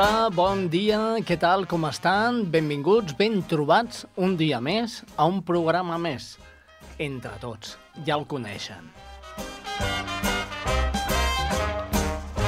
Hola, 0.00 0.30
bon 0.32 0.62
dia, 0.72 0.98
què 1.28 1.36
tal, 1.36 1.66
com 1.68 1.82
estan? 1.84 2.38
Benvinguts, 2.48 3.12
ben 3.18 3.34
trobats 3.44 4.06
un 4.16 4.32
dia 4.40 4.56
més 4.64 4.94
a 5.20 5.26
un 5.28 5.42
programa 5.44 5.98
més. 6.00 6.38
Entre 6.96 7.34
tots, 7.42 7.74
ja 8.06 8.16
el 8.16 8.24
coneixen. 8.24 8.88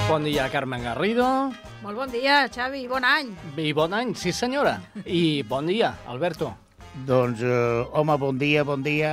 Bon 0.09 0.25
dia, 0.25 0.49
Carmen 0.49 0.89
Garrido. 0.89 1.29
Molt 1.85 2.01
bon 2.01 2.17
dia, 2.17 2.47
Xavi, 2.49 2.87
bon 2.89 3.05
any. 3.05 3.37
I 3.61 3.77
bon 3.77 4.01
any, 4.01 4.17
sí 4.17 4.33
senyora. 4.33 4.79
I 5.05 5.43
bon 5.45 5.69
dia, 5.69 5.93
Alberto. 6.09 6.55
Doncs, 7.05 7.45
eh, 7.45 7.85
home, 7.93 8.17
bon 8.17 8.41
dia, 8.41 8.65
bon 8.65 8.81
dia. 8.81 9.13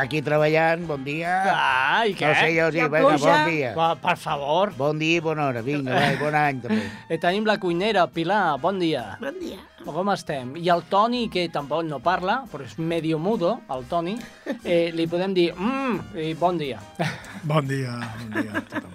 Aquí 0.00 0.20
treballant, 0.22 0.84
bon 0.88 1.02
dia. 1.04 1.34
Ah, 1.52 2.02
i 2.06 2.14
què? 2.14 2.28
No 2.28 2.34
sé 2.38 2.50
jo, 2.54 2.68
sí, 2.70 2.78
vinga, 2.80 3.02
bon 3.18 3.48
dia. 3.50 3.72
Va, 3.76 3.90
per 4.00 4.16
favor. 4.20 4.72
Bon 4.78 4.98
dia 5.00 5.18
i 5.18 5.24
bona 5.24 5.48
hora, 5.48 5.62
vinga, 5.66 5.94
va, 5.96 6.12
bon 6.20 6.34
any 6.38 6.60
també. 6.64 6.80
Eh, 7.10 7.18
tenim 7.18 7.46
la 7.48 7.56
cuinera, 7.58 8.06
Pilar, 8.12 8.58
bon 8.62 8.78
dia. 8.78 9.16
Bon 9.20 9.36
dia. 9.40 9.58
Com 9.84 10.10
estem? 10.12 10.54
I 10.60 10.68
el 10.70 10.82
Toni, 10.90 11.24
que 11.32 11.48
tampoc 11.52 11.84
no 11.88 11.98
parla, 12.04 12.44
però 12.52 12.66
és 12.66 12.76
medio 12.78 13.18
mudo, 13.18 13.56
el 13.72 13.86
Toni, 13.90 14.16
eh, 14.62 14.90
li 14.94 15.06
podem 15.10 15.34
dir, 15.34 15.50
mmm, 15.56 16.14
i 16.20 16.34
bon 16.38 16.60
dia. 16.60 16.78
Bon 17.48 17.64
dia, 17.64 17.94
bon 18.20 18.34
dia 18.36 18.52
a 18.52 18.60
tothom. 18.68 18.92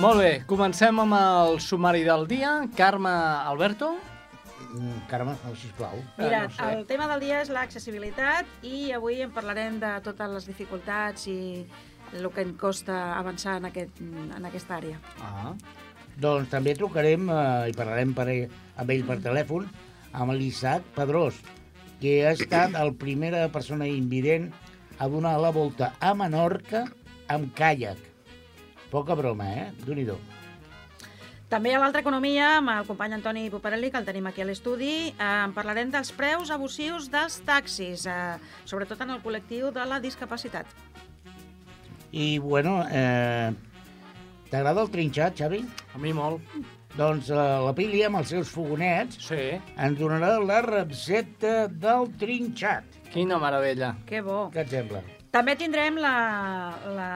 Molt 0.00 0.20
bé, 0.20 0.30
comencem 0.48 0.98
amb 1.00 1.16
el 1.18 1.58
sumari 1.60 2.02
del 2.04 2.24
dia. 2.28 2.62
Carme 2.76 3.12
Alberto. 3.12 3.94
Mm, 4.76 5.06
Carme, 5.08 5.32
oh, 5.48 5.54
sisplau. 5.56 5.96
Mira, 6.18 6.44
Eh, 6.44 6.48
no 6.48 6.54
sé. 6.54 6.72
el 6.76 6.86
tema 6.86 7.06
del 7.08 7.20
dia 7.20 7.40
és 7.40 7.48
l'accessibilitat 7.48 8.46
i 8.62 8.92
avui 8.92 9.22
en 9.24 9.30
parlarem 9.32 9.78
de 9.80 9.94
totes 10.04 10.30
les 10.30 10.46
dificultats 10.46 11.26
i 11.32 11.66
el 12.12 12.28
que 12.30 12.42
em 12.44 12.52
costa 12.54 13.16
avançar 13.16 13.56
en, 13.58 13.64
aquest, 13.70 14.00
en 14.00 14.44
aquesta 14.44 14.76
àrea. 14.76 15.00
Ah, 15.20 15.54
Doncs 16.16 16.48
també 16.48 16.72
trucarem 16.74 17.28
eh, 17.28 17.70
i 17.70 17.74
parlarem 17.76 18.14
per 18.16 18.28
amb 18.76 18.90
ell 18.90 19.04
per 19.04 19.18
telèfon 19.20 19.66
amb 20.16 20.32
l'Isaac 20.32 20.82
Pedrós, 20.96 21.40
que 22.00 22.26
ha 22.26 22.32
estat 22.32 22.76
el 22.80 22.94
primera 22.96 23.48
persona 23.52 23.86
invident 23.88 24.50
a 24.98 25.08
donar 25.12 25.34
la 25.40 25.50
volta 25.52 25.94
a 26.00 26.14
Menorca 26.14 26.86
amb 27.28 27.52
caiac. 27.56 27.98
Poca 28.90 29.14
broma, 29.18 29.48
eh? 29.52 29.68
déu 29.84 29.94
nhi 29.98 30.06
També 31.56 31.70
a 31.72 31.78
l'altra 31.80 32.02
economia, 32.02 32.58
amb 32.58 32.68
el 32.68 32.84
company 32.84 33.14
Antoni 33.16 33.46
Poparelli, 33.48 33.88
que 33.88 33.96
el 33.96 34.04
tenim 34.04 34.26
aquí 34.28 34.42
a 34.42 34.44
l'estudi, 34.44 34.90
eh, 35.08 35.28
en 35.46 35.54
parlarem 35.56 35.88
dels 35.94 36.10
preus 36.12 36.50
abusius 36.52 37.06
dels 37.08 37.38
taxis, 37.48 38.02
eh, 38.04 38.34
sobretot 38.68 39.00
en 39.00 39.14
el 39.14 39.22
col·lectiu 39.24 39.70
de 39.72 39.86
la 39.88 39.96
discapacitat. 39.98 40.66
I, 42.12 42.36
bueno, 42.44 42.84
eh, 42.90 43.54
t'agrada 44.50 44.82
el 44.84 44.90
trinxat, 44.92 45.38
Xavi? 45.40 45.64
a 45.94 45.98
mi 45.98 46.12
molt. 46.12 46.44
Doncs 46.96 47.30
eh, 47.32 47.34
la 47.64 47.72
Pili, 47.72 48.02
amb 48.04 48.20
els 48.20 48.28
seus 48.36 48.52
fogonets, 48.52 49.16
Sí, 49.24 49.56
ens 49.78 49.98
donarà 49.98 50.36
la 50.44 50.60
recepta 50.60 51.68
del 51.68 52.10
trinxat. 52.20 52.84
quina 53.14 53.38
meravella. 53.38 53.94
Que 54.04 54.20
bo. 54.20 54.50
Què 54.52 54.60
et 54.60 54.68
sembla? 54.68 55.00
També 55.32 55.56
tindrem 55.56 55.96
la, 55.96 56.72
la, 56.96 57.08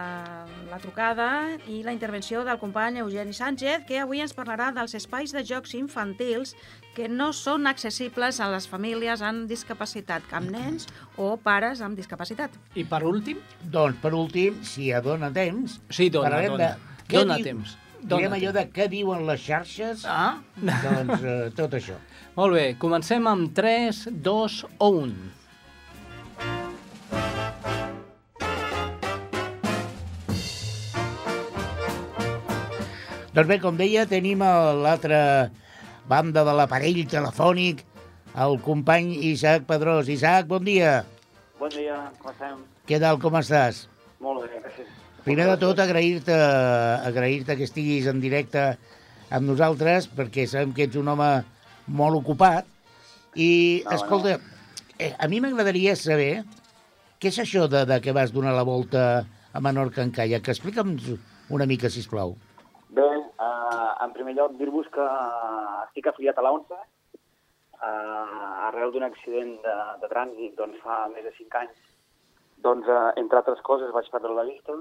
la 0.71 0.79
trucada 0.79 1.27
i 1.69 1.81
la 1.83 1.93
intervenció 1.93 2.45
del 2.47 2.59
company 2.59 2.99
Eugeni 3.03 3.33
Sánchez, 3.35 3.85
que 3.89 3.99
avui 3.99 4.21
ens 4.23 4.35
parlarà 4.37 4.71
dels 4.75 4.95
espais 4.95 5.33
de 5.35 5.43
jocs 5.47 5.75
infantils 5.75 6.55
que 6.95 7.09
no 7.11 7.33
són 7.35 7.67
accessibles 7.67 8.39
a 8.41 8.49
les 8.53 8.69
famílies 8.71 9.23
amb 9.27 9.49
discapacitat, 9.51 10.23
amb 10.37 10.51
nens 10.55 10.87
o 11.19 11.33
pares 11.43 11.83
amb 11.83 11.99
discapacitat. 11.99 12.55
I 12.79 12.85
per 12.87 13.03
últim? 13.09 13.41
Doncs, 13.63 13.99
per 14.03 14.15
últim, 14.15 14.63
si 14.63 14.91
ja 14.93 15.03
dona 15.03 15.33
temps... 15.35 15.81
Sí, 15.91 16.09
dona, 16.11 16.39
dona. 16.47 16.71
de 16.79 17.05
què 17.11 17.19
Dona 17.25 17.41
diu- 17.41 17.51
temps. 17.51 17.77
Direm 18.01 18.33
allò 18.33 18.53
de 18.57 18.63
què 18.73 18.87
diuen 18.89 19.27
les 19.29 19.43
xarxes, 19.45 20.07
Ah, 20.09 20.39
doncs 20.57 21.21
eh, 21.21 21.51
tot 21.53 21.75
això. 21.77 21.99
molt 22.39 22.55
bé, 22.57 22.63
comencem 22.81 23.27
amb 23.29 23.51
3, 23.59 24.07
2 24.25 24.63
o 24.79 24.89
1. 25.03 25.13
Doncs 33.31 33.47
bé, 33.47 33.61
com 33.63 33.77
deia, 33.79 34.09
tenim 34.11 34.41
l'altra 34.43 35.51
banda 36.11 36.43
de 36.43 36.55
l'aparell 36.59 37.05
telefònic 37.07 37.85
el 38.43 38.57
company 38.65 39.13
Isaac 39.29 39.69
Pedrós. 39.69 40.11
Isaac, 40.11 40.49
bon 40.51 40.65
dia. 40.67 41.05
Bon 41.61 41.71
dia, 41.71 42.01
com 42.19 42.33
estem? 42.33 42.65
Què 42.91 42.99
tal, 42.99 43.21
com 43.23 43.39
estàs? 43.39 43.85
Molt 44.19 44.43
bé, 44.43 44.59
gràcies. 44.65 44.91
Primer 45.23 45.47
de 45.47 45.57
tot, 45.63 45.79
agrair-te 45.79 46.35
agrair 47.07 47.45
que 47.47 47.63
estiguis 47.69 48.11
en 48.11 48.19
directe 48.19 48.65
amb 49.31 49.47
nosaltres, 49.47 50.11
perquè 50.11 50.49
sabem 50.51 50.75
que 50.75 50.89
ets 50.89 50.99
un 50.99 51.15
home 51.15 51.31
molt 51.87 52.19
ocupat. 52.19 52.67
I, 53.39 53.85
No, 53.87 53.95
escolta, 53.95 54.41
eh, 54.99 55.15
a 55.15 55.31
mi 55.31 55.39
m'agradaria 55.39 55.95
saber 55.95 56.43
què 57.23 57.31
és 57.31 57.39
això 57.39 57.69
de, 57.71 57.87
de 57.87 58.01
que 58.03 58.17
vas 58.17 58.35
donar 58.35 58.59
la 58.59 58.67
volta 58.67 59.27
a 59.53 59.61
Menorca 59.63 60.03
en 60.03 60.11
caiac. 60.11 60.49
Explica'ns 60.51 61.13
una 61.51 61.67
mica, 61.71 61.91
si 61.91 62.03
plau. 62.11 62.35
Bé, 62.91 63.07
uh, 63.07 63.91
en 64.03 64.13
primer 64.17 64.33
lloc 64.35 64.57
dir-vos 64.59 64.89
que 64.95 65.05
estic 65.85 66.09
afiliat 66.11 66.39
a 66.41 66.43
l'ONCE 66.43 66.79
uh, 66.79 68.67
arrel 68.69 68.91
d'un 68.91 69.07
accident 69.07 69.53
de, 69.67 69.75
de 70.03 70.11
trànsit 70.11 70.57
doncs, 70.59 70.81
fa 70.83 71.05
més 71.13 71.23
de 71.29 71.31
5 71.37 71.61
anys. 71.61 71.85
Doncs, 72.65 72.91
uh, 72.91 73.13
entre 73.23 73.39
altres 73.39 73.63
coses, 73.69 73.93
vaig 73.95 74.11
perdre 74.11 74.35
la 74.35 74.47
vista 74.49 74.75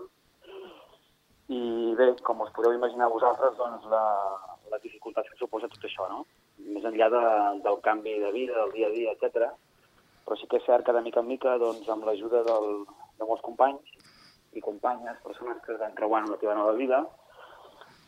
i 1.54 1.62
bé, 1.98 2.10
com 2.26 2.42
us 2.46 2.52
podeu 2.58 2.74
imaginar 2.78 3.12
vosaltres, 3.14 3.56
doncs 3.62 3.86
la, 3.94 4.02
les 4.74 4.82
dificultats 4.84 5.30
que 5.30 5.38
suposa 5.38 5.70
tot 5.70 5.86
això, 5.86 6.10
no? 6.10 6.26
Més 6.74 6.86
enllà 6.86 7.08
de, 7.14 7.24
del 7.66 7.80
canvi 7.86 8.18
de 8.26 8.34
vida, 8.34 8.58
del 8.58 8.74
dia 8.74 8.90
a 8.90 8.94
dia, 8.94 9.14
etc. 9.14 9.50
Però 10.26 10.38
sí 10.38 10.50
que 10.50 10.58
és 10.58 10.66
cert 10.66 10.86
que 10.86 10.94
de 10.98 11.06
mica 11.06 11.22
en 11.22 11.30
mica, 11.30 11.58
doncs, 11.62 11.86
amb 11.90 12.06
l'ajuda 12.10 12.42
de 12.46 13.26
molts 13.26 13.46
companys 13.46 13.98
i 14.58 14.62
companyes, 14.66 15.22
persones 15.26 15.62
que 15.66 15.74
es 15.74 15.82
van 15.82 15.98
creuant 15.98 16.30
la 16.30 16.38
teva 16.42 16.58
nova 16.58 16.78
vida, 16.78 17.02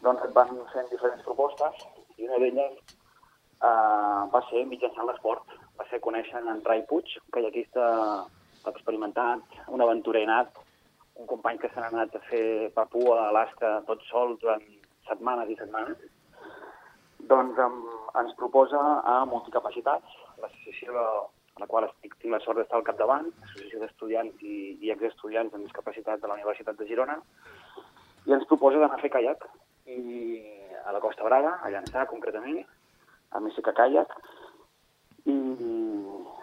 doncs 0.06 0.24
et 0.26 0.34
van 0.36 0.52
fent 0.74 0.90
diferents 0.92 1.24
propostes 1.28 1.86
i 2.18 2.28
una 2.28 2.40
d'elles 2.42 2.78
eh, 3.62 4.22
va 4.34 4.42
ser 4.50 4.66
mitjançant 4.70 5.08
l'esport. 5.10 5.58
Va 5.78 5.88
ser 5.90 6.02
conèixer 6.06 6.42
en 6.42 6.62
Rai 6.66 6.84
Puig, 6.90 7.18
caiaquista 7.34 7.88
experimentat, 8.70 9.60
un 9.74 9.82
aventurer 9.82 10.26
nat, 10.30 10.58
un 11.18 11.28
company 11.30 11.60
que 11.62 11.70
s'ha 11.74 11.88
anat 11.90 12.16
a 12.16 12.24
fer 12.30 12.72
Papua, 12.78 13.18
a 13.20 13.30
Alaska, 13.30 13.80
tot 13.88 14.04
sol 14.10 14.38
durant 14.42 14.66
setmanes 15.10 15.50
i 15.50 15.58
setmanes. 15.60 16.02
Doncs 17.32 17.60
em, 17.66 17.78
ens 18.22 18.34
proposa 18.38 18.82
a 19.06 19.22
Multicapacitats, 19.30 20.18
l'associació 20.42 20.98
a 20.98 21.08
la 21.62 21.68
qual 21.70 21.86
estic, 21.86 22.16
tinc 22.22 22.34
la 22.34 22.42
sort 22.42 22.58
d'estar 22.58 22.80
al 22.80 22.86
capdavant, 22.88 23.28
associació 23.46 23.82
d'estudiants 23.82 24.42
i, 24.42 24.78
i 24.82 24.94
exestudiants 24.94 25.54
amb 25.54 25.68
discapacitat 25.68 26.22
de 26.22 26.30
la 26.30 26.38
Universitat 26.40 26.80
de 26.80 26.88
Girona, 26.90 27.20
i 28.26 28.34
ens 28.38 28.48
proposa 28.50 28.82
d'anar 28.82 28.98
a 28.98 29.02
fer 29.02 29.12
caiac 29.14 29.46
i 29.86 30.42
a 30.86 30.92
la 30.92 31.00
Costa 31.00 31.24
Brava, 31.24 31.58
a 31.62 31.70
Llançà 31.74 32.06
concretament, 32.10 32.62
a 33.32 33.40
Messica 33.40 33.74
Caiac, 33.74 34.14
i 35.26 35.38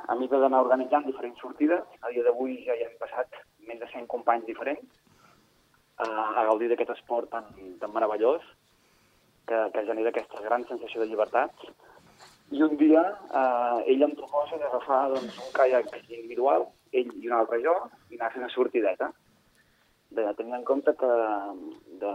a 0.09 0.15
mida 0.17 0.39
d'anar 0.41 0.63
organitzant 0.65 1.07
diferents 1.07 1.41
sortides, 1.43 1.85
a 2.01 2.13
dia 2.15 2.25
d'avui 2.25 2.63
ja 2.67 2.77
hi 2.77 2.87
hem 2.87 2.95
passat 3.01 3.43
més 3.69 3.81
de 3.81 3.89
100 3.91 4.07
companys 4.09 4.47
diferents 4.47 4.87
a, 5.99 6.09
a 6.09 6.45
gaudir 6.49 6.71
d'aquest 6.71 6.95
esport 6.95 7.31
tan, 7.33 7.51
tan 7.81 7.93
meravellós 7.93 8.45
que, 9.49 9.59
que 9.75 9.85
genera 9.89 10.13
aquesta 10.15 10.43
gran 10.45 10.65
sensació 10.71 11.03
de 11.03 11.11
llibertat. 11.11 11.69
I 12.57 12.63
un 12.65 12.77
dia 12.81 13.03
eh, 13.41 13.93
ell 13.93 14.07
em 14.07 14.15
proposa 14.17 14.57
d'agafar 14.61 15.03
doncs, 15.13 15.41
un 15.45 15.53
caiac 15.57 15.91
individual, 16.07 16.69
ell 16.93 17.11
i 17.19 17.29
un 17.29 17.37
altre 17.37 17.61
jo, 17.65 17.75
i 18.09 18.17
anar 18.17 18.31
fer 18.33 18.43
una 18.45 18.53
sortideta. 18.55 19.11
De, 20.09 20.25
tenint 20.39 20.57
en 20.57 20.65
compte 20.65 20.95
que 20.97 21.13
de, 22.01 22.15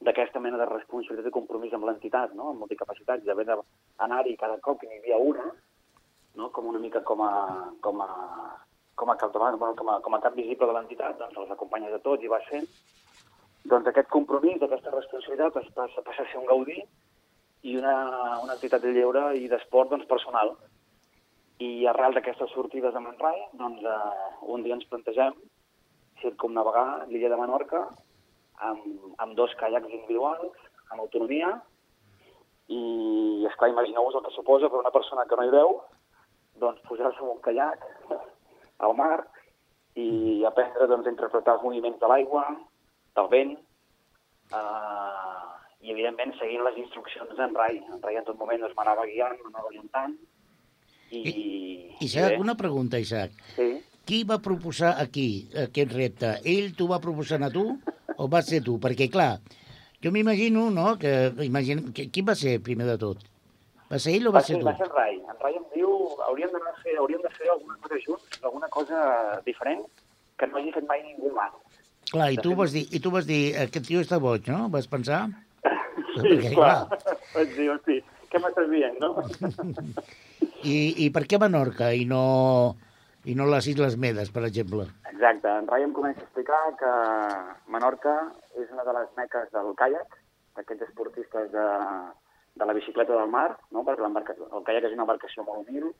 d'aquesta 0.00 0.40
mena 0.40 0.56
de 0.56 0.68
responsabilitat 0.68 1.28
i 1.28 1.34
compromís 1.34 1.74
amb 1.76 1.84
l'entitat, 1.88 2.32
no? 2.36 2.50
amb 2.50 2.64
multicapacitats, 2.64 3.24
d'haver 3.26 3.44
d'anar-hi 3.50 4.36
cada 4.40 4.56
cop 4.64 4.80
que 4.80 4.88
n'hi 4.88 5.00
havia 5.02 5.18
una, 5.20 5.50
no? 6.40 6.48
com 6.54 6.70
una 6.72 6.80
mica 6.80 7.02
com 7.04 7.20
a, 7.26 7.32
com 7.84 8.00
a, 8.00 8.08
com 8.96 9.12
a, 9.12 9.18
capdavant, 9.20 9.58
bueno, 9.60 9.76
com 9.76 9.92
a, 9.92 9.98
com 10.00 10.16
a 10.16 10.22
cap 10.24 10.38
visible 10.38 10.70
de 10.70 10.78
l'entitat, 10.78 11.18
doncs 11.20 11.36
els 11.44 11.52
acompanyes 11.52 11.92
a 11.92 12.00
tots 12.06 12.24
i 12.24 12.32
vas 12.32 12.48
fent, 12.48 12.66
doncs 13.68 13.92
aquest 13.92 14.08
compromís, 14.08 14.62
aquesta 14.62 14.94
responsabilitat 14.94 15.60
es 15.60 15.70
passa, 15.76 16.04
passa 16.06 16.24
a 16.24 16.32
ser 16.32 16.40
un 16.40 16.48
gaudí 16.48 16.80
i 17.68 17.76
una, 17.76 17.94
una 18.40 18.56
activitat 18.56 18.80
de 18.86 18.96
lleure 18.96 19.30
i 19.36 19.48
d'esport 19.52 19.92
doncs, 19.92 20.08
personal. 20.08 20.54
I 21.60 21.84
arrel 21.90 22.16
d'aquestes 22.16 22.54
sortides 22.56 22.94
a 22.96 23.02
Manrai, 23.04 23.42
doncs, 23.60 23.84
eh, 23.84 24.36
un 24.48 24.64
dia 24.64 24.78
ens 24.78 24.88
plantegem 24.88 25.36
circumnavegar 26.22 27.06
l'illa 27.10 27.28
de 27.28 27.36
Menorca 27.36 27.82
amb, 28.68 28.86
amb 29.22 29.36
dos 29.38 29.54
caiacs 29.60 29.90
individuals, 29.90 30.56
amb 30.90 31.04
autonomia, 31.04 31.52
i, 32.70 32.80
esclar, 33.50 33.72
imagineu-vos 33.72 34.18
el 34.18 34.26
que 34.26 34.34
suposa 34.36 34.70
per 34.70 34.82
una 34.82 34.94
persona 34.94 35.26
que 35.26 35.38
no 35.38 35.46
hi 35.46 35.54
veu, 35.54 35.76
doncs 36.62 36.82
posar-se 36.88 37.22
en 37.24 37.32
un 37.34 37.42
caiac 37.44 37.86
al 38.86 38.96
mar 38.98 39.16
i 39.98 40.42
aprendre 40.46 40.86
doncs, 40.90 41.08
a 41.08 41.14
interpretar 41.14 41.56
els 41.56 41.64
moviments 41.66 41.98
de 42.00 42.10
l'aigua, 42.10 42.44
del 43.18 43.30
vent, 43.32 43.56
eh, 44.54 45.46
i 45.80 45.94
evidentment 45.94 46.36
seguint 46.38 46.62
les 46.66 46.76
instruccions 46.84 47.32
d'en 47.38 47.56
Rai. 47.56 47.80
En 47.90 48.02
Rai 48.04 48.20
en 48.20 48.28
tot 48.28 48.38
moment 48.38 48.60
doncs, 48.62 48.76
m'anava 48.78 49.08
guiant, 49.08 49.40
m'anava 49.42 49.72
orientant, 49.72 50.14
i... 51.10 51.96
Isaac, 52.00 52.36
bé, 52.36 52.38
una 52.38 52.54
pregunta, 52.56 52.98
Isaac. 52.98 53.34
Sí. 53.56 53.70
Qui 54.06 54.22
va 54.26 54.38
proposar 54.42 54.94
aquí 55.02 55.50
aquest 55.64 55.92
repte? 55.94 56.30
Ell 56.48 56.72
t'ho 56.78 56.86
va 56.90 57.00
proposar 57.02 57.40
a 57.46 57.50
tu 57.52 57.64
o 58.20 58.28
va 58.32 58.42
ser 58.46 58.60
tu? 58.66 58.76
Perquè, 58.82 59.08
clar, 59.12 59.32
jo 60.04 60.12
m'imagino, 60.14 60.68
no?, 60.74 60.94
que, 61.00 61.12
imagino, 61.46 61.88
que 61.96 62.08
qui 62.12 62.22
va 62.26 62.36
ser 62.38 62.58
primer 62.64 62.86
de 62.90 62.98
tot? 63.00 63.24
Va 63.90 63.98
ser 63.98 64.14
ell 64.18 64.28
o 64.28 64.32
va, 64.34 64.38
Va 64.38 64.46
ser 64.46 64.54
ser, 64.56 64.60
tu? 64.62 64.68
va 64.68 64.76
ser 64.78 64.86
en 64.86 64.94
Rai. 64.94 65.16
En 65.18 65.40
Rai 65.42 65.56
em 65.58 65.64
diu 65.74 65.90
hauríem 66.28 66.52
a 66.60 66.74
fer, 66.82 66.94
hauríem 67.02 67.22
de 67.24 67.32
fer 67.34 67.48
alguna 67.50 67.76
cosa 67.82 67.98
junts, 68.06 68.38
alguna 68.44 68.68
cosa 68.76 69.00
diferent 69.48 69.82
que 70.38 70.46
no 70.46 70.60
hagi 70.60 70.70
fet 70.76 70.86
mai 70.88 71.02
ningú 71.02 71.32
más. 71.34 71.56
Clar, 72.10 72.28
i 72.34 72.38
tu 72.42 72.54
vas 72.58 72.72
dir, 72.74 72.84
i 72.96 73.00
tu 73.02 73.10
vas 73.14 73.26
dir, 73.26 73.40
aquest 73.64 73.86
tio 73.86 74.00
està 74.02 74.18
boig, 74.22 74.46
no? 74.50 74.68
Vas 74.72 74.86
pensar? 74.90 75.24
Sí, 76.10 76.26
Perquè, 76.26 76.48
clar. 76.56 76.88
Vaig 77.34 77.52
dir, 77.54 77.66
hosti, 77.70 77.96
què 78.32 78.40
m'estàs 78.42 78.66
dient, 78.72 78.96
no? 78.98 79.10
I, 80.66 80.76
I 81.04 81.10
per 81.14 81.22
què 81.30 81.38
Menorca 81.40 81.92
i 81.94 82.02
no, 82.08 82.22
i 83.30 83.34
no 83.38 83.46
les 83.46 83.68
Isles 83.70 83.96
Medes, 84.02 84.32
per 84.34 84.42
exemple? 84.48 84.88
Exacte. 85.12 85.50
En 85.62 85.68
Rai 85.70 85.84
em 85.86 85.92
comença 85.94 86.22
a 86.22 86.26
explicar 86.26 86.60
que 86.80 86.92
Menorca 87.70 88.16
és 88.58 88.70
una 88.74 88.86
de 88.88 88.94
les 88.96 89.12
meques 89.18 89.52
del 89.54 89.70
caiac, 89.78 90.16
d'aquests 90.58 90.88
esportistes 90.88 91.52
de, 91.52 91.66
de 92.58 92.66
la 92.66 92.74
bicicleta 92.76 93.14
del 93.14 93.30
mar, 93.30 93.50
no? 93.70 93.84
perquè 93.86 94.08
el 94.08 94.64
caiac 94.66 94.88
és 94.88 94.96
una 94.96 95.06
embarcació 95.06 95.46
molt 95.46 95.62
humil, 95.62 95.92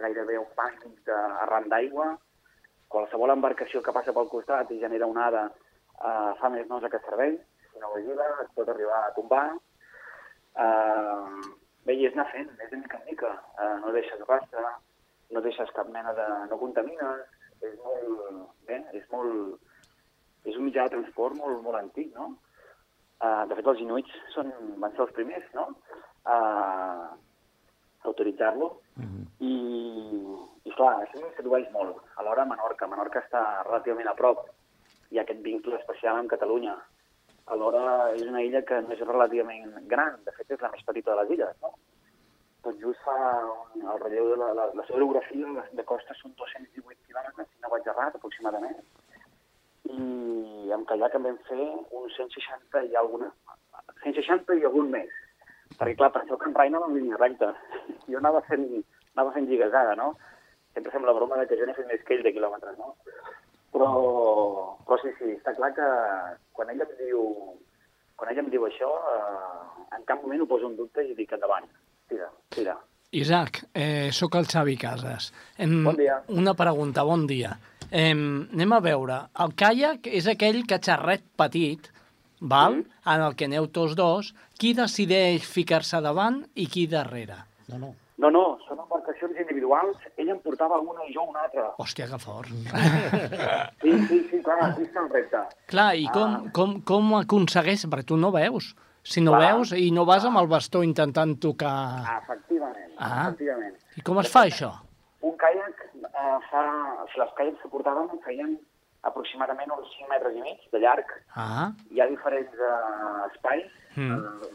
gairebé 0.00 0.38
un 0.40 0.48
banc 0.56 0.86
de, 1.08 1.18
arran 1.44 1.68
d'aigua, 1.72 2.14
qualsevol 2.88 3.34
embarcació 3.34 3.82
que 3.82 3.94
passa 3.94 4.14
pel 4.16 4.30
costat 4.32 4.70
i 4.72 4.80
genera 4.80 5.08
onada 5.10 5.46
eh, 5.50 6.32
fa 6.40 6.50
més 6.52 6.68
nosa 6.70 6.90
que 6.92 7.02
cervell, 7.04 7.38
si 7.72 7.82
no 7.82 7.92
vigila 7.94 8.26
es 8.44 8.50
pot 8.56 8.68
arribar 8.72 9.02
a 9.04 9.14
tombar. 9.18 9.44
Eh, 10.64 11.54
bé, 11.84 11.96
i 11.96 12.06
és 12.08 12.16
anar 12.16 12.28
fent, 12.32 12.48
és 12.62 12.70
de 12.72 12.80
mica 12.80 13.00
en 13.00 13.08
mica. 13.10 13.32
Eh, 13.60 13.72
no 13.82 13.92
deixes 13.96 14.22
rastre, 14.28 14.64
no 15.34 15.42
deixes 15.44 15.72
cap 15.76 15.88
mena 15.92 16.14
de... 16.16 16.26
no 16.50 16.60
contamines, 16.62 17.22
és 17.62 17.76
molt... 17.84 18.50
bé, 18.68 18.80
és 18.98 19.06
molt... 19.12 19.60
és 20.46 20.56
un 20.56 20.68
mitjà 20.68 20.86
de 20.86 20.96
transport 20.96 21.38
molt, 21.38 21.62
molt 21.64 21.80
antic, 21.80 22.12
no? 22.14 22.34
Uh, 23.16 23.46
de 23.48 23.56
fet, 23.56 23.68
els 23.72 23.80
inuits 23.80 24.18
són, 24.34 24.52
van 24.82 24.92
ser 24.94 25.06
els 25.06 25.14
primers, 25.16 25.46
no? 25.56 25.70
Uh, 26.26 27.16
a 28.06 28.10
autoritzar-lo. 28.10 28.68
I, 29.40 29.54
I, 30.64 30.74
clar, 30.76 30.92
això 31.02 31.22
em 31.22 31.32
sedueix 31.36 31.66
molt. 31.74 31.98
Alhora, 32.22 32.44
Menorca. 32.48 32.88
Menorca 32.90 33.22
està 33.24 33.42
relativament 33.66 34.12
a 34.12 34.14
prop. 34.18 34.44
Ha 34.46 35.22
aquest 35.22 35.42
vincle 35.42 35.78
especial 35.80 36.20
amb 36.20 36.30
Catalunya. 36.30 36.76
Alhora, 37.54 37.82
és 38.14 38.24
una 38.26 38.42
illa 38.42 38.62
que 38.68 38.80
no 38.84 38.94
és 38.94 39.02
relativament 39.06 39.74
gran. 39.90 40.20
De 40.26 40.34
fet, 40.36 40.50
és 40.54 40.62
la 40.62 40.72
més 40.72 40.86
petita 40.86 41.12
de 41.12 41.22
les 41.22 41.36
illes, 41.36 41.58
no? 41.62 41.74
Tot 42.66 42.78
just 42.82 42.98
fa 43.06 43.16
el 43.78 43.98
relleu 44.02 44.32
de 44.32 44.36
la, 44.40 44.46
la, 44.58 44.64
la 44.74 44.84
seva 44.88 44.98
orografia 44.98 45.50
de, 45.54 45.62
de 45.78 45.82
costa 45.86 46.16
són 46.18 46.32
218 46.40 46.96
quilòmetres, 47.06 47.46
si 47.46 47.62
no 47.62 47.70
vaig 47.70 47.86
errat, 47.92 48.16
aproximadament. 48.18 48.80
I 49.86 50.72
amb 50.74 50.88
caiac 50.88 51.14
en 51.14 51.28
vam 51.28 51.38
fer 51.46 51.68
uns 51.94 52.16
160 52.18 52.82
i 52.90 52.98
alguna... 52.98 53.30
160 54.02 54.58
i 54.58 54.66
algun 54.66 54.90
més. 54.96 55.14
Perquè, 55.76 55.94
clar, 55.94 56.10
penseu 56.18 56.42
que 56.42 56.50
en 56.50 56.58
Rai 56.58 56.72
anava 56.72 56.90
en 56.90 56.98
línia 56.98 57.22
recta. 57.22 57.52
Jo 58.10 58.18
anava 58.18 58.42
fent, 58.50 58.66
anava 59.14 59.36
fent 59.38 59.46
lligasada, 59.46 59.94
no? 60.02 60.10
Sempre 60.74 60.96
fem 60.96 61.06
la 61.06 61.14
broma 61.14 61.38
de 61.38 61.46
que 61.46 61.62
jo 61.62 61.70
n'he 61.70 61.78
fet 61.78 61.86
més 61.86 62.02
que 62.02 62.18
ell 62.18 62.26
de 62.26 62.34
quilòmetres, 62.34 62.76
no? 62.82 62.96
Però, 63.76 63.90
però 64.82 65.02
sí, 65.04 65.14
sí, 65.20 65.36
està 65.38 65.54
clar 65.54 65.70
que 65.78 65.88
quan 66.58 66.74
ell 66.74 66.82
em 66.82 66.92
diu, 66.98 67.24
quan 68.18 68.34
ell 68.34 68.42
em 68.42 68.50
diu 68.50 68.66
això, 68.66 68.90
eh, 69.14 69.88
en 69.98 70.06
cap 70.10 70.22
moment 70.26 70.42
ho 70.42 70.50
poso 70.50 70.66
en 70.70 70.78
dubte 70.78 71.06
i 71.06 71.14
dic 71.14 71.34
endavant. 71.38 71.70
Tira, 72.08 72.28
tira. 72.50 72.76
Isaac, 73.16 73.64
eh, 73.74 74.10
sóc 74.12 74.34
el 74.36 74.46
Xavi 74.46 74.76
Casas. 74.76 75.32
Em, 75.58 75.82
Bon 75.84 75.96
dia. 75.96 76.20
Una 76.28 76.54
pregunta, 76.54 77.02
bon 77.02 77.26
dia. 77.26 77.56
Em, 77.90 78.48
anem 78.52 78.72
a 78.72 78.80
veure. 78.80 79.20
El 79.40 79.54
caiac 79.54 80.06
és 80.06 80.26
aquell 80.26 80.64
catxarret 80.66 81.22
petit, 81.36 81.90
val? 82.40 82.74
Mm. 82.82 82.90
en 83.14 83.20
el 83.22 83.34
que 83.36 83.44
aneu 83.46 83.68
tots 83.68 83.94
dos. 83.96 84.34
Qui 84.58 84.74
decideix 84.74 85.46
ficar-se 85.46 86.00
davant 86.00 86.42
i 86.54 86.66
qui 86.66 86.86
darrere? 86.86 87.36
No, 87.68 87.78
no. 87.78 87.94
No, 88.18 88.30
no, 88.30 88.58
són 88.66 88.78
embarcacions 88.80 89.36
individuals. 89.38 89.96
Ell 90.16 90.30
em 90.32 90.38
portava 90.40 90.78
una 90.80 91.04
i 91.04 91.12
jo 91.12 91.22
una 91.28 91.42
altra. 91.44 91.66
Hòstia, 91.78 92.06
que 92.08 92.18
fort. 92.18 92.48
Sí, 93.82 93.92
sí, 94.08 94.20
sí, 94.30 94.40
clar, 94.42 94.70
aquí 94.70 94.82
està 94.86 95.02
el 95.04 95.10
repte. 95.12 95.42
Clar, 95.68 95.90
i 95.96 96.06
com, 96.08 96.34
Ah. 96.34 96.42
com, 96.52 96.80
com 96.80 97.14
aconsegueix? 97.18 97.84
Perquè 97.86 98.06
tu 98.06 98.16
no 98.16 98.30
veus. 98.32 98.74
Si 99.06 99.22
no 99.22 99.36
Clar. 99.36 99.42
veus 99.54 99.72
i 99.78 99.90
no 99.94 100.04
vas 100.08 100.24
amb 100.26 100.40
el 100.42 100.48
bastó 100.50 100.82
intentant 100.82 101.36
tocar... 101.42 101.74
Efectivament, 102.18 102.94
Ah. 102.98 103.28
efectivament. 103.28 103.76
I 103.96 104.02
com 104.02 104.18
es 104.22 104.30
fa 104.32 104.42
això? 104.48 104.70
Un 105.22 105.36
caiac 105.38 105.82
eh, 105.94 106.38
fa... 106.50 106.62
Sigui, 107.12 107.22
els 107.26 107.34
caiacs 107.38 107.60
que 107.62 107.70
portàvem 107.72 108.08
feien 108.24 108.56
aproximadament 109.06 109.70
uns 109.76 109.92
5 110.00 110.08
metres 110.10 110.34
i 110.34 110.42
mig 110.42 110.64
de 110.72 110.80
llarg. 110.82 111.12
Ah, 111.38 111.68
Hi 111.94 112.00
ha 112.02 112.08
diferents 112.12 112.54
eh, 112.70 113.26
espais 113.30 113.68
Mm. 113.96 114.12
eh, 114.12 114.48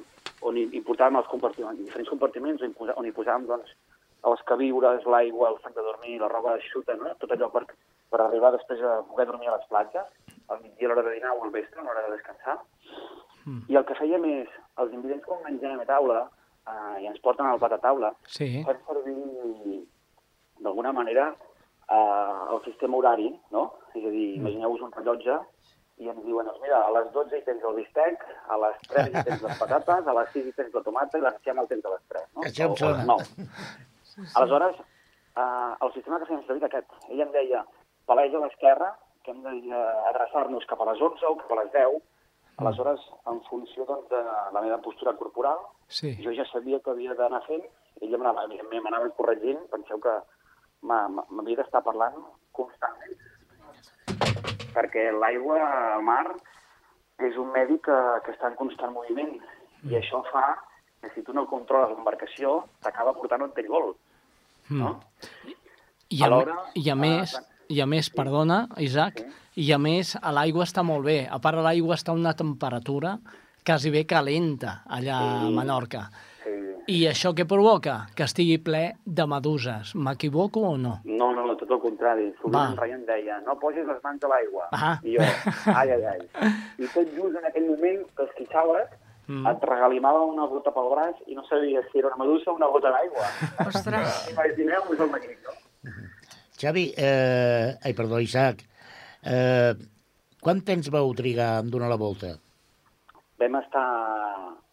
on 0.45 0.57
hi, 0.57 0.67
hi 0.75 0.81
portàvem 0.85 1.15
els 1.17 1.29
compartiments, 1.31 1.79
diferents 1.81 2.09
compartiments 2.11 2.61
on 2.61 2.69
hi, 2.75 2.91
on 3.01 3.05
hi 3.07 3.13
posàvem 3.15 3.47
doncs, 3.49 3.71
els 4.29 4.43
queviures, 4.45 5.05
l'aigua, 5.09 5.47
el 5.49 5.57
sac 5.63 5.73
de 5.73 5.81
dormir, 5.81 6.19
la 6.21 6.27
roba 6.29 6.57
eixuta, 6.59 6.93
no? 6.99 7.15
tot 7.17 7.31
allò 7.33 7.47
per, 7.49 7.63
per 8.11 8.19
arribar 8.21 8.51
després 8.53 8.83
a 8.85 8.99
poder 9.09 9.25
dormir 9.31 9.47
a 9.49 9.55
les 9.55 9.65
platges, 9.71 10.05
al 10.53 10.59
migdia 10.61 10.85
a 10.85 10.91
l'hora 10.91 11.07
de 11.07 11.15
dinar 11.15 11.31
o 11.33 11.41
al 11.47 11.49
vespre, 11.55 11.81
a 11.81 11.85
l'hora 11.87 12.03
de 12.05 12.13
descansar. 12.17 12.59
Mm. 13.45 13.63
I 13.69 13.75
el 13.79 13.85
que 13.85 13.95
fèiem 13.97 14.25
és, 14.25 14.49
els 14.81 14.93
invidents 14.93 15.25
quan 15.25 15.41
mengem 15.45 15.79
a 15.81 15.85
taula 15.85 16.19
eh, 16.67 17.01
i 17.03 17.07
ens 17.09 17.19
porten 17.23 17.45
al 17.45 17.59
plat 17.59 17.73
a 17.73 17.79
taula, 17.81 18.13
sí. 18.27 18.63
fem 18.67 18.77
servir 18.87 19.81
d'alguna 20.61 20.91
manera 20.93 21.29
eh, 21.89 22.53
el 22.53 22.61
sistema 22.65 22.97
horari, 22.97 23.31
no? 23.51 23.65
És 23.95 24.05
a 24.05 24.11
dir, 24.13 24.27
imagineu-vos 24.37 24.81
un 24.85 24.93
rellotge 24.95 25.39
i 26.01 26.07
ens 26.09 26.23
diuen, 26.25 26.45
doncs 26.47 26.61
mira, 26.63 26.79
a 26.87 26.91
les 26.95 27.11
12 27.13 27.37
hi 27.37 27.43
tens 27.45 27.63
el 27.67 27.75
bistec, 27.77 28.23
a 28.49 28.57
les 28.61 28.77
3 28.89 29.09
hi 29.11 29.23
tens 29.27 29.41
les 29.45 29.57
patates, 29.59 30.07
a 30.07 30.13
les 30.17 30.31
6 30.33 30.47
hi 30.49 30.53
tens 30.57 30.73
la 30.73 30.81
tomata 30.85 31.17
i 31.19 31.21
l'enciam 31.25 31.59
el 31.61 31.67
tens 31.69 31.85
a 31.85 31.91
les 31.95 32.05
3, 32.13 32.27
no? 32.35 32.45
Això 32.47 32.65
em 32.65 32.71
O- 32.71 32.73
o 32.73 32.77
sona. 32.77 32.95
a 32.95 33.01
les 33.01 33.05
9. 33.11 33.49
Aleshores, 34.35 34.79
eh, 35.35 35.71
el 35.85 35.93
sistema 35.93 36.19
que 36.19 36.25
fèiem 36.31 36.45
servir 36.47 36.65
aquest. 36.65 36.89
Ell 37.09 37.21
em 37.25 37.31
deia, 37.35 37.65
paleix 38.05 38.33
a 38.33 38.39
l'esquerra, 38.45 38.89
que 39.23 39.31
hem 39.31 39.43
d'adreçar-nos 39.43 40.65
cap 40.65 40.81
a 40.81 40.89
les 40.91 41.01
11 41.01 41.25
o 41.29 41.35
cap 41.37 41.51
a 41.51 41.59
les 41.63 41.71
10. 41.75 42.01
Aleshores, 42.57 42.99
en 43.31 43.41
funció 43.49 43.85
doncs, 43.85 44.09
de 44.09 44.21
la 44.53 44.61
meva 44.61 44.77
postura 44.81 45.13
corporal, 45.17 45.57
Sí. 45.87 46.15
jo 46.23 46.31
ja 46.31 46.45
sabia 46.51 46.79
que 46.79 46.91
havia 46.91 47.13
d'anar 47.15 47.41
fent, 47.47 47.63
ell 48.01 48.17
m'anava, 48.17 48.45
m'anava 48.47 49.09
corregint, 49.17 49.59
penseu 49.71 49.99
que 49.99 50.13
m'ha- 50.81 51.07
m'ha- 51.07 51.25
m'havia 51.29 51.57
d'estar 51.57 51.83
parlant 51.83 52.15
constantment. 52.51 53.17
Perquè 54.73 55.11
l'aigua 55.11 55.57
al 55.95 56.03
mar 56.03 56.25
és 57.19 57.37
un 57.37 57.51
medi 57.51 57.77
que, 57.79 57.97
que 58.25 58.31
està 58.31 58.47
en 58.47 58.55
constant 58.55 58.93
moviment 58.93 59.33
i 59.83 59.95
això 59.95 60.23
fa 60.31 60.57
que 61.01 61.09
si 61.15 61.23
tu 61.23 61.33
no 61.33 61.47
controles 61.49 61.89
l'embarcació 61.89 62.63
t'acaba 62.81 63.13
portant 63.13 63.41
on 63.41 63.51
ell 63.55 63.67
vol. 63.67 63.95
No? 64.69 64.99
I 66.09 66.21
a, 66.21 66.25
Alhora, 66.27 66.55
I 66.75 66.89
a 66.89 66.93
ah, 66.93 66.95
més, 66.95 67.35
i 67.69 67.81
a 67.81 67.85
més, 67.85 68.09
perdona, 68.09 68.67
Isaac, 68.77 69.21
i 69.55 69.71
a 69.71 69.77
més, 69.77 70.15
a 70.21 70.31
l'aigua 70.31 70.63
està 70.63 70.83
molt 70.83 71.03
bé. 71.05 71.27
A 71.29 71.39
part, 71.39 71.57
l'aigua 71.59 71.95
està 71.95 72.11
a 72.11 72.15
una 72.15 72.33
temperatura 72.33 73.17
quasi 73.65 73.89
bé 73.93 74.05
calenta 74.05 74.81
allà 74.87 75.17
a 75.19 75.39
Sí. 75.47 75.53
Menorca. 75.55 76.09
Sí. 76.43 76.51
I 76.87 77.05
això 77.07 77.33
què 77.37 77.45
provoca? 77.45 78.07
Que 78.15 78.23
estigui 78.23 78.57
ple 78.57 78.95
de 79.05 79.25
meduses. 79.27 79.93
M'equivoco 79.95 80.61
o 80.71 80.77
no? 80.77 81.01
No, 81.05 81.31
no, 81.35 81.45
no, 81.45 81.55
tot 81.57 81.69
el 81.69 81.79
contrari. 81.79 82.31
Sovint 82.41 82.79
Va. 82.79 82.87
en 82.87 83.05
deia, 83.05 83.39
no 83.45 83.57
posis 83.59 83.85
les 83.85 84.01
mans 84.03 84.23
a 84.23 84.27
l'aigua. 84.27 84.67
Ah. 84.71 84.99
I 85.03 85.15
jo, 85.17 85.21
ai, 85.75 85.91
ai, 85.91 86.03
ai. 86.15 86.19
I 86.79 86.87
tot 86.93 87.07
just 87.15 87.37
en 87.37 87.45
aquell 87.45 87.67
moment 87.69 88.07
que 88.17 88.23
esquitxaves, 88.29 88.89
Mm. 89.27 89.43
mm. 89.43 89.47
et 89.47 89.63
regalimava 89.69 90.23
una 90.25 90.45
gota 90.49 90.71
pel 90.73 90.89
braç 90.91 91.19
i 91.27 91.35
no 91.37 91.43
sabies 91.45 91.85
si 91.91 91.99
era 91.99 92.07
una 92.09 92.17
medusa 92.25 92.51
o 92.51 92.55
una 92.55 92.67
gota 92.67 92.89
d'aigua. 92.91 93.27
Ostres. 93.67 94.15
Imagineu-vos 94.33 94.99
el 94.99 95.09
magnífic, 95.11 95.45
no? 95.45 95.91
Xavi, 96.59 96.93
eh, 96.97 97.77
ai, 97.81 97.93
perdó, 97.93 98.19
Isaac, 98.19 98.65
eh, 99.25 99.73
quant 100.41 100.61
temps 100.65 100.89
vau 100.93 101.13
trigar 101.17 101.59
en 101.61 101.69
donar 101.73 101.89
la 101.91 101.99
volta? 102.01 102.35
Vam 103.41 103.57
estar... 103.61 103.87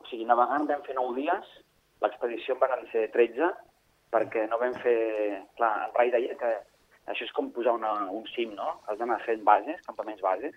O 0.01 0.09
sigui, 0.09 0.25
navegant 0.29 0.69
vam 0.69 0.85
fer 0.87 0.97
9 0.97 1.17
dies, 1.19 1.51
l'expedició 2.05 2.57
en 2.57 2.63
van 2.65 2.87
ser 2.93 3.09
13, 3.13 3.53
perquè 4.15 4.47
no 4.49 4.61
vam 4.61 4.77
fer... 4.85 4.99
Clar, 5.59 5.73
en 5.89 5.95
Rai 5.99 6.13
deia 6.15 6.37
que 6.41 6.53
això 7.09 7.25
és 7.25 7.35
com 7.37 7.51
posar 7.53 7.77
una, 7.79 7.93
un 8.13 8.27
cim, 8.35 8.53
no? 8.57 8.79
Has 8.89 8.99
d'anar 9.01 9.21
fent 9.25 9.45
bases, 9.45 9.81
campaments 9.87 10.25
bases. 10.25 10.57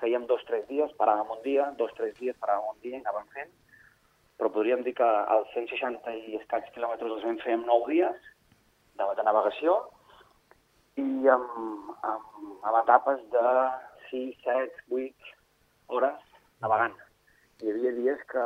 Fèiem 0.00 0.26
dos, 0.28 0.42
tres 0.48 0.66
dies, 0.68 0.92
paràvem 1.00 1.30
un 1.32 1.42
dia, 1.44 1.70
dos, 1.78 1.92
tres 1.96 2.14
dies, 2.18 2.36
paràvem 2.42 2.74
un 2.74 2.80
dia 2.82 2.98
i 2.98 3.02
anàvem 3.02 3.28
fent. 3.34 3.52
Però 4.36 4.50
podríem 4.52 4.82
dir 4.84 4.92
que 4.98 5.06
els 5.34 5.52
160 5.54 6.16
i 6.30 6.38
escaig 6.40 6.66
quilòmetres 6.74 7.14
els 7.14 7.24
vam 7.24 7.38
fer 7.44 7.54
en 7.56 7.62
9 7.68 7.92
dies 7.94 8.26
de, 8.98 9.06
de 9.16 9.24
navegació 9.24 9.78
i 11.00 11.28
amb, 11.32 11.90
amb, 12.02 12.28
amb 12.64 12.78
etapes 12.82 13.20
de 13.32 13.48
6, 14.10 14.38
7, 14.44 14.84
8, 14.92 15.34
hores 15.92 16.22
navegant. 16.64 16.96
Hi 17.62 17.72
havia 17.72 17.92
dies 17.96 18.22
que 18.30 18.44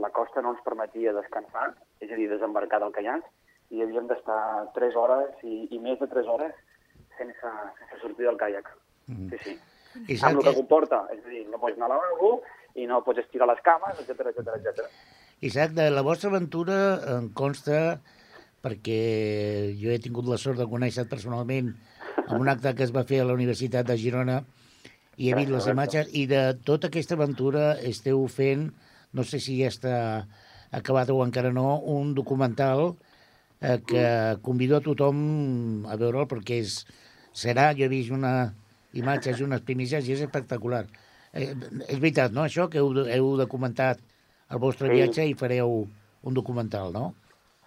la 0.00 0.10
costa 0.16 0.42
no 0.44 0.54
ens 0.54 0.64
permetia 0.64 1.14
descansar, 1.16 1.70
és 2.00 2.10
a 2.10 2.16
dir, 2.16 2.28
desembarcar 2.30 2.80
del 2.82 2.94
caiac, 2.96 3.26
i 3.70 3.82
havíem 3.84 4.08
d'estar 4.10 4.40
3 4.76 4.96
hores 4.98 5.42
i, 5.46 5.66
i 5.70 5.78
més 5.82 6.00
de 6.00 6.08
3 6.10 6.30
hores 6.32 6.56
sense, 7.18 7.52
sense 7.80 8.00
sortir 8.02 8.26
del 8.26 8.40
caiac. 8.40 8.70
Mm. 9.10 9.28
Sí, 9.30 9.42
sí. 9.44 9.58
I 10.06 10.16
Amb 10.22 10.38
el 10.38 10.46
que 10.46 10.56
comporta, 10.56 11.02
és 11.14 11.22
a 11.24 11.28
dir, 11.28 11.44
no 11.50 11.58
pots 11.58 11.76
anar 11.76 11.90
a 11.90 11.96
lavabo 11.96 12.32
i 12.78 12.86
no 12.86 13.02
pots 13.06 13.24
estirar 13.24 13.48
les 13.50 13.60
cames, 13.66 13.98
etc 14.02 14.30
etc 14.30 14.56
etc. 14.56 14.86
Isaac, 15.46 15.74
de 15.76 15.88
la 15.90 16.04
vostra 16.06 16.30
aventura 16.30 16.76
em 17.16 17.30
consta, 17.34 17.98
perquè 18.64 19.74
jo 19.80 19.90
he 19.92 19.98
tingut 20.02 20.28
la 20.28 20.38
sort 20.40 20.58
de 20.60 20.68
conèixer 20.68 21.06
personalment 21.08 21.72
en 22.26 22.36
un 22.36 22.48
acte 22.52 22.74
que 22.76 22.84
es 22.84 22.92
va 22.94 23.06
fer 23.08 23.22
a 23.22 23.28
la 23.28 23.36
Universitat 23.36 23.86
de 23.88 23.96
Girona 24.00 24.42
i 25.20 25.30
he 25.30 25.36
vist 25.36 25.50
les 25.52 25.66
imatges, 25.68 26.08
i 26.16 26.26
de 26.30 26.54
tota 26.64 26.88
aquesta 26.88 27.16
aventura 27.16 27.74
esteu 27.84 28.22
fent, 28.28 28.70
no 29.12 29.24
sé 29.26 29.40
si 29.42 29.58
ja 29.60 29.68
està 29.68 29.96
acabat 30.72 31.10
o 31.10 31.18
encara 31.24 31.50
no, 31.52 31.80
un 31.80 32.14
documental 32.14 32.94
eh, 33.60 33.80
que 33.84 34.04
convido 34.44 34.78
a 34.78 34.84
tothom 34.84 35.84
a 35.90 35.96
veure'l 36.00 36.28
perquè 36.30 36.60
és, 36.62 36.78
serà, 37.36 37.72
jo 37.76 37.84
he 37.84 37.92
vist 37.92 38.14
una 38.14 38.52
imatges 38.96 39.40
i 39.40 39.44
unes 39.46 39.60
primícies 39.66 40.06
i 40.08 40.14
és 40.16 40.22
espectacular. 40.24 40.84
Eh, 41.32 41.52
és 41.88 41.98
veritat, 41.98 42.32
no?, 42.32 42.46
això, 42.46 42.68
que 42.70 42.80
heu, 42.80 42.90
heu 43.06 43.34
documentat 43.38 44.00
el 44.50 44.58
vostre 44.62 44.88
Sí. 44.88 44.94
viatge 44.94 45.26
i 45.28 45.34
fareu 45.38 45.84
un 46.22 46.34
documental, 46.34 46.92
no? 46.92 47.14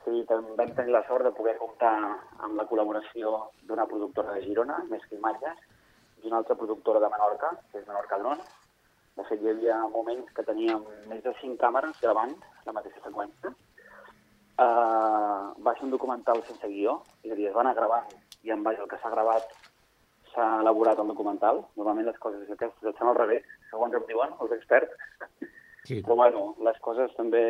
Sí, 0.03 0.23
també 0.27 0.52
vam 0.63 0.75
tenir 0.75 0.93
la 0.93 1.03
sort 1.07 1.25
de 1.27 1.35
poder 1.35 1.57
comptar 1.59 1.93
amb 2.45 2.55
la 2.55 2.65
col·laboració 2.69 3.31
d'una 3.67 3.85
productora 3.89 4.35
de 4.35 4.43
Girona, 4.45 4.79
Més 4.89 5.03
que 5.09 5.17
Imatges, 5.17 5.59
i 6.23 6.29
una 6.29 6.39
altra 6.39 6.55
productora 6.55 7.01
de 7.03 7.09
Menorca, 7.11 7.51
que 7.71 7.81
és 7.81 7.87
Menorca 7.87 8.19
Drone. 8.21 8.45
De 9.17 9.25
fet, 9.27 9.41
hi 9.43 9.51
havia 9.51 9.81
moments 9.91 10.31
que 10.33 10.45
teníem 10.47 10.85
més 11.09 11.21
de 11.25 11.33
cinc 11.41 11.59
càmeres 11.61 11.99
gravant 12.01 12.31
la 12.65 12.75
mateixa 12.77 13.03
seqüència. 13.03 13.51
Uh, 14.53 15.51
va 15.65 15.73
ser 15.75 15.87
un 15.89 15.91
documental 15.91 16.39
sense 16.47 16.69
guió, 16.69 17.01
és 17.25 17.33
a 17.33 17.35
dir, 17.35 17.49
es 17.49 17.55
va 17.57 17.63
anar 17.65 17.75
gravant 17.75 18.07
i 18.45 18.53
en 18.53 18.63
base 18.63 18.81
al 18.81 18.89
que 18.89 18.99
s'ha 19.01 19.11
gravat 19.11 19.51
s'ha 20.33 20.47
elaborat 20.61 20.99
el 21.01 21.11
documental. 21.11 21.59
Normalment 21.77 22.07
les 22.07 22.19
coses 22.23 22.47
aquestes 22.47 22.93
estan 22.93 23.11
al 23.11 23.19
revés, 23.19 23.43
segons 23.69 23.93
em 23.99 24.07
diuen 24.07 24.33
els 24.39 24.55
experts. 24.55 24.95
Sí. 25.83 25.99
Però 25.99 26.15
bueno, 26.15 26.53
les 26.63 26.79
coses 26.81 27.11
també, 27.19 27.43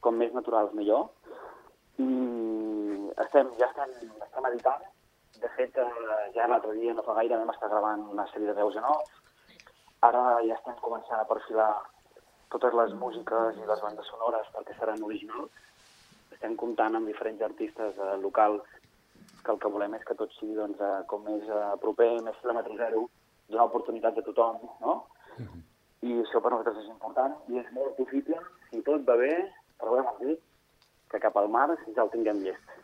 com 0.00 0.16
més 0.16 0.32
naturals, 0.32 0.72
millor. 0.78 1.08
I 1.98 2.08
estem, 3.24 3.50
ja 3.58 3.66
estem, 3.66 3.94
estem 4.22 4.48
editant. 4.52 4.84
De 5.42 5.50
fet, 5.56 5.76
eh, 5.78 6.24
ja 6.34 6.48
l'altre 6.50 6.74
dia, 6.78 6.94
no 6.94 7.04
fa 7.06 7.16
gaire, 7.18 7.38
vam 7.38 7.50
estar 7.54 7.70
gravant 7.70 8.04
una 8.12 8.26
sèrie 8.32 8.50
de 8.50 8.56
veus 8.58 8.76
en 8.78 8.86
off. 8.86 9.10
Ara 10.06 10.24
ja 10.46 10.54
estem 10.54 10.78
començant 10.82 11.18
a 11.20 11.28
perfilar 11.30 11.70
totes 12.54 12.74
les 12.80 12.94
músiques 13.02 13.58
i 13.58 13.66
les 13.68 13.82
bandes 13.84 14.06
sonores 14.12 14.46
perquè 14.54 14.76
seran 14.78 15.02
originals. 15.04 15.50
Estem 16.32 16.54
comptant 16.56 16.94
amb 16.94 17.10
diferents 17.10 17.42
artistes 17.42 17.98
eh, 17.98 18.16
locals 18.22 18.62
que 19.44 19.54
el 19.54 19.58
que 19.62 19.70
volem 19.74 19.94
és 19.98 20.04
que 20.06 20.16
tot 20.18 20.32
sigui 20.38 20.56
doncs, 20.58 20.80
eh, 20.80 21.02
com 21.10 21.24
més 21.26 21.46
eh, 21.48 21.64
proper, 21.82 22.10
més 22.26 22.38
quilòmetre 22.42 22.78
zero, 22.80 23.06
donar 23.48 23.68
oportunitats 23.70 24.20
a 24.20 24.26
tothom, 24.26 24.60
no? 24.84 24.98
I 26.06 26.20
això 26.22 26.40
per 26.42 26.52
nosaltres 26.52 26.84
és 26.84 26.90
important 26.92 27.34
i 27.50 27.58
és 27.58 27.70
molt 27.74 27.96
possible, 27.98 28.38
si 28.70 28.82
tot 28.86 29.06
va 29.08 29.16
bé, 29.18 29.32
però 29.80 29.98
hem 29.98 30.10
dit 30.22 30.42
que 31.10 31.20
cap 31.22 31.36
al 31.36 31.48
mar 31.52 31.68
ja 31.72 32.04
el 32.04 32.12
tinguem 32.12 32.42
llest. 32.44 32.74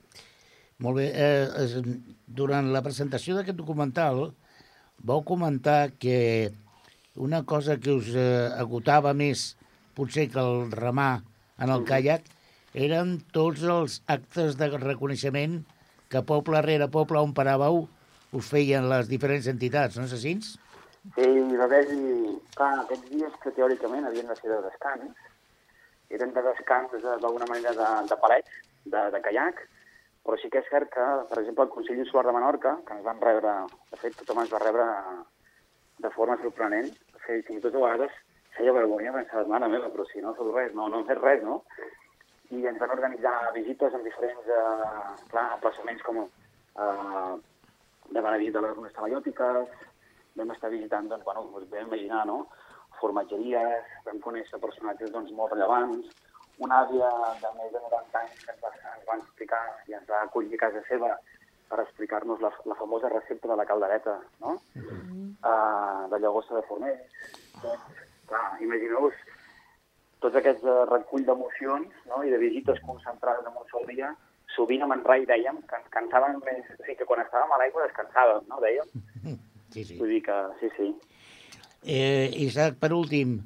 Molt 0.84 0.98
bé. 0.98 1.10
Eh, 1.14 1.82
durant 2.26 2.72
la 2.74 2.82
presentació 2.82 3.36
d'aquest 3.36 3.58
documental 3.58 4.26
vau 5.04 5.22
comentar 5.26 5.92
que 5.98 6.50
una 7.14 7.44
cosa 7.44 7.78
que 7.78 7.92
us 7.94 8.10
eh, 8.14 8.50
agotava 8.58 9.14
més 9.14 9.52
potser 9.94 10.26
que 10.32 10.42
el 10.42 10.72
remar 10.74 11.22
en 11.62 11.70
el 11.70 11.84
caiac 11.86 12.26
eren 12.74 13.20
tots 13.32 13.62
els 13.62 14.00
actes 14.10 14.58
de 14.58 14.68
reconeixement 14.74 15.60
que 16.10 16.24
poble 16.26 16.62
rere 16.66 16.90
poble 16.90 17.22
on 17.22 17.34
paràveu 17.36 17.84
us 18.34 18.50
feien 18.50 18.88
les 18.90 19.06
diferents 19.10 19.46
entitats, 19.50 19.96
no 19.96 20.08
és 20.08 20.14
així? 20.16 20.34
Sí, 21.14 21.22
hi 21.22 21.58
va 21.60 21.68
haver-hi, 21.68 22.34
clar, 22.56 22.72
aquests 22.82 23.12
dies 23.12 23.38
que 23.42 23.52
teòricament 23.54 24.08
havien 24.08 24.26
de 24.30 24.36
ser 24.40 24.50
de 24.50 24.58
descans, 24.64 25.30
eren 26.18 26.32
de 26.34 26.42
descans 26.42 26.92
de- 26.92 27.18
d'alguna 27.22 27.46
manera 27.50 27.72
de, 27.78 27.88
de 28.10 28.16
palets, 28.22 28.50
de, 28.84 29.02
de 29.14 29.20
caiac, 29.24 29.62
però 30.24 30.38
sí 30.40 30.48
que 30.50 30.60
és 30.62 30.68
cert 30.72 30.90
que, 30.92 31.04
per 31.30 31.38
exemple, 31.42 31.64
el 31.66 31.72
Consell 31.72 31.98
Insular 32.00 32.24
de 32.26 32.32
Menorca, 32.32 32.76
que 32.86 32.94
ens 32.96 33.04
van 33.04 33.20
rebre, 33.20 33.54
de 33.90 33.98
fet, 34.00 34.14
tothom 34.20 34.40
ens 34.42 34.52
va 34.52 34.60
rebre 34.62 34.86
de 36.04 36.10
forma 36.10 36.36
sorprenent, 36.42 36.88
o 37.14 37.20
sigui, 37.26 37.42
fins 37.48 37.58
i 37.60 37.64
tot 37.66 37.76
a 37.76 37.82
vegades 37.84 38.14
feia 38.56 38.72
vergonya, 38.72 39.12
pensava, 39.12 39.44
mare 39.50 39.68
meva, 39.68 39.90
però 39.90 40.04
si 40.06 40.22
no 40.22 40.32
feu 40.38 40.52
res, 40.54 40.72
no, 40.78 40.88
no 40.88 41.00
hem 41.00 41.06
fet 41.08 41.20
res, 41.20 41.42
no? 41.42 41.62
I 42.54 42.66
ens 42.70 42.78
van 42.78 42.92
organitzar 42.94 43.34
visites 43.56 43.94
en 43.96 44.04
diferents, 44.06 44.46
eh, 44.46 45.24
clar, 45.32 45.46
emplaçaments 45.56 46.02
com 46.06 46.20
eh, 46.24 47.32
de 48.14 48.20
Benedit 48.20 48.52
de 48.54 48.62
les 48.62 48.76
runes 48.76 48.94
talaiòtiques, 48.94 49.72
vam 50.38 50.50
estar 50.54 50.70
visitant, 50.70 51.08
doncs, 51.10 51.24
bueno, 51.26 51.46
us 51.58 51.66
vam 51.72 51.88
imaginar, 51.88 52.24
no?, 52.30 52.44
formatgeries, 53.00 53.90
vam 54.06 54.20
conèixer 54.24 54.60
personatges, 54.62 55.12
doncs, 55.14 55.32
molt 55.36 55.54
rellevants, 55.54 56.10
una 56.64 56.80
àvia 56.84 57.10
de 57.42 57.50
més 57.58 57.72
de 57.72 57.80
90 57.82 58.20
anys 58.20 58.42
que 58.44 58.52
ens 58.52 58.62
va, 58.62 58.72
ens 58.94 59.06
va 59.08 59.16
explicar 59.18 59.62
i 59.90 59.96
ens 59.98 60.10
va 60.10 60.22
acollir 60.22 60.58
a 60.58 60.64
casa 60.66 60.82
seva 60.88 61.14
per 61.70 61.80
explicar-nos 61.82 62.42
la, 62.44 62.50
la 62.70 62.76
famosa 62.78 63.10
recepta 63.10 63.50
de 63.50 63.56
la 63.58 63.66
caldereta, 63.66 64.18
no?, 64.44 64.58
uh, 64.76 66.04
de 66.12 66.20
llagosta 66.20 66.58
de 66.58 66.66
fornell. 66.68 67.00
Doncs, 67.62 68.04
clar, 68.30 68.44
imagineu-vos 68.62 69.16
tots 70.22 70.38
aquests 70.40 70.64
uh, 70.68 70.84
recull 70.92 71.24
d'emocions 71.26 72.04
no? 72.10 72.22
i 72.24 72.30
de 72.32 72.38
visites 72.40 72.78
concentrades 72.86 73.48
en 73.48 73.58
un 73.60 73.66
sol 73.72 73.88
dia, 73.90 74.12
sovint 74.54 74.84
amb 74.86 74.94
en 74.94 75.02
Rai 75.08 75.26
dèiem 75.28 75.58
que 75.68 75.80
ens 75.80 75.90
cansàvem 75.96 76.38
més, 76.46 76.68
o 76.70 76.78
sigui, 76.84 77.00
que 77.00 77.08
quan 77.08 77.24
estàvem 77.24 77.52
a 77.52 77.58
l'aigua 77.60 77.88
descansàvem, 77.88 78.46
no? 78.52 78.60
Dèiem. 78.62 78.94
Sí, 79.74 79.82
sí. 79.82 79.98
Vull 79.98 80.12
dir 80.14 80.20
que 80.22 80.34
sí, 80.60 80.68
sí. 80.76 80.92
Eh, 81.84 82.30
Isaac, 82.46 82.78
per 82.80 82.92
últim, 82.96 83.38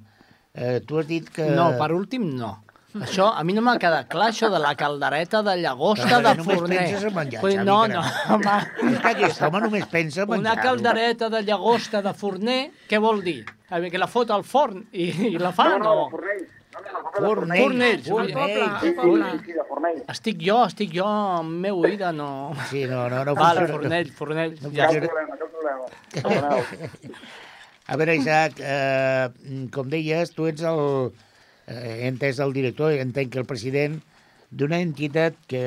eh, 0.55 0.81
tu 0.87 0.99
has 0.99 1.07
dit 1.07 1.29
que... 1.29 1.51
No, 1.51 1.73
per 1.79 1.93
últim 1.93 2.31
no. 2.39 2.55
Això, 2.99 3.27
a 3.37 3.43
mi 3.45 3.53
no 3.53 3.61
m'ha 3.63 3.75
quedat 3.79 4.07
clar, 4.11 4.31
això 4.33 4.49
de 4.51 4.59
la 4.63 4.71
caldereta 4.75 5.43
de 5.45 5.59
llagosta 5.61 6.23
de 6.25 6.31
només 6.39 6.57
forner. 6.57 6.79
penses 6.79 7.05
en 7.05 7.15
menjar, 7.15 7.43
Xavi, 7.43 7.57
no, 7.69 7.77
no, 7.91 8.01
home. 8.33 8.55
És 8.89 9.01
que 9.03 9.11
aquest 9.11 9.43
home 9.45 9.61
només 9.67 9.85
pensa 9.93 10.23
en 10.23 10.31
Una 10.31 10.39
menjar. 10.39 10.63
caldereta 10.65 11.29
de 11.35 11.43
llagosta 11.45 12.01
de 12.03 12.15
forner, 12.17 12.61
què 12.89 12.99
vol 13.03 13.21
dir? 13.23 13.43
A 13.69 13.77
veure, 13.77 13.91
que 13.93 14.01
la 14.01 14.09
fot 14.09 14.31
al 14.33 14.43
forn 14.49 14.87
i, 14.93 15.11
i 15.29 15.39
la 15.39 15.53
fa, 15.53 15.69
no, 15.75 15.79
no? 15.85 15.95
no, 15.95 16.09
Fornells. 16.15 16.49
No, 16.79 16.81
no, 16.81 17.03
no, 17.03 17.59
Fornells. 17.59 18.09
Fornells. 18.09 18.97
Fornells. 19.69 20.09
Estic 20.15 20.41
jo, 20.47 20.63
estic 20.65 20.95
jo, 20.95 21.05
amb 21.05 21.61
meu 21.67 21.83
oïda, 21.85 22.13
no... 22.17 22.55
Sí, 22.71 22.87
no, 22.89 23.05
no, 23.13 23.21
no. 23.27 23.35
Vale, 23.37 23.67
funciona. 23.67 23.75
fornell, 23.75 24.13
fornell. 24.23 24.57
Ja, 24.73 24.89
problema, 24.95 25.37
cap 25.37 25.51
problema. 26.25 26.63
A 27.89 27.97
veure, 27.97 28.19
Isaac, 28.21 28.59
eh, 28.61 29.29
com 29.73 29.89
deies, 29.89 30.35
tu 30.37 30.45
ets 30.51 30.65
el... 30.69 30.81
Eh, 31.69 32.09
entès 32.09 32.39
el 32.45 32.53
director, 32.57 32.93
entenc 32.97 33.33
que 33.33 33.41
el 33.41 33.47
president 33.49 33.99
d'una 34.61 34.79
entitat 34.81 35.37
que, 35.49 35.63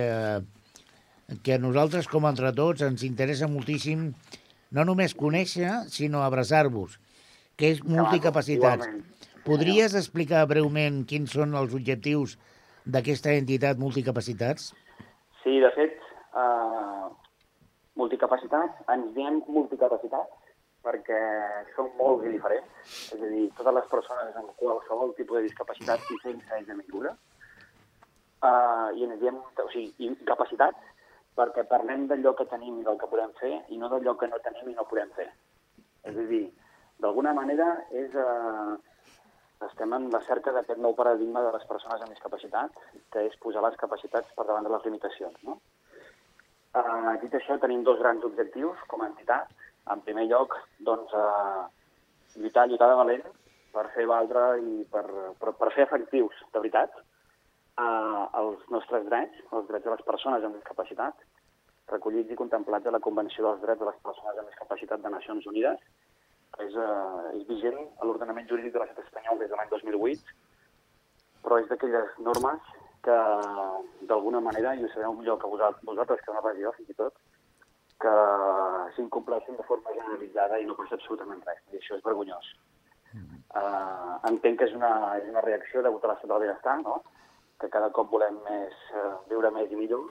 que 1.46 1.56
a 1.56 1.62
nosaltres, 1.62 2.08
com 2.10 2.26
entre 2.30 2.50
tots, 2.58 2.82
ens 2.86 3.06
interessa 3.06 3.50
moltíssim 3.50 4.08
no 4.78 4.86
només 4.86 5.14
conèixer, 5.18 5.70
sinó 5.94 6.22
abraçar-vos, 6.26 7.00
que 7.58 7.74
és 7.76 7.82
multicapacitats. 7.86 8.90
Podries 9.46 9.98
explicar 9.98 10.46
breument 10.50 11.02
quins 11.10 11.34
són 11.38 11.58
els 11.58 11.74
objectius 11.78 12.38
d'aquesta 12.86 13.34
entitat 13.38 13.82
multicapacitats? 13.82 14.72
Sí, 15.42 15.58
de 15.62 15.74
fet, 15.78 15.98
eh, 16.38 17.10
multicapacitats, 17.98 18.86
ens 18.94 19.10
diem 19.18 19.42
multicapacitats 19.50 20.41
perquè 20.86 21.20
són 21.76 21.92
molts 22.00 22.26
i 22.26 22.34
diferents, 22.34 22.94
és 23.16 23.20
a 23.22 23.30
dir, 23.34 23.48
totes 23.58 23.78
les 23.78 23.90
persones 23.92 24.40
amb 24.42 24.54
qualsevol 24.62 25.14
tipus 25.18 25.40
de 25.40 25.44
discapacitat 25.48 26.08
i 26.10 26.18
sense 26.24 26.56
ells 26.58 26.70
de 26.70 26.78
millora, 26.80 27.14
uh, 28.42 28.90
i 28.98 29.06
ens 29.06 29.20
diem, 29.22 29.38
o 29.38 29.68
sigui, 29.74 29.92
i 30.08 30.16
capacitats 30.28 30.90
perquè 31.38 31.64
parlem 31.70 32.08
d'allò 32.10 32.34
que 32.38 32.48
tenim 32.50 32.80
i 32.80 32.86
del 32.88 32.98
que 33.00 33.10
podem 33.12 33.32
fer 33.40 33.54
i 33.72 33.78
no 33.80 33.90
d'allò 33.92 34.18
que 34.20 34.28
no 34.32 34.42
tenim 34.44 34.72
i 34.72 34.78
no 34.78 34.88
podem 34.90 35.12
fer. 35.18 35.30
És 36.10 36.18
a 36.18 36.26
dir, 36.32 36.44
d'alguna 37.02 37.34
manera 37.38 37.70
és, 38.04 38.16
uh, 38.18 38.76
estem 39.68 39.94
en 39.94 40.10
la 40.14 40.22
cerca 40.28 40.54
d'aquest 40.56 40.82
nou 40.82 40.96
paradigma 40.98 41.44
de 41.46 41.54
les 41.56 41.66
persones 41.70 42.02
amb 42.02 42.14
discapacitat, 42.14 42.74
que 43.14 43.26
és 43.30 43.38
posar 43.44 43.64
les 43.68 43.78
capacitats 43.78 44.34
per 44.36 44.48
davant 44.48 44.66
de 44.68 44.74
les 44.74 44.86
limitacions. 44.90 45.38
No? 45.48 45.60
Uh, 46.72 47.14
dit 47.22 47.34
això, 47.36 47.58
tenim 47.62 47.84
dos 47.84 48.00
grans 48.00 48.26
objectius 48.26 48.82
com 48.92 49.04
a 49.04 49.10
entitat. 49.12 49.52
En 49.90 50.02
primer 50.06 50.28
lloc, 50.30 50.54
doncs, 50.86 51.14
uh, 51.14 51.66
lluitar, 52.38 52.68
lluitar 52.70 52.90
de 52.92 52.98
valent 53.00 53.24
per 53.74 53.88
fer 53.96 54.06
valdre 54.10 54.44
i 54.62 54.84
per, 54.92 55.06
per, 55.40 55.56
per 55.58 55.72
fer 55.76 55.88
efectius, 55.88 56.38
de 56.54 56.60
veritat, 56.60 57.00
uh, 57.82 58.28
els 58.42 58.62
nostres 58.74 59.08
drets, 59.08 59.42
els 59.52 59.68
drets 59.72 59.88
de 59.88 59.96
les 59.96 60.06
persones 60.08 60.46
amb 60.46 60.60
discapacitat, 60.60 61.26
recollits 61.92 62.32
i 62.32 62.40
contemplats 62.40 62.88
a 62.88 62.94
la 62.96 63.02
Convenció 63.04 63.48
dels 63.48 63.64
Drets 63.64 63.82
de 63.82 63.90
les 63.90 64.00
Persones 64.06 64.38
amb 64.38 64.52
Discapacitat 64.52 65.02
de 65.04 65.12
Nacions 65.12 65.48
Unides, 65.50 65.82
és, 66.60 66.76
uh, 66.76 67.32
és 67.34 67.44
vigent 67.50 67.82
a 67.82 68.08
l'ordenament 68.08 68.48
jurídic 68.48 68.76
de 68.76 68.84
l'estat 68.84 69.04
espanyol 69.06 69.42
des 69.42 69.52
de 69.52 69.58
l'any 69.58 69.74
2008, 69.74 70.38
però 71.42 71.58
és 71.60 71.68
d'aquelles 71.72 72.16
normes 72.22 72.72
que, 73.06 73.18
d'alguna 74.08 74.42
manera, 74.46 74.76
i 74.76 74.86
ho 74.86 74.90
sabeu 74.94 75.16
millor 75.18 75.40
que 75.42 75.50
vosaltres, 75.50 76.22
que 76.22 76.42
pas 76.46 76.60
jo, 76.60 76.74
fins 76.78 76.94
i 76.94 76.98
tot, 77.00 77.18
que 78.02 78.14
s'incompleixen 78.96 79.58
de 79.60 79.66
forma 79.70 79.94
generalitzada 79.96 80.60
i 80.60 80.68
no 80.68 80.78
passa 80.80 80.98
absolutament 80.98 81.44
res. 81.48 81.62
I 81.72 81.80
això 81.80 81.98
és 81.98 82.06
vergonyós. 82.06 82.52
Uh, 83.52 84.16
entenc 84.30 84.62
que 84.62 84.68
és 84.70 84.76
una, 84.78 84.92
és 85.20 85.28
una 85.28 85.44
reacció 85.44 85.82
degut 85.84 86.06
a 86.06 86.14
l'estat 86.14 86.30
del 86.32 86.46
benestar, 86.46 86.78
no? 86.86 87.02
que 87.60 87.70
cada 87.70 87.92
cop 87.94 88.10
volem 88.14 88.38
més, 88.46 88.78
uh, 88.96 89.18
viure 89.30 89.52
més 89.54 89.74
i 89.74 89.78
millor, 89.78 90.06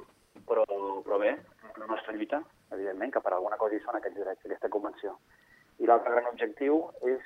però, 0.47 0.66
però 1.06 1.18
bé, 1.23 1.32
la 1.78 1.88
nostra 1.88 2.12
lluita, 2.14 2.42
evidentment, 2.70 3.14
que 3.14 3.23
per 3.25 3.32
alguna 3.35 3.59
cosa 3.61 3.76
hi 3.76 3.82
són 3.85 3.97
aquests 3.99 4.20
drets, 4.20 4.44
aquesta 4.44 4.70
convenció. 4.76 5.16
I 5.80 5.88
l'altre 5.88 6.12
gran 6.12 6.28
objectiu 6.30 6.82
és 7.09 7.25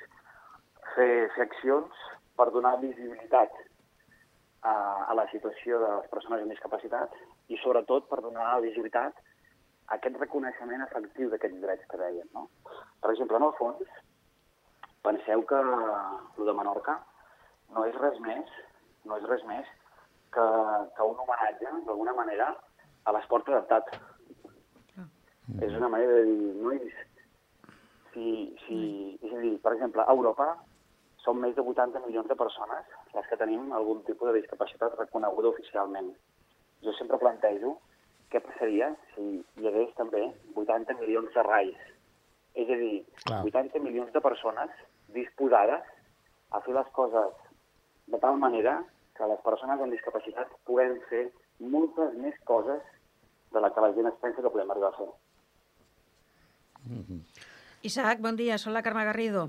fer, 0.95 1.09
fer 1.35 1.45
accions 1.45 2.03
per 2.39 2.49
donar 2.55 2.77
visibilitat 2.81 3.51
a, 4.63 4.73
a 5.11 5.13
la 5.19 5.27
situació 5.31 5.79
de 5.83 5.91
les 5.97 6.09
persones 6.13 6.41
amb 6.41 6.55
discapacitat 6.55 7.19
i 7.51 7.59
sobretot 7.61 8.07
per 8.09 8.23
donar 8.23 8.61
visibilitat 8.63 9.19
aquest 9.93 10.17
reconeixement 10.17 10.83
efectiu 10.85 11.29
d'aquests 11.29 11.61
drets 11.61 11.87
que 11.91 11.99
deien. 12.01 12.27
No? 12.33 12.47
Per 13.01 13.11
exemple, 13.11 13.37
en 13.37 13.47
el 13.47 13.55
fons, 13.59 13.97
penseu 15.05 15.43
que 15.49 15.61
el 15.61 16.45
de 16.49 16.55
Menorca 16.57 16.99
no 17.75 17.85
és 17.89 17.97
res 18.01 18.19
més, 18.25 18.53
no 19.05 19.19
és 19.19 19.27
res 19.29 19.43
més 19.49 19.69
que, 20.33 20.45
que 20.97 21.09
un 21.11 21.21
homenatge, 21.23 21.73
d'alguna 21.87 22.15
manera, 22.17 22.51
a 23.05 23.13
l'esport 23.13 23.49
adaptat. 23.51 23.91
És 25.61 25.75
una 25.77 25.89
manera 25.93 26.15
de 26.17 26.23
dir, 26.31 26.53
nois, 26.57 27.01
si, 28.13 28.29
si, 28.65 28.79
és 29.21 29.33
a 29.33 29.43
dir, 29.43 29.53
per 29.61 29.75
exemple, 29.75 30.01
a 30.01 30.15
Europa 30.15 30.55
són 31.25 31.41
més 31.41 31.55
de 31.57 31.61
80 31.61 32.01
milions 32.05 32.29
de 32.29 32.37
persones 32.37 32.89
les 33.15 33.27
que 33.29 33.37
tenim 33.41 33.71
algun 33.73 34.01
tipus 34.07 34.29
de 34.29 34.39
discapacitat 34.39 34.97
reconeguda 34.99 35.51
oficialment. 35.53 36.09
Jo 36.85 36.93
sempre 36.97 37.21
plantejo 37.21 37.75
què 38.35 38.43
passaria 38.43 38.91
si 39.13 39.25
hi 39.39 39.69
hagués 39.69 39.93
també 39.95 40.25
80 40.59 40.97
milions 40.99 41.31
de 41.35 41.43
rais. 41.47 41.79
És 42.55 42.67
a 42.71 42.77
dir, 42.79 42.97
Clar. 43.23 43.41
80 43.47 43.81
milions 43.83 44.11
de 44.15 44.21
persones 44.23 44.75
disposades 45.15 45.87
a 46.51 46.61
fer 46.65 46.75
les 46.75 46.91
coses 46.95 47.33
de 48.11 48.19
tal 48.19 48.37
manera 48.41 48.77
que 49.15 49.27
les 49.31 49.41
persones 49.43 49.81
amb 49.81 49.95
discapacitat 49.95 50.51
puguem 50.67 50.97
fer 51.09 51.25
moltes 51.59 52.15
més 52.19 52.35
coses 52.47 52.83
de 53.55 53.63
la 53.63 53.71
que 53.71 53.83
la 53.83 53.93
gent 53.95 54.11
es 54.11 54.17
pensa 54.23 54.43
que 54.43 54.51
podem 54.51 54.71
arribar 54.71 54.91
a 54.91 54.97
fer. 54.99 55.11
Isaac, 57.87 58.19
bon 58.21 58.35
dia, 58.35 58.59
soc 58.59 58.75
la 58.75 58.83
Carme 58.83 59.05
Garrido. 59.07 59.47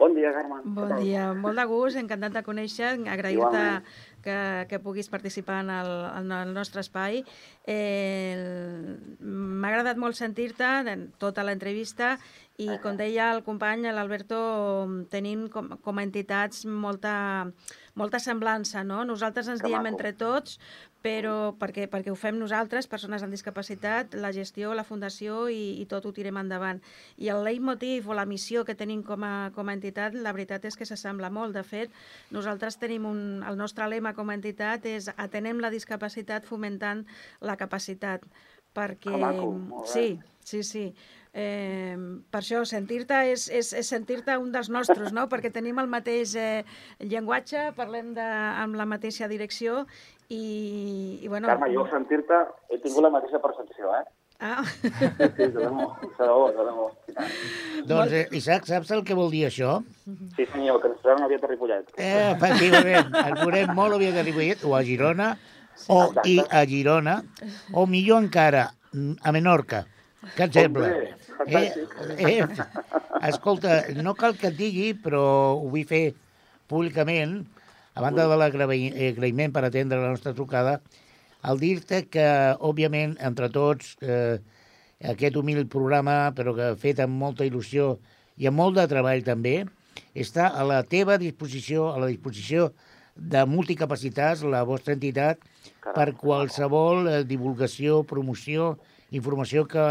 Bon 0.00 0.14
dia, 0.16 0.32
Carme. 0.32 0.62
Bon 0.64 0.94
dia, 0.96 1.26
molt 1.36 1.60
de 1.60 1.64
gust, 1.68 1.98
encantat 2.00 2.32
de 2.32 2.42
conèixer, 2.42 2.94
agrair-te 3.04 3.36
Igualment. 3.36 3.90
Que, 4.24 4.66
que 4.68 4.80
puguis 4.82 5.08
participar 5.12 5.62
en 5.64 5.70
el, 5.74 5.90
en 6.20 6.32
el 6.32 6.54
nostre 6.54 6.84
espai. 6.84 7.24
Eh, 7.64 8.36
M'ha 9.20 9.68
agradat 9.68 10.00
molt 10.00 10.18
sentir-te 10.18 10.68
en 10.92 11.08
tota 11.20 11.44
l'entrevista 11.46 12.16
i, 12.60 12.68
com 12.82 12.96
deia 12.98 13.30
el 13.32 13.40
company, 13.46 13.86
l'Alberto, 13.88 14.38
tenim 15.12 15.46
com, 15.52 15.72
com 15.80 16.00
a 16.00 16.04
entitats 16.04 16.66
molta, 16.68 17.14
molta 17.96 18.20
semblança, 18.20 18.84
no? 18.84 19.00
Nosaltres 19.08 19.48
ens 19.48 19.62
diem 19.64 19.88
entre 19.88 20.12
tots, 20.12 20.58
però 21.00 21.54
perquè, 21.56 21.86
perquè 21.88 22.12
ho 22.12 22.18
fem 22.18 22.36
nosaltres, 22.36 22.88
persones 22.90 23.24
amb 23.24 23.32
discapacitat, 23.32 24.14
la 24.20 24.32
gestió, 24.36 24.74
la 24.76 24.84
fundació 24.84 25.46
i, 25.48 25.80
i 25.80 25.86
tot 25.88 26.04
ho 26.04 26.12
tirem 26.12 26.36
endavant. 26.40 26.82
I 27.16 27.32
el 27.32 27.40
leitmotiv 27.46 28.10
o 28.10 28.16
la 28.16 28.26
missió 28.28 28.66
que 28.68 28.76
tenim 28.76 29.02
com 29.06 29.24
a, 29.24 29.50
com 29.56 29.68
a 29.68 29.76
entitat, 29.76 30.14
la 30.14 30.34
veritat 30.36 30.68
és 30.68 30.76
que 30.76 30.88
s'assembla 30.88 31.32
molt. 31.32 31.56
De 31.56 31.64
fet, 31.64 31.94
nosaltres 32.30 32.76
tenim 32.82 33.08
un, 33.08 33.22
el 33.48 33.56
nostre 33.56 33.88
lema 33.88 34.09
com 34.16 34.30
a 34.30 34.36
entitat 34.38 34.86
és 34.90 35.10
atenem 35.16 35.60
la 35.62 35.70
discapacitat 35.72 36.48
fomentant 36.48 37.04
la 37.40 37.56
capacitat. 37.60 38.26
Perquè... 38.74 39.10
Maco, 39.18 39.82
sí, 39.90 40.20
sí, 40.46 40.62
sí. 40.62 40.84
Eh, 41.30 41.94
per 42.30 42.40
això, 42.40 42.64
sentir-te 42.66 43.18
és, 43.30 43.48
és, 43.54 43.72
és 43.78 43.90
sentir-te 43.94 44.34
un 44.38 44.50
dels 44.54 44.70
nostres, 44.70 45.12
no? 45.14 45.28
perquè 45.30 45.52
tenim 45.54 45.78
el 45.78 45.90
mateix 45.90 46.34
eh, 46.38 46.62
llenguatge, 47.02 47.68
parlem 47.76 48.14
de, 48.16 48.26
amb 48.62 48.78
la 48.78 48.86
mateixa 48.90 49.28
direcció 49.30 49.84
i, 50.26 51.18
i 51.22 51.28
bueno... 51.28 51.46
Carme, 51.46 51.70
jo 51.74 51.86
sentir-te 51.90 52.40
he 52.70 52.80
tingut 52.82 53.06
la 53.06 53.12
mateixa 53.14 53.42
percepció, 53.42 53.94
eh? 53.98 54.04
Ah, 54.40 54.64
Sí, 54.64 54.88
de 54.88 55.48
debò, 55.52 55.86
de 56.00 56.08
debò, 56.16 56.46
de 56.48 56.64
debò. 56.64 56.86
Doncs, 57.86 58.12
eh, 58.12 58.28
Isaac, 58.38 58.64
saps 58.64 58.90
el 58.96 59.02
que 59.04 59.16
vol 59.16 59.28
dir 59.32 59.44
això? 59.50 59.74
Sí, 60.36 60.46
senyor, 60.48 60.80
que 60.80 60.88
ens 60.88 61.02
trobem 61.02 61.26
aviat 61.26 61.44
a 61.44 61.50
Ripollet. 61.50 61.90
Eh, 62.00 62.30
efectivament, 62.32 63.12
ens 63.20 63.40
veurem 63.42 63.74
molt 63.76 63.98
aviat 63.98 64.16
a 64.16 64.24
Ripollet 64.24 64.64
o 64.64 64.72
a 64.78 64.82
Girona, 64.86 65.34
o 65.92 65.98
i 66.24 66.38
a 66.40 66.64
Girona, 66.70 67.18
o 67.76 67.84
millor 67.86 68.24
encara, 68.24 68.70
a 68.96 69.32
Menorca. 69.36 69.84
Què 70.36 70.48
et 70.48 70.56
sembla? 70.56 70.88
Eh, 71.46 71.68
eh, 72.16 72.48
escolta, 73.28 73.82
no 74.00 74.14
cal 74.16 74.36
que 74.40 74.48
et 74.50 74.56
digui, 74.56 74.90
però 75.04 75.22
ho 75.58 75.68
vull 75.68 75.84
fer 75.88 76.14
públicament, 76.70 77.42
a 77.92 78.00
banda 78.04 78.24
de 78.30 78.36
l'agraïment 78.40 79.52
per 79.52 79.66
atendre 79.66 80.00
la 80.00 80.12
nostra 80.14 80.32
trucada, 80.32 80.78
al 81.42 81.60
dir-te 81.60 82.04
que, 82.12 82.26
òbviament, 82.60 83.16
entre 83.24 83.48
tots, 83.52 83.96
eh, 84.02 84.38
aquest 85.00 85.36
humil 85.40 85.66
programa, 85.72 86.32
però 86.36 86.54
que 86.56 86.74
fet 86.80 87.00
amb 87.00 87.16
molta 87.16 87.46
il·lusió 87.48 87.94
i 88.36 88.48
amb 88.48 88.60
molt 88.60 88.76
de 88.76 88.86
treball 88.90 89.24
també, 89.24 89.64
està 90.14 90.50
a 90.52 90.64
la 90.64 90.82
teva 90.84 91.16
disposició, 91.20 91.90
a 91.94 91.98
la 92.00 92.10
disposició 92.10 92.70
de 93.16 93.44
multicapacitats, 93.48 94.44
la 94.44 94.62
vostra 94.64 94.94
entitat, 94.96 95.40
per 95.80 96.12
qualsevol 96.20 97.08
eh, 97.08 97.22
divulgació, 97.24 98.02
promoció, 98.04 98.76
informació 99.10 99.66
que 99.68 99.84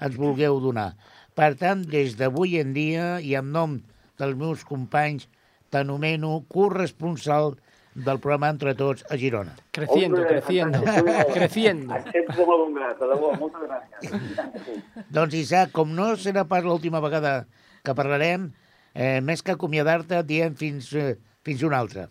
ens 0.00 0.16
vulgueu 0.18 0.60
donar. 0.60 0.92
Per 1.34 1.54
tant, 1.58 1.82
des 1.86 2.16
d'avui 2.18 2.58
en 2.60 2.74
dia 2.74 3.18
i 3.22 3.36
en 3.38 3.52
nom 3.54 3.78
dels 4.20 4.36
meus 4.36 4.64
companys, 4.66 5.28
t'anomeno 5.70 6.40
corresponsal 6.50 7.54
del 7.94 8.20
programa 8.20 8.48
Entre 8.52 8.74
Tots 8.78 9.04
a 9.10 9.16
Girona. 9.18 9.54
Creciendo, 9.72 10.20
Hombre, 10.22 10.28
creciendo, 10.36 10.82
creciendo. 11.34 11.94
De 12.12 12.46
molt 12.46 12.62
bon 12.64 12.74
grat, 12.78 12.98
de 13.00 13.08
debò, 13.10 13.32
moltes 13.40 13.66
gràcies. 13.66 15.04
Doncs, 15.10 15.34
Isaac, 15.34 15.72
com 15.74 15.90
no 15.96 16.12
serà 16.20 16.44
pas 16.48 16.64
l'última 16.64 17.00
vegada 17.02 17.46
que 17.82 17.94
parlarem, 17.96 18.50
eh, 18.94 19.20
més 19.24 19.42
que 19.42 19.56
acomiadar-te, 19.56 20.22
diem 20.28 20.54
fins, 20.54 20.92
eh, 20.94 21.16
fins 21.46 21.62
una 21.66 21.80
altra. 21.82 22.08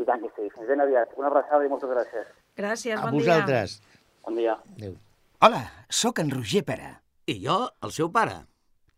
I 0.00 0.06
tant 0.08 0.22
que 0.24 0.30
sí. 0.34 0.48
Fins 0.56 0.66
ben 0.68 0.80
aviat. 0.82 1.12
Una 1.20 1.28
abraçada 1.30 1.64
i 1.66 1.68
moltes 1.70 1.90
gràcies. 1.90 2.26
gràcies, 2.56 2.98
A 2.98 3.06
bon 3.10 3.20
vosaltres. 3.20 3.80
Bon 4.24 4.34
dia. 4.36 4.56
Adéu. 4.76 4.96
Hola, 5.40 5.62
sóc 5.90 6.18
en 6.18 6.30
Roger 6.30 6.64
Pera. 6.64 7.00
I 7.26 7.38
jo, 7.44 7.68
el 7.82 7.92
seu 7.92 8.10
pare. 8.10 8.40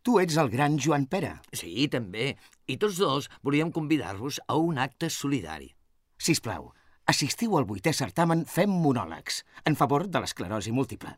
Tu 0.01 0.19
ets 0.21 0.37
el 0.37 0.49
gran 0.49 0.77
Joan 0.79 1.05
Pera. 1.09 1.41
Sí, 1.51 1.87
també. 1.89 2.35
I 2.67 2.77
tots 2.77 2.97
dos 2.97 3.29
volíem 3.43 3.71
convidar-vos 3.71 4.39
a 4.47 4.55
un 4.57 4.77
acte 4.77 5.09
solidari. 5.09 5.74
Si 6.17 6.35
plau, 6.41 6.71
assistiu 7.05 7.57
al 7.57 7.65
vuitè 7.69 7.93
certamen 7.93 8.45
Fem 8.49 8.69
monòlegs, 8.71 9.43
en 9.65 9.75
favor 9.75 10.07
de 10.07 10.19
l'esclerosi 10.23 10.71
múltiple. 10.71 11.17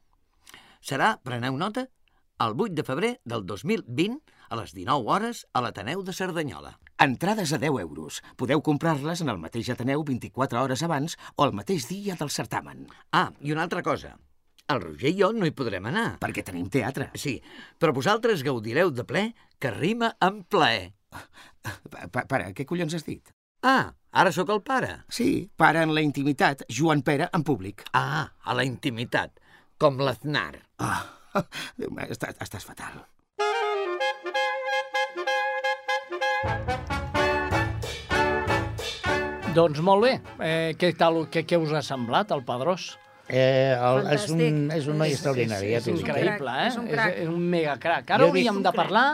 Serà, 0.82 1.18
preneu 1.24 1.56
nota, 1.58 1.88
el 2.40 2.54
8 2.54 2.74
de 2.78 2.84
febrer 2.86 3.12
del 3.26 3.46
2020 3.46 4.20
a 4.50 4.56
les 4.60 4.74
19 4.74 5.10
hores 5.10 5.46
a 5.54 5.62
l'Ateneu 5.62 6.04
de 6.06 6.14
Cerdanyola. 6.14 6.78
Entrades 7.02 7.52
a 7.54 7.58
10 7.58 7.80
euros. 7.82 8.22
Podeu 8.38 8.62
comprar-les 8.62 9.22
en 9.22 9.30
el 9.34 9.40
mateix 9.42 9.70
Ateneu 9.74 10.04
24 10.06 10.62
hores 10.62 10.84
abans 10.86 11.18
o 11.36 11.46
el 11.46 11.54
mateix 11.54 11.88
dia 11.90 12.16
del 12.16 12.30
certamen, 12.30 12.88
Ah, 13.12 13.32
i 13.42 13.52
una 13.52 13.64
altra 13.64 13.84
cosa. 13.84 14.18
El 14.68 14.82
Roger 14.82 15.10
i 15.14 15.18
jo 15.22 15.32
no 15.34 15.46
hi 15.48 15.52
podrem 15.52 15.86
anar. 15.86 16.18
perquè 16.20 16.44
tenim 16.44 16.68
teatre. 16.70 17.10
Sí, 17.16 17.42
però 17.80 17.94
vosaltres 17.94 18.44
gaudireu 18.44 18.92
de 18.92 19.04
ple 19.06 19.34
que 19.60 19.72
rima 19.72 20.16
amb 20.20 20.46
plaer. 20.50 20.94
Pa- 21.90 22.08
pa- 22.12 22.26
Pare, 22.28 22.54
què 22.54 22.66
collons 22.66 22.94
has 22.94 23.06
dit? 23.06 23.32
Ah, 23.68 23.92
ara 24.16 24.32
sóc 24.32 24.48
el 24.54 24.62
pare. 24.64 24.94
Sí, 25.12 25.50
pare 25.60 25.82
en 25.84 25.92
la 25.96 26.00
intimitat, 26.06 26.62
Joan 26.72 27.02
Pera 27.04 27.26
en 27.36 27.44
públic. 27.44 27.84
Ah, 27.92 28.30
a 28.48 28.54
la 28.56 28.64
intimitat, 28.64 29.42
com 29.78 30.00
l'Aznar. 30.00 30.62
Ah, 30.80 31.02
Déu 31.82 31.92
meu, 31.92 32.08
estàs, 32.16 32.38
estàs 32.46 32.64
fatal. 32.64 33.02
Doncs 39.58 39.84
molt 39.84 40.06
bé. 40.06 40.14
Eh, 40.40 40.72
què, 40.80 40.94
tal, 40.96 41.26
què, 41.34 41.44
què 41.50 41.60
us 41.60 41.76
ha 41.76 41.84
semblat, 41.84 42.32
el 42.32 42.46
Pedrós? 42.48 42.94
Eh, 43.28 43.76
el, 43.76 44.04
és, 44.16 44.30
un, 44.32 44.72
és 44.72 44.88
un 44.88 45.02
noi 45.02 45.12
extraordinari, 45.12 45.74
ja 45.74 45.82
és 45.82 45.90
t'ho 45.90 45.98
dic. 45.98 46.08
increïble, 46.08 46.56
eh? 46.56 46.72
És 46.72 46.80
un 46.80 46.88
crac. 46.88 47.12
És, 47.18 47.22
és 47.26 47.36
un 47.36 47.52
mega 47.58 47.76
crac. 47.84 48.16
Ara 48.16 48.32
hauríem 48.32 48.64
de 48.64 48.76
parlar 48.80 49.08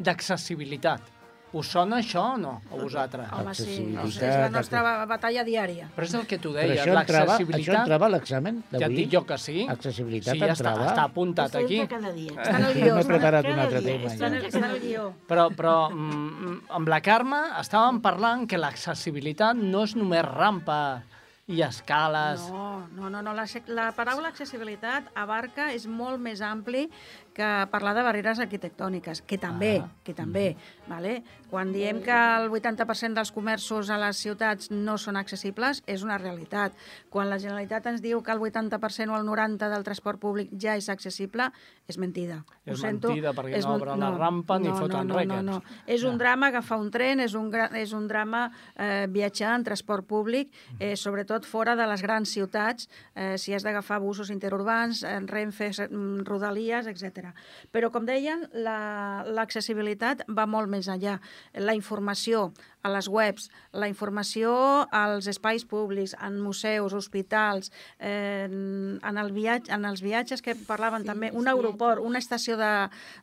d'accessibilitat. 0.00 1.17
Us 1.56 1.70
sona 1.72 1.96
això 2.02 2.34
o 2.34 2.36
no, 2.36 2.50
a 2.70 2.76
vosaltres? 2.76 3.30
Home, 3.32 3.54
sí, 3.56 3.76
és 3.96 4.18
la 4.20 4.50
nostra 4.52 4.82
ba- 4.84 5.06
batalla 5.08 5.42
diària. 5.46 5.86
Però 5.96 6.04
és 6.04 6.12
el 6.18 6.26
que 6.28 6.36
tu 6.38 6.52
deies, 6.52 6.82
entrava, 6.84 7.00
això 7.00 7.24
l'accessibilitat... 7.24 7.78
entrava 7.86 8.06
a 8.06 8.12
l'examen 8.12 8.58
Ja 8.70 8.76
et 8.76 8.80
d'avui? 8.82 8.96
dic 8.98 9.10
jo 9.14 9.22
que 9.24 9.38
sí. 9.40 9.66
Accessibilitat 9.68 10.34
sí, 10.34 10.40
ja 10.42 10.52
està, 10.52 10.74
entrava? 10.74 10.90
està 10.92 11.04
apuntat 11.08 11.56
aquí. 11.56 11.80
cada 11.88 12.12
dia. 12.12 12.32
Està 12.36 12.56
en 12.58 12.64
el 12.68 12.74
guió. 12.74 12.94
m'he 12.98 13.04
preparat 13.08 13.48
un 13.48 13.58
altre 13.64 13.80
tema. 13.80 14.12
Està 14.12 14.26
en 14.28 14.32
Ja. 14.34 14.38
el, 14.40 14.44
està 14.52 14.58
en 14.58 14.70
el 14.74 14.80
guió. 14.84 15.06
Però, 15.26 15.48
però 15.56 15.76
mm, 15.90 16.58
amb 16.68 16.88
la 16.92 17.00
Carme 17.00 17.40
estàvem 17.62 18.02
parlant 18.04 18.46
que 18.46 18.58
l'accessibilitat 18.60 19.56
no 19.56 19.84
és 19.88 19.96
només 19.96 20.24
rampa 20.28 21.02
i 21.48 21.62
escales. 21.64 22.42
No, 22.52 22.86
no, 22.92 23.08
no, 23.08 23.22
no. 23.22 23.32
La, 23.32 23.46
la 23.72 23.86
paraula 23.96 24.28
accessibilitat 24.28 25.06
abarca, 25.16 25.70
és 25.72 25.86
molt 25.88 26.20
més 26.20 26.42
ampli 26.44 26.90
que 27.38 27.48
parlar 27.70 27.94
de 27.94 28.02
barreres 28.02 28.40
arquitectòniques, 28.42 29.22
que 29.22 29.38
també, 29.38 29.78
Ah. 29.84 29.88
que 30.02 30.14
també, 30.14 30.56
vale? 30.88 31.22
Quan 31.48 31.70
diem 31.72 32.02
que 32.02 32.12
el 32.12 32.50
80% 32.50 33.14
dels 33.14 33.30
comerços 33.32 33.88
a 33.90 33.96
les 33.96 34.18
ciutats 34.18 34.70
no 34.70 34.98
són 34.98 35.16
accessibles, 35.16 35.82
és 35.86 36.02
una 36.02 36.18
realitat. 36.18 36.74
Quan 37.08 37.30
la 37.30 37.38
Generalitat 37.38 37.86
ens 37.86 38.02
diu 38.02 38.20
que 38.22 38.32
el 38.34 38.40
80% 38.42 39.14
o 39.14 39.16
el 39.16 39.24
90% 39.24 39.70
del 39.70 39.84
transport 39.86 40.20
públic 40.20 40.50
ja 40.60 40.74
és 40.76 40.88
accessible, 40.90 41.50
és 41.88 41.96
mentida. 41.96 42.42
Ho 42.66 42.72
És 42.74 42.80
sento, 42.82 43.08
mentida, 43.08 43.32
perquè 43.32 43.56
és 43.56 43.64
no 43.64 43.76
obren 43.78 44.00
la 44.02 44.10
rampa 44.18 44.58
ni 44.58 44.68
no, 44.68 44.76
foten 44.76 45.06
no, 45.06 45.14
no, 45.14 45.20
rècords. 45.20 45.44
No, 45.44 45.60
no. 45.62 45.62
És 45.86 46.04
un 46.04 46.18
drama 46.18 46.48
agafar 46.48 46.78
un 46.82 46.90
tren, 46.90 47.20
és 47.20 47.34
un, 47.34 47.48
és 47.78 47.92
un 47.96 48.08
drama 48.08 48.50
eh, 48.76 49.06
viatjar 49.08 49.54
en 49.54 49.64
transport 49.64 50.04
públic, 50.06 50.52
eh, 50.78 50.96
sobretot 50.96 51.46
fora 51.46 51.76
de 51.76 51.86
les 51.86 52.02
grans 52.02 52.28
ciutats, 52.28 52.88
eh, 53.14 53.38
si 53.38 53.54
has 53.54 53.62
d'agafar 53.62 54.00
busos 54.00 54.28
interurbans, 54.30 55.02
eh, 55.04 55.20
Renfe, 55.24 55.70
mm, 55.88 56.26
Rodalies, 56.26 56.86
etc. 56.86 57.27
Però, 57.72 57.90
com 57.92 58.06
deien, 58.08 58.46
la- 58.52 59.24
l'accessibilitat 59.26 60.24
va 60.28 60.46
molt 60.46 60.68
més 60.68 60.88
enllà. 60.88 61.18
La 61.54 61.74
informació 61.74 62.52
a 62.82 62.90
les 62.94 63.08
webs, 63.10 63.48
la 63.74 63.88
informació 63.90 64.52
als 64.94 65.26
espais 65.26 65.64
públics, 65.66 66.14
en 66.22 66.38
museus, 66.40 66.94
hospitals, 66.94 67.72
eh, 67.98 68.44
en, 68.48 69.18
el 69.18 69.32
viatge, 69.34 69.72
en 69.74 69.84
els 69.84 70.00
viatges 70.00 70.42
que 70.42 70.54
parlaven 70.54 71.02
sí, 71.02 71.08
també, 71.10 71.32
un 71.34 71.48
aeroport, 71.50 72.00
una 72.00 72.18
estació 72.22 72.56
de, 72.56 72.70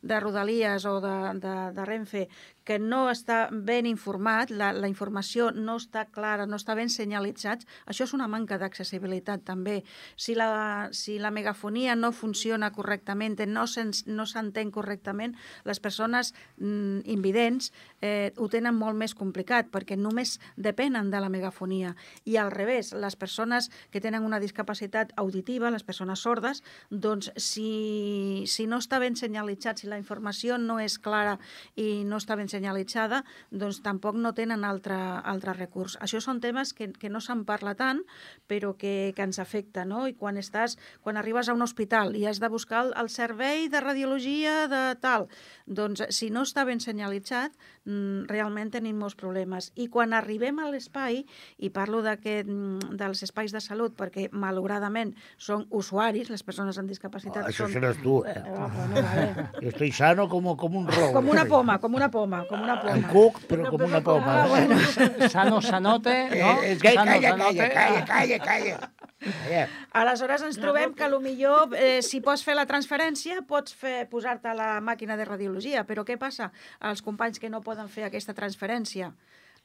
de 0.02 0.20
Rodalies 0.20 0.84
o 0.84 1.00
de, 1.00 1.16
de, 1.40 1.54
de 1.72 1.84
Renfe, 1.88 2.28
que 2.66 2.78
no 2.82 3.06
està 3.12 3.46
ben 3.52 3.86
informat, 3.86 4.50
la, 4.50 4.72
la 4.74 4.88
informació 4.90 5.52
no 5.54 5.76
està 5.78 6.04
clara, 6.10 6.46
no 6.50 6.58
està 6.58 6.74
ben 6.74 6.90
senyalitzat, 6.90 7.62
això 7.86 8.04
és 8.08 8.12
una 8.16 8.26
manca 8.28 8.58
d'accessibilitat 8.58 9.44
també. 9.46 9.84
Si 10.16 10.34
la, 10.34 10.88
si 10.92 11.18
la 11.22 11.30
megafonia 11.30 11.94
no 11.96 12.10
funciona 12.12 12.72
correctament, 12.74 13.38
no 13.46 13.66
s'en- 13.70 13.94
no 14.06 14.26
s'entén 14.28 14.70
correctament, 14.74 15.36
les 15.64 15.80
persones 15.80 16.34
mm, 16.58 17.06
invidents 17.08 17.72
eh, 18.00 18.32
ho 18.36 18.48
tenen 18.52 18.76
molt 18.76 18.98
més 18.98 19.14
complicat 19.16 19.70
perquè 19.72 19.96
només 19.96 20.36
depenen 20.56 21.10
de 21.10 21.20
la 21.22 21.30
megafonia. 21.32 21.94
I 22.24 22.36
al 22.36 22.52
revés, 22.52 22.92
les 22.92 23.16
persones 23.16 23.70
que 23.90 24.02
tenen 24.04 24.26
una 24.26 24.40
discapacitat 24.42 25.12
auditiva, 25.16 25.70
les 25.72 25.86
persones 25.86 26.20
sordes, 26.20 26.62
doncs 26.90 27.30
si, 27.36 28.44
si 28.46 28.66
no 28.66 28.80
està 28.82 29.00
ben 29.00 29.16
senyalitzat, 29.16 29.80
si 29.80 29.90
la 29.90 30.00
informació 30.00 30.58
no 30.58 30.78
és 30.82 30.98
clara 30.98 31.38
i 31.76 32.04
no 32.04 32.20
està 32.20 32.36
ben 32.36 32.50
senyalitzada, 32.52 33.22
doncs 33.50 33.80
tampoc 33.84 34.18
no 34.18 34.34
tenen 34.34 34.64
altre, 34.64 34.96
altre 34.96 35.54
recurs. 35.56 35.96
Això 36.02 36.20
són 36.20 36.40
temes 36.44 36.72
que, 36.76 36.90
que 36.92 37.10
no 37.12 37.22
se'n 37.24 37.44
parla 37.48 37.76
tant, 37.78 38.02
però 38.50 38.74
que, 38.78 39.12
que 39.16 39.26
ens 39.26 39.40
afecta, 39.42 39.84
no? 39.88 40.06
I 40.06 40.16
quan 40.18 40.38
estàs, 40.40 40.76
quan 41.02 41.16
arribes 41.16 41.48
a 41.48 41.56
un 41.56 41.64
hospital 41.64 42.16
i 42.16 42.26
has 42.26 42.40
de 42.42 42.50
buscar 42.52 42.84
el, 42.86 42.92
el 43.00 43.10
servei 43.12 43.68
de 43.72 43.75
radiologia 43.80 44.66
de 44.68 44.82
tal, 45.00 45.28
doncs 45.66 46.02
si 46.14 46.30
no 46.30 46.42
està 46.46 46.64
ben 46.64 46.78
senyalitzat, 46.80 47.52
mm, 47.84 48.26
realment 48.30 48.70
tenim 48.70 48.96
molts 48.98 49.14
problemes. 49.18 49.72
I 49.74 49.88
quan 49.88 50.12
arribem 50.14 50.58
a 50.62 50.68
l'espai, 50.70 51.24
i 51.58 51.70
parlo 51.70 52.02
d'aquest, 52.02 52.46
mm, 52.48 52.96
dels 52.96 53.22
espais 53.22 53.52
de 53.52 53.60
salut, 53.60 53.96
perquè 53.96 54.28
malauradament 54.32 55.14
són 55.36 55.66
usuaris, 55.70 56.30
les 56.30 56.42
persones 56.42 56.78
amb 56.78 56.88
discapacitat 56.88 57.44
Oh, 57.44 57.48
això 57.48 57.64
són... 57.66 57.72
seràs 57.72 58.00
tu, 58.02 58.22
eh? 58.24 58.36
Ah, 58.46 58.68
bueno, 58.68 58.94
vale. 59.02 59.48
Jo 59.62 59.68
estoy 59.68 59.92
sano 59.92 60.28
como, 60.28 60.56
como 60.56 60.78
un 60.80 60.86
robo. 60.88 61.12
Com 61.12 61.28
una 61.28 61.44
poma, 61.46 61.78
com 61.80 61.94
una 61.94 62.10
poma, 62.10 62.44
com 62.46 62.60
una 62.62 62.80
En 62.82 63.02
poma. 63.02 63.12
cuc, 63.12 63.40
però 63.48 63.68
com 63.70 63.82
una 63.82 64.00
poma. 64.00 64.42
Ah, 64.42 64.46
bueno. 64.48 64.76
Sano 65.30 65.60
sanote, 65.60 66.14
no? 66.30 66.62
Eh, 66.62 66.72
és 66.72 66.78
que 66.82 66.92
Sano 66.94 67.10
calla, 67.12 67.30
sanote. 67.30 67.68
calla, 67.74 68.04
calla, 68.04 68.38
calla, 68.38 68.78
calla. 69.26 69.68
Aleshores 69.96 70.42
ens 70.42 70.58
trobem 70.60 70.92
que 70.94 71.04
a 71.04 71.08
lo 71.08 71.20
millor, 71.20 71.72
eh, 71.74 72.02
si 72.02 72.20
pots 72.20 72.44
fer 72.44 72.54
la 72.54 72.66
transferència, 72.68 73.42
pots 73.66 73.74
fer 73.74 74.06
posar-te 74.06 74.46
a 74.46 74.54
la 74.54 74.80
màquina 74.80 75.16
de 75.18 75.24
radiologia, 75.26 75.82
però 75.84 76.04
què 76.06 76.14
passa 76.16 76.52
als 76.78 77.02
companys 77.02 77.40
que 77.42 77.50
no 77.50 77.64
poden 77.64 77.88
fer 77.90 78.04
aquesta 78.06 78.34
transferència? 78.34 79.10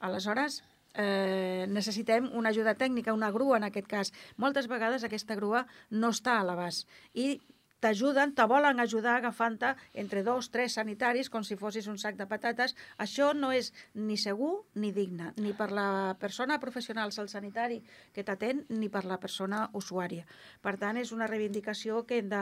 Aleshores, 0.02 0.64
eh, 0.96 1.68
necessitem 1.70 2.32
una 2.34 2.50
ajuda 2.50 2.74
tècnica, 2.74 3.14
una 3.14 3.30
grua 3.32 3.58
en 3.58 3.68
aquest 3.70 3.88
cas. 3.88 4.12
Moltes 4.38 4.68
vegades 4.68 5.04
aquesta 5.04 5.36
grua 5.36 5.68
no 5.92 6.10
està 6.10 6.40
a 6.40 6.44
l'abast 6.44 6.88
i 7.14 7.40
t'ajuden, 7.82 8.36
te 8.38 8.46
volen 8.48 8.80
ajudar 8.80 9.18
agafant-te 9.18 9.74
entre 9.98 10.22
dos, 10.24 10.52
tres 10.54 10.76
sanitaris 10.78 11.30
com 11.34 11.44
si 11.44 11.58
fossis 11.58 11.88
un 11.90 11.98
sac 11.98 12.16
de 12.20 12.28
patates. 12.30 12.76
Això 13.02 13.32
no 13.36 13.52
és 13.52 13.72
ni 13.98 14.18
segur 14.22 14.64
ni 14.76 14.92
digne, 14.96 15.32
ni 15.42 15.52
per 15.58 15.72
la 15.74 16.16
persona 16.22 16.60
professional, 16.62 17.10
el 17.18 17.30
sanitari 17.30 17.82
que 18.14 18.24
t'atén, 18.24 18.64
ni 18.70 18.88
per 18.90 19.04
la 19.06 19.18
persona 19.20 19.66
usuària. 19.74 20.24
Per 20.62 20.76
tant, 20.78 20.98
és 21.02 21.12
una 21.12 21.28
reivindicació 21.28 22.06
que 22.06 22.20
hem 22.22 22.30
de, 22.32 22.42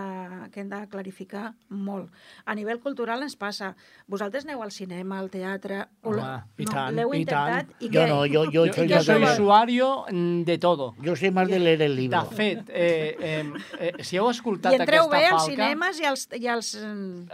que 0.53 0.61
hem 0.61 0.69
de 0.69 0.83
clarificar 0.91 1.53
molt. 1.69 2.11
A 2.45 2.55
nivell 2.55 2.79
cultural 2.83 3.23
ens 3.23 3.35
passa. 3.39 3.73
Vosaltres 4.07 4.45
aneu 4.45 4.61
al 4.63 4.71
cinema, 4.75 5.19
al 5.19 5.29
teatre... 5.31 5.85
o 6.03 6.09
Home, 6.11 6.17
la- 6.21 6.45
i 6.59 6.65
no, 6.65 6.71
tant, 6.71 6.95
L'heu 6.95 7.13
i 7.15 7.23
tant. 7.25 7.71
I 7.79 7.89
Yo 7.89 8.01
què? 8.01 8.07
no, 8.09 8.25
yo, 8.25 8.43
yo, 8.51 8.65
Yo, 8.67 8.73
soy 8.73 8.87
yo 8.89 8.95
más 8.97 9.05
soy 9.05 9.19
de, 9.23 9.31
usuario 9.31 10.05
mm, 10.11 10.41
de 10.43 10.57
todo. 10.57 10.95
yo 11.01 11.15
soy 11.15 11.31
más 11.31 11.47
de 11.47 11.59
leer 11.59 11.81
el 11.81 11.95
libro. 11.95 12.21
De 12.23 12.35
fet, 12.35 12.69
eh, 12.69 13.15
eh, 13.19 13.53
eh, 13.79 14.03
si 14.03 14.17
heu 14.17 14.29
escoltat 14.29 14.73
I 14.73 14.81
aquesta 14.81 14.97
als 15.33 15.47
cinemes 15.49 15.99
i 16.01 16.07
als, 16.09 16.27
i 16.35 16.47
als, 16.51 16.73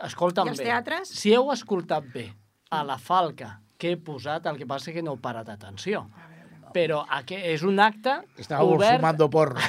Escolta'm 0.06 0.50
i 0.50 0.54
als 0.54 0.62
bé. 0.62 0.70
teatres? 0.70 1.12
Si 1.16 1.34
heu 1.36 1.52
escoltat 1.54 2.08
bé 2.14 2.30
a 2.70 2.84
la 2.84 2.98
falca 3.02 3.60
que 3.78 3.94
he 3.94 3.98
posat, 4.00 4.48
el 4.50 4.58
que 4.60 4.68
passa 4.70 4.92
és 4.92 4.98
que 4.98 5.04
no 5.06 5.16
heu 5.16 5.22
parat 5.22 5.50
atenció. 5.54 6.06
Però 6.76 7.06
és 7.32 7.64
un 7.64 7.80
acte 7.80 8.18
Estábamos 8.38 8.76
obert, 8.76 9.00
fumando 9.00 9.30
porro. 9.32 9.60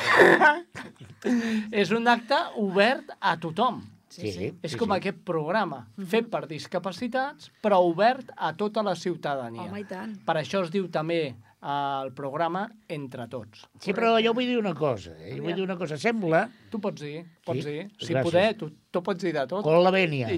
és 1.82 1.92
un 1.94 2.08
acte 2.10 2.38
obert 2.62 3.12
a 3.20 3.36
tothom. 3.38 3.84
Sí, 4.16 4.32
sí. 4.32 4.48
És 4.64 4.72
sí, 4.72 4.78
com 4.80 4.90
sí. 4.94 4.96
aquest 4.96 5.18
programa, 5.28 5.82
fet 6.08 6.30
per 6.32 6.46
discapacitats, 6.48 7.50
però 7.62 7.82
obert 7.84 8.30
a 8.36 8.54
tota 8.56 8.82
la 8.82 8.94
ciutadania. 8.96 9.66
Home, 9.68 9.82
i 9.82 9.88
tant. 9.88 10.14
Per 10.24 10.38
això 10.40 10.62
es 10.64 10.72
diu 10.72 10.86
també 10.88 11.34
el 11.66 12.12
programa 12.14 12.60
Entre 12.88 13.24
Tots. 13.28 13.64
Sí, 13.82 13.92
però 13.96 14.12
jo 14.22 14.32
vull 14.36 14.46
dir 14.46 14.58
una 14.60 14.74
cosa. 14.78 15.16
Eh? 15.18 15.34
Jo 15.36 15.42
vull 15.42 15.56
dir 15.58 15.64
una 15.64 15.76
cosa. 15.76 15.96
Sembla, 15.98 16.44
Tu 16.70 16.78
pots 16.80 17.02
dir, 17.02 17.24
pots 17.44 17.64
Sí? 17.64 17.70
dir. 17.72 17.86
Si 17.98 18.12
Gràcies. 18.12 18.22
poder, 18.22 18.56
tu, 18.60 18.70
tu 18.90 19.02
pots 19.02 19.22
dir 19.22 19.32
de 19.34 19.46
tot. 19.50 19.64
con 19.64 19.82
la 19.82 19.90
vènia. 19.90 20.28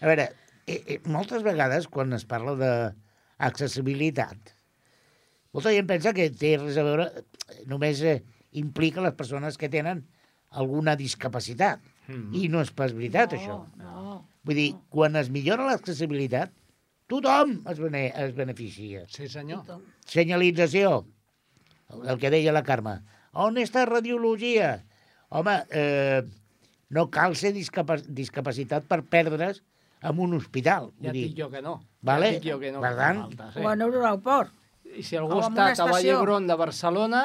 A 0.00 0.06
veure, 0.06 0.28
eh, 0.66 0.82
eh, 0.86 1.00
moltes 1.06 1.42
vegades 1.46 1.86
quan 1.88 2.12
es 2.12 2.24
parla 2.26 2.56
d'accessibilitat, 2.58 4.52
molta 5.52 5.72
gent 5.72 5.86
pensa 5.88 6.12
que 6.12 6.28
té 6.30 6.56
res 6.60 6.76
a 6.76 6.84
veure, 6.84 7.06
només 7.70 8.02
eh, 8.02 8.22
implica 8.52 9.00
les 9.04 9.14
persones 9.16 9.56
que 9.56 9.68
tenen 9.72 10.04
alguna 10.50 10.96
discapacitat. 10.96 11.80
Mm. 12.08 12.34
I 12.34 12.48
no 12.52 12.60
és 12.62 12.70
pas 12.70 12.92
veritat, 12.94 13.32
no, 13.32 13.38
això. 13.38 13.56
No, 13.76 14.28
Vull 14.46 14.54
dir, 14.54 14.68
quan 14.94 15.16
es 15.18 15.26
millora 15.34 15.64
l'accessibilitat, 15.66 16.52
tothom 17.10 17.60
es, 17.70 17.78
bene 17.82 18.08
es 18.14 18.34
beneficia. 18.34 19.04
Sí, 19.12 19.28
senyor. 19.28 19.62
Senyalització, 20.06 21.04
el 22.04 22.18
que 22.18 22.32
deia 22.34 22.54
la 22.54 22.64
Carme. 22.66 22.98
On 23.36 23.58
està 23.60 23.84
radiologia? 23.88 24.80
Home, 25.28 25.56
eh, 25.70 26.22
no 26.88 27.08
cal 27.10 27.34
ser 27.36 27.52
discapa 27.56 27.98
discapacitat 28.06 28.86
per 28.88 29.02
perdre's 29.02 29.62
en 30.06 30.20
un 30.22 30.36
hospital. 30.38 30.92
Ja 31.02 31.12
dic 31.14 31.34
jo 31.38 31.50
que 31.50 31.62
no. 31.62 31.80
Vale? 32.06 32.30
Ja 32.36 32.38
dic 32.38 32.48
jo 32.52 32.60
que 32.62 32.72
no. 32.72 32.82
Per 32.84 32.94
tant, 32.98 33.24
falta, 33.26 33.50
O 33.60 33.72
en 33.72 33.82
un 33.82 33.98
aeroport. 34.00 34.54
I 34.96 35.02
si 35.04 35.18
algú 35.18 35.40
estat 35.40 35.58
a 35.58 35.66
estació. 35.74 35.92
Vallhebron 35.92 36.46
de 36.48 36.56
Barcelona, 36.56 37.22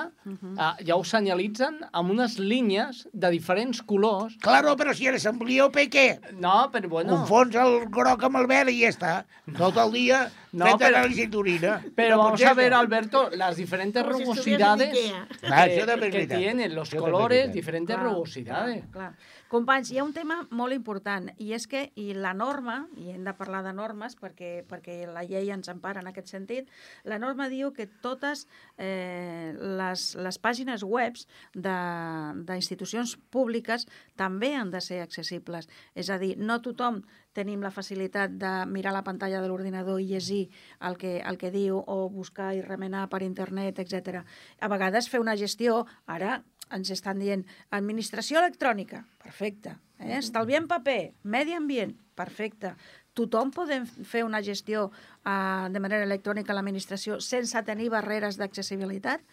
ah, 0.58 0.74
ja 0.84 0.98
ho 0.98 1.04
senyalitzen 1.08 1.80
amb 1.92 2.12
unes 2.16 2.38
línies 2.40 3.06
de 3.14 3.32
diferents 3.32 3.84
colors. 3.88 4.36
Claro, 4.44 4.76
però 4.80 4.96
si 4.98 5.08
eres 5.12 5.28
ambliope, 5.30 5.88
què? 5.92 6.08
No, 6.42 6.70
però 6.74 6.92
bueno... 6.92 7.22
Confons 7.22 7.56
el 7.62 7.78
groc 7.94 8.28
amb 8.28 8.42
el 8.42 8.50
verd 8.52 8.74
i 8.74 8.82
ja 8.82 8.92
està. 8.92 9.14
Tot 9.58 9.80
el 9.82 9.96
dia 9.96 10.26
No, 10.54 10.66
no, 10.66 10.72
fent 10.78 10.82
però- 10.82 10.98
anàlisi 11.00 11.28
d'orina. 11.28 11.82
Pero 11.96 12.16
No 12.18 12.22
pot 12.24 12.26
vamos 12.32 12.42
a 12.44 12.54
ver. 12.54 12.74
Alberto, 12.74 13.30
las 13.32 13.56
diferentes 13.56 14.04
Como 14.04 14.16
si 14.18 14.24
rugosidades 14.24 14.98
en 15.42 15.54
Ah, 15.54 15.66
que, 15.66 16.10
que 16.12 16.28
tienen 16.28 16.76
los 16.76 16.94
és 16.94 17.00
colores, 17.00 17.54
diferentes 17.54 17.96
Clar, 17.96 18.08
rugosidades. 18.08 18.82
Clar, 18.92 18.92
clar. 18.92 19.16
Companys, 19.52 19.92
hi 19.92 19.98
ha 20.00 20.04
un 20.06 20.14
tema 20.14 20.48
molt 20.50 20.72
important, 20.74 21.30
i 21.38 21.52
és 21.54 21.66
que 21.68 21.92
i 22.00 22.14
la 22.14 22.34
norma, 22.34 22.88
i 22.96 23.10
hem 23.12 23.24
de 23.28 23.34
parlar 23.36 23.64
de 23.66 23.74
normes 23.76 24.16
perquè, 24.16 24.64
perquè 24.66 25.06
la 25.12 25.24
llei 25.28 25.50
ens 25.52 25.68
empara 25.68 26.00
en 26.00 26.08
aquest 26.08 26.28
sentit, 26.32 26.70
la 27.04 27.18
norma 27.20 27.50
diu 27.52 27.74
que 27.76 27.86
totes 27.86 28.46
eh, 28.78 29.52
les, 29.60 30.16
les 30.16 30.40
pàgines 30.40 30.84
webs 30.88 31.28
de- 31.54 32.44
d'institucions 32.48 33.18
públiques 33.30 33.88
també 34.16 34.54
han 34.56 34.72
de 34.72 34.80
ser 34.82 35.02
accessibles. 35.02 35.68
És 35.96 36.10
a 36.10 36.18
dir, 36.18 36.38
no 36.38 36.62
tothom 36.62 37.02
tenim 37.34 37.62
la 37.64 37.72
facilitat 37.72 38.34
de 38.40 38.52
mirar 38.68 38.94
la 38.96 39.04
pantalla 39.04 39.42
de 39.42 39.50
l'ordinador 39.50 40.02
i 40.02 40.08
llegir 40.10 40.44
el 40.80 40.98
que, 40.98 41.20
el 41.20 41.38
que 41.38 41.52
diu 41.52 41.80
o 41.80 41.98
buscar 42.10 42.54
i 42.56 42.64
remenar 42.66 43.08
per 43.10 43.24
internet, 43.24 43.80
etc. 43.80 44.24
A 44.60 44.72
vegades 44.72 45.10
fer 45.10 45.22
una 45.24 45.38
gestió, 45.40 45.86
ara 46.06 46.42
ens 46.72 46.92
estan 46.94 47.20
dient 47.20 47.44
administració 47.76 48.40
electrònica, 48.40 49.04
perfecte. 49.22 49.76
Eh? 50.00 50.18
Estalviem 50.18 50.68
paper, 50.72 51.14
medi 51.24 51.56
ambient, 51.56 51.94
perfecte. 52.18 52.76
Tothom 53.18 53.52
podem 53.52 53.86
fer 53.86 54.24
una 54.24 54.40
gestió 54.44 54.88
uh, 54.88 55.68
de 55.72 55.82
manera 55.84 56.08
electrònica 56.08 56.54
a 56.54 56.58
l'administració 56.58 57.20
sense 57.20 57.60
tenir 57.68 57.90
barreres 57.92 58.40
d'accessibilitat? 58.40 59.24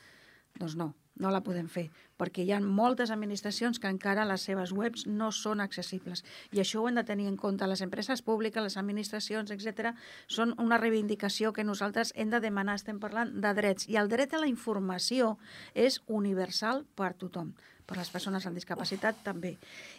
Doncs 0.58 0.74
no, 0.78 0.92
no 1.22 1.30
la 1.30 1.44
podem 1.46 1.68
fer, 1.70 1.86
perquè 2.18 2.44
hi 2.44 2.52
ha 2.52 2.60
moltes 2.60 3.12
administracions 3.14 3.78
que 3.78 3.90
encara 3.90 4.26
les 4.28 4.44
seves 4.48 4.72
webs 4.74 5.06
no 5.06 5.30
són 5.32 5.62
accessibles. 5.64 6.24
I 6.52 6.62
això 6.64 6.82
ho 6.82 6.88
hem 6.90 6.98
de 6.98 7.06
tenir 7.06 7.28
en 7.30 7.38
compte. 7.38 7.66
Les 7.70 7.84
empreses 7.86 8.22
públiques, 8.26 8.62
les 8.62 8.76
administracions, 8.76 9.54
etc 9.54 9.94
són 10.26 10.54
una 10.58 10.78
reivindicació 10.78 11.52
que 11.52 11.64
nosaltres 11.64 12.12
hem 12.16 12.30
de 12.34 12.42
demanar. 12.44 12.76
Estem 12.78 12.98
parlant 13.00 13.32
de 13.40 13.54
drets. 13.54 13.88
I 13.88 13.96
el 14.02 14.10
dret 14.10 14.34
a 14.34 14.42
la 14.42 14.50
informació 14.50 15.36
és 15.74 16.02
universal 16.06 16.84
per 16.98 17.14
tothom 17.14 17.54
per 17.88 17.96
les 17.96 18.10
persones 18.12 18.44
amb 18.44 18.58
discapacitat 18.58 19.22
també. 19.24 19.54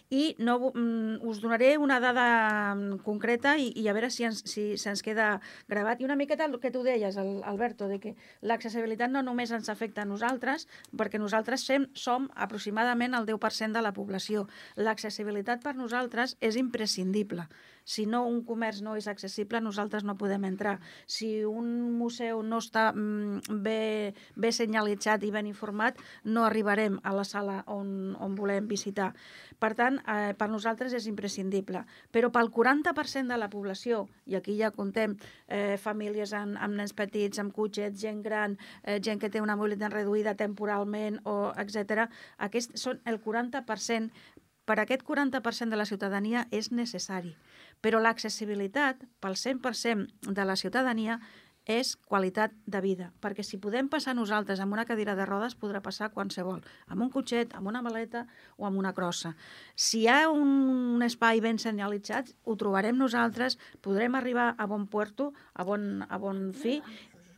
I 0.09 0.35
no, 0.39 0.71
mm, 0.73 1.21
us 1.21 1.39
donaré 1.41 1.77
una 1.77 1.99
dada 1.99 2.73
mm, 2.73 2.99
concreta 3.05 3.55
i, 3.61 3.69
i 3.77 3.85
a 3.87 3.93
veure 3.93 4.09
si 4.09 4.25
ens, 4.25 4.41
si 4.49 4.73
se'ns 4.81 5.03
queda 5.05 5.35
gravat. 5.69 6.01
I 6.01 6.07
una 6.07 6.17
miqueta 6.17 6.47
el 6.49 6.57
que 6.59 6.71
tu 6.73 6.81
deies, 6.83 7.17
Alberto, 7.17 7.87
de 7.87 7.99
que 8.01 8.15
l'accessibilitat 8.41 9.13
no 9.13 9.21
només 9.21 9.53
ens 9.53 9.69
afecta 9.69 10.01
a 10.01 10.09
nosaltres, 10.09 10.65
perquè 10.97 11.21
nosaltres 11.21 11.65
sem, 11.65 11.85
som 11.93 12.25
aproximadament 12.33 13.13
el 13.13 13.29
10% 13.29 13.77
de 13.77 13.85
la 13.85 13.93
població. 13.93 14.47
L'accessibilitat 14.75 15.61
per 15.61 15.75
nosaltres 15.77 16.37
és 16.41 16.57
imprescindible. 16.57 17.45
Si 17.89 18.05
no 18.05 18.23
un 18.29 18.43
comerç 18.45 18.83
no 18.85 18.95
és 18.97 19.07
accessible, 19.09 19.61
nosaltres 19.61 20.03
no 20.05 20.17
podem 20.17 20.43
entrar. 20.45 20.75
Si 21.09 21.43
un 21.45 21.69
museu 21.97 22.43
no 22.45 22.59
està 22.61 22.89
mm, 22.93 23.61
bé, 23.65 24.13
bé 24.35 24.51
senyalitzat 24.53 25.25
i 25.25 25.31
ben 25.33 25.49
informat, 25.49 25.97
no 26.23 26.45
arribarem 26.45 26.99
a 27.03 27.13
la 27.17 27.25
sala 27.25 27.63
on, 27.65 28.15
on 28.21 28.35
volem 28.37 28.69
visitar. 28.69 29.13
Per 29.59 29.73
tant, 29.77 29.98
eh, 30.07 30.33
per 30.37 30.49
nosaltres 30.49 30.93
és 30.97 31.07
imprescindible. 31.09 31.83
Però 32.11 32.31
pel 32.31 32.51
40% 32.53 33.33
de 33.33 33.37
la 33.37 33.49
població, 33.49 34.05
i 34.25 34.37
aquí 34.39 34.57
ja 34.59 34.71
contem 34.75 35.17
eh, 35.47 35.77
famílies 35.81 36.33
amb, 36.33 36.57
amb 36.59 36.79
nens 36.79 36.93
petits, 36.93 37.39
amb 37.39 37.53
cotxets, 37.55 37.99
gent 38.01 38.21
gran, 38.25 38.57
eh, 38.83 38.99
gent 39.03 39.21
que 39.21 39.29
té 39.29 39.41
una 39.41 39.57
mobilitat 39.59 39.93
reduïda 39.93 40.35
temporalment, 40.39 41.19
o 41.25 41.51
etc. 41.57 42.09
Aquest 42.37 42.77
són 42.77 43.01
el 43.05 43.21
40%. 43.23 44.11
Per 44.69 44.77
aquest 44.77 45.01
40% 45.01 45.73
de 45.73 45.77
la 45.79 45.85
ciutadania 45.89 46.45
és 46.53 46.69
necessari. 46.71 47.31
Però 47.81 47.97
l'accessibilitat 47.97 49.01
pel 49.19 49.33
100% 49.33 50.29
de 50.29 50.45
la 50.45 50.55
ciutadania 50.55 51.17
és 51.69 51.93
qualitat 52.09 52.53
de 52.65 52.81
vida, 52.81 53.11
perquè 53.21 53.43
si 53.45 53.59
podem 53.61 53.87
passar 53.93 54.15
nosaltres 54.17 54.59
amb 54.63 54.73
una 54.73 54.87
cadira 54.89 55.13
de 55.15 55.27
rodes, 55.29 55.53
podrà 55.53 55.83
passar 55.85 56.09
qualsevol, 56.15 56.63
amb 56.89 57.05
un 57.05 57.11
cotxet, 57.13 57.53
amb 57.53 57.69
una 57.69 57.83
maleta 57.85 58.25
o 58.57 58.65
amb 58.65 58.81
una 58.81 58.93
crossa. 58.97 59.35
Si 59.75 60.01
hi 60.01 60.07
ha 60.09 60.23
un 60.33 61.05
espai 61.05 61.43
ben 61.45 61.61
senyalitzat, 61.61 62.33
ho 62.43 62.57
trobarem 62.57 62.97
nosaltres, 62.97 63.59
podrem 63.85 64.17
arribar 64.17 64.55
a 64.57 64.65
bon 64.65 64.87
puerto, 64.87 65.33
a 65.53 65.63
bon, 65.63 66.01
a 66.09 66.17
bon 66.17 66.49
fi, 66.57 66.79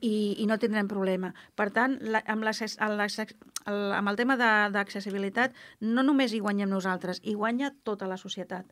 i, 0.02 0.14
i 0.40 0.48
no 0.48 0.58
tindrem 0.58 0.88
problema. 0.88 1.34
Per 1.60 1.68
tant, 1.76 2.00
la, 2.02 2.24
amb, 2.32 2.48
el, 2.48 3.82
amb 4.00 4.14
el 4.14 4.22
tema 4.24 4.40
d'accessibilitat, 4.72 5.60
no 5.84 6.08
només 6.08 6.32
hi 6.32 6.40
guanyem 6.40 6.72
nosaltres, 6.72 7.20
hi 7.22 7.36
guanya 7.36 7.76
tota 7.84 8.08
la 8.08 8.18
societat 8.18 8.72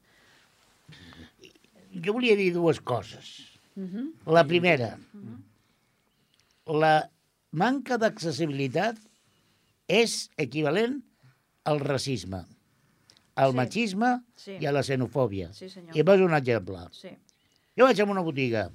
jo 1.91 2.13
volia 2.13 2.35
dir 2.37 2.51
dues 2.53 2.79
coses. 2.81 3.57
Uh 3.75 3.83
-huh. 3.83 4.33
La 4.33 4.45
primera, 4.45 4.97
uh 5.13 5.19
-huh. 5.19 5.37
La 6.69 7.09
manca 7.51 7.97
d'accessibilitat 7.97 8.99
és 9.89 10.29
equivalent 10.37 10.99
al 11.69 11.81
racisme, 11.81 12.43
al 13.35 13.53
sí. 13.53 13.57
machisme 13.57 14.11
sí. 14.37 14.57
i 14.61 14.69
a 14.69 14.73
la 14.75 14.83
xenofòbia. 14.85 15.49
Sí, 15.57 15.69
senyor. 15.69 15.97
I 15.97 16.05
poso 16.05 16.27
un 16.27 16.35
exemple. 16.37 16.85
Sí. 16.93 17.15
Jo 17.77 17.87
vaig 17.89 18.01
a 18.01 18.05
una 18.09 18.25
botiga 18.25 18.67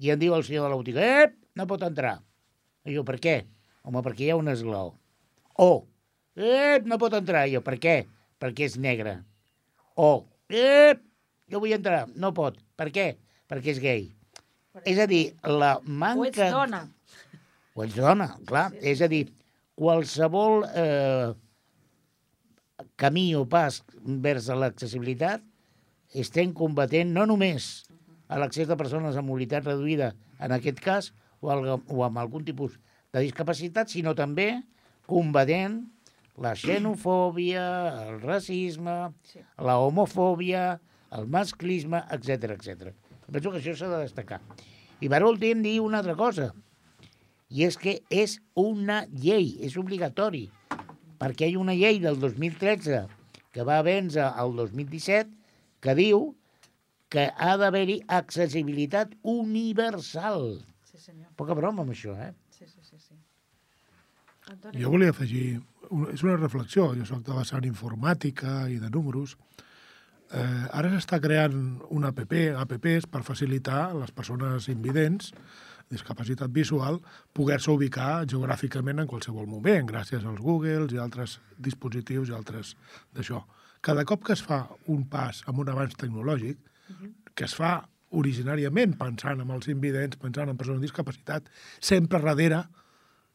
i 0.00 0.10
em 0.12 0.20
diu 0.20 0.34
el 0.34 0.44
senyor 0.46 0.66
de 0.66 0.72
la 0.72 0.78
botiga, 0.80 1.06
ep, 1.24 1.34
no 1.56 1.66
pot 1.68 1.82
entrar. 1.84 2.16
I 2.88 2.94
jo, 2.96 3.04
per 3.04 3.18
què? 3.20 3.36
Home, 3.84 4.00
perquè 4.04 4.26
hi 4.26 4.30
ha 4.32 4.38
un 4.40 4.48
esglaó. 4.48 4.94
O, 5.60 5.84
ep, 6.40 6.86
no 6.88 6.96
pot 7.00 7.16
entrar. 7.18 7.44
I 7.48 7.58
jo, 7.58 7.60
per 7.64 7.76
què? 7.82 7.96
Perquè 8.40 8.64
és 8.70 8.78
negre. 8.80 9.18
O, 10.00 10.24
ep, 10.48 11.02
jo 11.52 11.60
vull 11.60 11.76
entrar. 11.76 12.06
No 12.16 12.32
pot. 12.36 12.56
Per 12.80 12.88
què? 12.94 13.10
Perquè 13.50 13.74
és 13.74 13.82
gay. 13.82 14.08
És 14.88 14.98
a 15.02 15.06
dir, 15.10 15.22
la 15.44 15.76
manca... 15.84 16.20
O 16.20 16.26
ets 16.28 16.40
dona. 16.54 16.80
O 17.74 17.84
ets 17.84 17.98
dona, 17.98 18.32
clar. 18.48 18.68
Sí. 18.74 18.82
És 18.92 19.04
a 19.04 19.08
dir, 19.10 19.24
qualsevol 19.80 20.64
eh, 20.68 21.30
camí 23.00 23.30
o 23.36 23.46
pas 23.48 23.80
vers 24.24 24.50
a 24.52 24.58
l'accessibilitat 24.58 25.44
estem 26.20 26.52
combatent 26.56 27.12
no 27.14 27.26
només 27.30 27.70
a 28.30 28.38
l'accés 28.38 28.68
de 28.68 28.76
persones 28.78 29.16
amb 29.18 29.30
mobilitat 29.30 29.66
reduïda, 29.66 30.12
en 30.40 30.54
aquest 30.54 30.78
cas, 30.82 31.10
o, 31.40 31.50
al, 31.50 31.66
o 31.74 32.04
amb 32.06 32.20
algun 32.22 32.44
tipus 32.46 32.76
de 33.10 33.24
discapacitat, 33.24 33.90
sinó 33.90 34.14
també 34.14 34.52
combatent 35.10 35.80
la 36.40 36.54
xenofòbia, 36.56 37.64
el 38.06 38.20
racisme, 38.22 38.96
sí. 39.26 39.42
la 39.58 39.76
homofòbia, 39.82 40.78
el 41.18 41.26
masclisme, 41.26 42.04
etc 42.14 42.54
etc. 42.54 42.92
Penso 43.30 43.50
que 43.50 43.58
això 43.60 43.74
s'ha 43.76 43.90
de 43.90 44.04
destacar. 44.06 44.40
I 45.00 45.08
per 45.08 45.22
últim, 45.24 45.62
dir 45.64 45.78
una 45.80 46.00
altra 46.02 46.16
cosa, 46.18 46.50
i 47.50 47.64
és 47.66 47.76
que 47.80 47.98
és 48.12 48.38
una 48.58 49.02
llei, 49.10 49.56
és 49.64 49.76
obligatori, 49.80 50.46
perquè 51.20 51.48
hi 51.48 51.56
ha 51.56 51.62
una 51.62 51.76
llei 51.76 51.98
del 52.02 52.20
2013 52.20 53.06
que 53.54 53.66
va 53.66 53.80
vèncer 53.82 54.28
el 54.38 54.54
2017 54.58 55.30
que 55.82 55.96
diu 55.98 56.28
que 57.10 57.26
ha 57.34 57.56
d'haver-hi 57.58 57.98
accessibilitat 58.20 59.16
universal. 59.26 60.60
Sí, 60.86 61.00
senyor. 61.00 61.32
Poca 61.40 61.56
broma 61.58 61.82
amb 61.82 61.96
això, 61.96 62.14
eh? 62.14 62.30
Sí, 62.54 62.68
sí, 62.68 62.78
sí. 62.86 63.00
sí. 63.00 63.18
Jo 64.78 64.92
volia 64.92 65.10
afegir, 65.14 65.58
és 66.14 66.22
una 66.22 66.36
reflexió, 66.38 66.92
jo 66.94 67.06
soc 67.08 67.24
de 67.26 67.34
vessant 67.34 67.66
informàtica 67.66 68.64
i 68.70 68.78
de 68.82 68.90
números, 68.94 69.36
Eh, 70.30 70.66
ara 70.78 70.92
s'està 70.92 71.18
creant 71.18 71.56
un 71.90 72.04
app, 72.06 72.20
apps 72.22 73.06
per 73.10 73.22
facilitar 73.26 73.80
a 73.88 73.94
les 73.98 74.12
persones 74.14 74.68
invidents, 74.70 75.32
discapacitat 75.90 76.52
visual, 76.54 77.00
poder-se 77.34 77.72
ubicar 77.72 78.26
geogràficament 78.30 79.02
en 79.02 79.08
qualsevol 79.10 79.48
moment, 79.50 79.88
gràcies 79.88 80.22
als 80.22 80.38
Googles 80.38 80.94
i 80.94 81.00
altres 81.02 81.40
dispositius 81.58 82.30
i 82.30 82.36
altres 82.36 82.76
d'això. 83.16 83.42
Cada 83.82 84.04
cop 84.06 84.22
que 84.28 84.36
es 84.36 84.44
fa 84.46 84.68
un 84.92 85.08
pas 85.10 85.42
amb 85.50 85.64
un 85.64 85.72
avanç 85.72 85.98
tecnològic, 85.98 86.58
uh 86.60 86.94
-huh. 86.94 87.12
que 87.34 87.44
es 87.44 87.54
fa 87.54 87.88
originàriament 88.10 88.96
pensant 88.98 89.40
en 89.40 89.50
els 89.50 89.66
invidents, 89.68 90.16
pensant 90.16 90.48
en 90.48 90.56
persones 90.56 90.78
amb 90.78 90.84
discapacitat, 90.84 91.50
sempre 91.80 92.20
darrere 92.20 92.68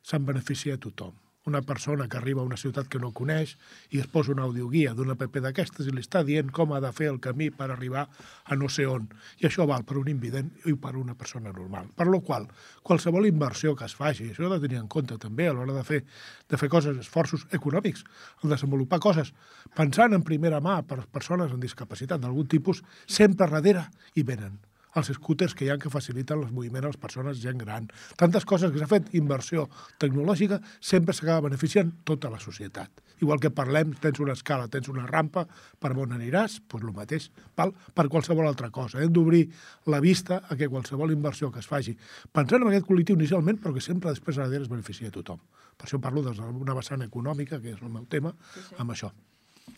se'n 0.02 0.26
beneficia 0.26 0.76
a 0.76 0.78
tothom 0.78 1.25
una 1.46 1.62
persona 1.62 2.08
que 2.10 2.18
arriba 2.18 2.42
a 2.42 2.46
una 2.46 2.58
ciutat 2.58 2.88
que 2.90 3.00
no 3.00 3.12
coneix 3.14 3.54
i 3.94 4.02
es 4.02 4.08
posa 4.10 4.34
una 4.34 4.46
audioguia 4.50 4.96
d'una 4.98 5.14
app 5.14 5.38
d'aquestes 5.46 5.86
i 5.86 5.94
li 5.94 6.02
està 6.02 6.24
dient 6.26 6.50
com 6.52 6.74
ha 6.74 6.82
de 6.82 6.92
fer 6.92 7.12
el 7.12 7.20
camí 7.22 7.52
per 7.54 7.70
arribar 7.70 8.08
a 8.44 8.58
no 8.58 8.70
sé 8.70 8.88
on. 8.90 9.06
I 9.42 9.48
això 9.50 9.68
val 9.70 9.86
per 9.86 10.00
un 10.02 10.10
invident 10.10 10.50
i 10.66 10.74
per 10.74 10.96
una 10.98 11.14
persona 11.16 11.54
normal. 11.54 11.92
Per 11.96 12.10
lo 12.10 12.22
qual, 12.26 12.50
qualsevol 12.84 13.30
inversió 13.30 13.76
que 13.76 13.86
es 13.86 13.96
faci, 13.96 14.32
això 14.34 14.50
ha 14.50 14.56
de 14.58 14.62
tenir 14.68 14.82
en 14.82 14.90
compte 14.90 15.18
també 15.22 15.48
a 15.48 15.54
l'hora 15.54 15.78
de 15.78 15.86
fer, 15.86 16.04
de 16.50 16.58
fer 16.58 16.70
coses, 16.70 16.98
esforços 16.98 17.46
econòmics, 17.54 18.06
el 18.44 18.56
desenvolupar 18.58 19.00
coses, 19.00 19.34
pensant 19.78 20.18
en 20.18 20.26
primera 20.26 20.62
mà 20.62 20.82
per 20.88 21.04
persones 21.06 21.54
amb 21.54 21.62
discapacitat 21.62 22.22
d'algun 22.22 22.50
tipus, 22.50 22.82
sempre 23.06 23.46
darrere 23.46 23.86
hi 24.16 24.26
venen 24.26 24.58
els 24.96 25.12
scooters 25.18 25.56
que 25.56 25.66
hi 25.66 25.72
ha 25.74 25.78
que 25.82 25.92
faciliten 25.92 26.42
els 26.44 26.54
moviments 26.56 26.88
a 26.88 26.92
les 26.94 27.00
persones 27.02 27.42
gent 27.42 27.60
gran. 27.62 27.90
Tantes 28.20 28.46
coses 28.48 28.72
que 28.72 28.80
s'ha 28.82 28.90
fet 28.90 29.12
inversió 29.20 29.68
tecnològica 30.02 30.62
sempre 30.80 31.16
s'acaba 31.16 31.48
beneficiant 31.50 31.92
tota 32.08 32.32
la 32.32 32.40
societat. 32.40 33.04
Igual 33.24 33.40
que 33.40 33.52
parlem, 33.56 33.94
tens 34.04 34.20
una 34.20 34.36
escala, 34.36 34.68
tens 34.72 34.90
una 34.92 35.06
rampa, 35.08 35.46
per 35.80 35.94
on 35.96 36.16
aniràs, 36.18 36.58
doncs 36.72 36.88
el 36.88 36.96
mateix 36.96 37.30
val 37.56 37.72
per 37.96 38.08
qualsevol 38.12 38.48
altra 38.48 38.72
cosa. 38.76 39.00
Hem 39.04 39.14
d'obrir 39.16 39.46
la 39.92 40.02
vista 40.04 40.42
a 40.44 40.58
que 40.60 40.70
qualsevol 40.72 41.14
inversió 41.16 41.52
que 41.52 41.64
es 41.64 41.70
faci, 41.70 41.96
pensant 42.36 42.64
en 42.64 42.72
aquest 42.72 42.90
col·lectiu 42.90 43.16
inicialment, 43.20 43.62
però 43.62 43.76
que 43.76 43.84
sempre 43.84 44.12
després 44.12 44.40
a 44.40 44.48
darrere 44.48 44.68
es 44.68 44.72
beneficia 44.72 45.12
a 45.12 45.16
tothom. 45.16 45.40
Per 45.76 45.88
això 45.88 46.00
parlo 46.04 46.24
d'una 46.28 46.76
vessant 46.76 47.04
econòmica, 47.08 47.62
que 47.64 47.76
és 47.76 47.82
el 47.82 47.92
meu 47.92 48.06
tema, 48.12 48.36
sí, 48.54 48.68
sí. 48.68 48.78
amb 48.80 48.96
això. 48.96 49.12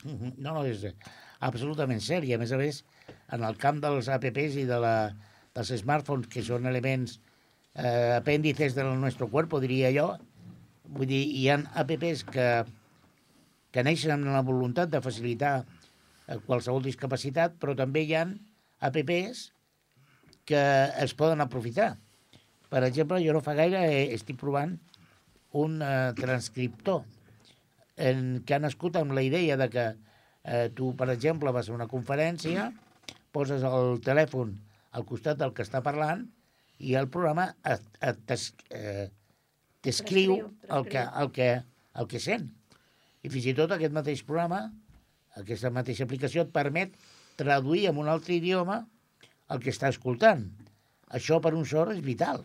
No, 0.04 0.52
no, 0.52 0.66
és 0.66 0.86
absolutament. 1.40 2.02
I 2.02 2.34
a 2.34 2.40
més 2.42 2.52
a 2.52 2.58
més, 2.58 2.84
en 3.34 3.44
el 3.44 3.58
camp 3.58 3.82
dels 3.84 4.10
apps 4.10 4.58
i 4.58 4.66
de 4.70 4.80
la, 4.82 4.96
dels 5.56 5.74
smartphones, 5.82 6.30
que 6.32 6.44
són 6.46 6.66
elements 6.70 7.20
eh, 7.76 8.18
apèndices 8.18 8.76
del 8.76 8.94
nostre 9.02 9.28
cuerpo, 9.28 9.60
diria 9.60 9.92
jo, 9.96 10.10
vull 10.88 11.10
dir, 11.10 11.24
hi 11.40 11.48
ha 11.50 11.60
apps 11.84 12.24
que, 12.28 12.48
que 13.72 13.84
neixen 13.84 14.16
amb 14.16 14.32
la 14.32 14.46
voluntat 14.46 14.92
de 14.94 15.04
facilitar 15.04 15.54
eh, 15.64 16.40
qualsevol 16.48 16.84
discapacitat, 16.86 17.58
però 17.62 17.76
també 17.78 18.06
hi 18.06 18.16
han 18.18 18.38
apps 18.80 19.52
que 20.48 20.64
es 21.04 21.14
poden 21.18 21.44
aprofitar. 21.44 21.98
Per 22.72 22.84
exemple, 22.84 23.20
jo 23.24 23.34
no 23.36 23.44
fa 23.44 23.56
gaire 23.56 23.84
eh, 23.88 24.08
estic 24.16 24.40
provant 24.40 24.78
un 25.58 25.82
eh, 25.82 26.14
transcriptor 26.18 27.04
en, 27.98 28.44
que 28.46 28.56
ha 28.56 28.64
nascut 28.64 29.00
amb 29.00 29.16
la 29.16 29.24
idea 29.26 29.58
de 29.60 29.68
que 29.74 29.88
eh, 30.48 30.70
tu, 30.74 30.94
per 30.98 31.10
exemple, 31.12 31.52
vas 31.52 31.70
a 31.70 31.76
una 31.76 31.90
conferència, 31.92 32.72
poses 33.36 33.64
el 33.68 34.00
telèfon 34.04 34.56
al 34.98 35.06
costat 35.06 35.38
del 35.42 35.54
que 35.54 35.66
està 35.68 35.84
parlant 35.86 36.24
i 36.80 36.96
el 36.98 37.10
programa 37.14 37.50
eh, 37.68 39.10
t'escriu 39.84 40.38
el 40.40 40.88
que, 40.90 41.04
el, 41.04 41.32
que, 41.36 41.50
el 42.00 42.10
que 42.10 42.22
sent. 42.24 42.48
I 43.26 43.32
fins 43.34 43.50
i 43.52 43.56
tot 43.58 43.74
aquest 43.76 43.94
mateix 43.94 44.24
programa, 44.26 44.68
aquesta 45.38 45.72
mateixa 45.74 46.08
aplicació, 46.08 46.46
et 46.46 46.54
permet 46.54 46.96
traduir 47.38 47.88
en 47.92 48.00
un 48.02 48.10
altre 48.10 48.38
idioma 48.38 48.82
el 49.54 49.62
que 49.64 49.74
està 49.74 49.92
escoltant. 49.92 50.48
Això 51.18 51.42
per 51.44 51.54
un 51.56 51.66
sord 51.68 51.94
és 51.96 52.04
vital. 52.04 52.44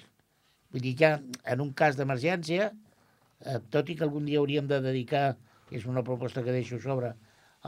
Vull 0.73 0.85
dir 0.85 0.95
que 0.99 1.13
en 1.55 1.63
un 1.65 1.73
cas 1.77 1.97
d'emergència, 1.99 2.71
eh, 3.45 3.59
tot 3.71 3.89
i 3.91 3.97
que 3.97 4.07
algun 4.07 4.27
dia 4.29 4.41
hauríem 4.41 4.69
de 4.69 4.81
dedicar, 4.85 5.37
és 5.73 5.87
una 5.89 6.05
proposta 6.05 6.43
que 6.45 6.53
deixo 6.53 6.79
sobre 6.81 7.15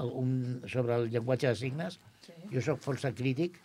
un, 0.03 0.63
sobre 0.67 0.97
el 0.97 1.11
llenguatge 1.11 1.49
de 1.53 1.57
signes, 1.59 2.01
sí. 2.27 2.35
jo 2.51 2.63
sóc 2.65 2.83
força 2.83 3.13
crític 3.15 3.61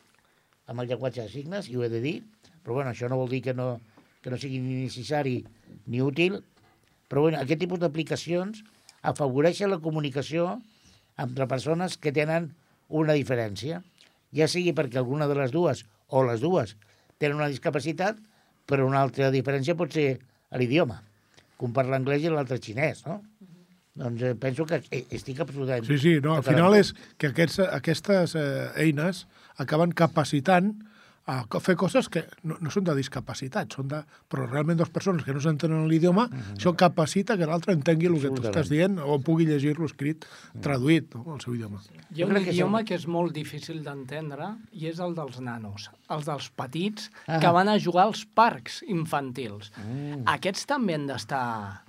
amb 0.69 0.83
el 0.83 0.91
llenguatge 0.91 1.23
de 1.23 1.31
signes, 1.31 1.69
i 1.69 1.77
ho 1.77 1.83
he 1.83 1.89
de 1.89 2.01
dir, 2.03 2.17
però 2.63 2.77
bueno, 2.77 2.91
això 2.93 3.09
no 3.09 3.17
vol 3.17 3.31
dir 3.31 3.41
que 3.47 3.55
no, 3.57 3.79
que 4.21 4.29
no 4.29 4.37
sigui 4.37 4.59
ni 4.61 4.83
necessari 4.83 5.39
ni 5.87 6.01
útil, 6.05 6.41
però 7.09 7.25
bueno, 7.25 7.39
aquest 7.41 7.63
tipus 7.63 7.81
d'aplicacions 7.81 8.61
afavoreixen 9.01 9.71
la 9.71 9.79
comunicació 9.81 10.59
entre 11.17 11.47
persones 11.49 11.97
que 11.97 12.13
tenen 12.15 12.51
una 12.89 13.15
diferència, 13.17 13.81
ja 14.35 14.47
sigui 14.47 14.75
perquè 14.77 14.99
alguna 15.01 15.27
de 15.29 15.37
les 15.39 15.53
dues 15.55 15.85
o 16.07 16.21
les 16.27 16.41
dues 16.43 16.75
tenen 17.17 17.39
una 17.39 17.49
discapacitat, 17.49 18.19
però 18.69 18.85
una 18.85 19.01
altra 19.01 19.31
diferència 19.33 19.75
pot 19.75 19.93
ser 19.93 20.19
l'idioma, 20.53 21.01
que 21.57 21.65
un 21.65 21.73
parla 21.73 21.97
anglès 21.97 22.23
i 22.23 22.31
l'altre 22.31 22.59
xinès, 22.61 23.03
no? 23.07 23.19
Doncs 23.99 24.21
eh, 24.23 24.33
penso 24.39 24.65
que 24.65 24.81
eh, 24.89 25.05
estic 25.11 25.41
absolutament... 25.43 25.85
Sí, 25.89 25.97
sí, 25.99 26.13
no, 26.23 26.37
al 26.39 26.43
final 26.47 26.73
és 26.79 26.93
que 27.19 27.33
aquests, 27.33 27.59
aquestes 27.67 28.35
eh, 28.39 28.69
eines 28.79 29.25
acaben 29.59 29.91
capacitant 29.91 30.77
a 31.29 31.43
fer 31.61 31.75
coses 31.77 32.07
que 32.09 32.23
no, 32.41 32.55
no 32.57 32.71
són 32.73 32.87
de 32.87 32.93
discapacitat, 32.97 33.75
són 33.75 33.85
de, 33.91 33.99
però 34.31 34.47
realment 34.49 34.79
dues 34.79 34.89
persones 34.89 35.21
que 35.27 35.33
no 35.35 35.41
s'entenen 35.43 35.83
l'idioma, 35.85 36.23
això 36.55 36.71
capacita 36.79 37.35
que 37.37 37.45
l'altre 37.45 37.75
entengui 37.77 38.07
el 38.09 38.15
que 38.23 38.31
tu 38.33 38.41
estàs 38.49 38.71
dient 38.71 38.95
o 38.97 39.19
pugui 39.21 39.45
llegir-lo 39.45 39.85
escrit, 39.85 40.25
traduït, 40.63 41.13
no, 41.13 41.35
al 41.35 41.43
seu 41.43 41.53
idioma. 41.53 41.83
Hi 42.15 42.23
ha 42.23 42.25
un 42.25 42.33
que 42.39 42.55
idioma 42.55 42.79
som- 42.81 42.87
que 42.89 42.97
és 42.97 43.05
molt 43.05 43.35
difícil 43.35 43.83
d'entendre 43.85 44.55
i 44.73 44.87
és 44.89 44.97
el 45.05 45.13
dels 45.19 45.37
nanos, 45.45 45.91
els 46.09 46.25
dels 46.25 46.49
petits 46.49 47.11
Ah. 47.27 47.37
que 47.37 47.51
van 47.53 47.69
a 47.69 47.77
jugar 47.77 48.07
als 48.07 48.25
parcs 48.25 48.81
infantils. 48.87 49.69
Aquests 50.25 50.65
també 50.65 50.95
han 50.97 51.05
d'estar 51.05 51.83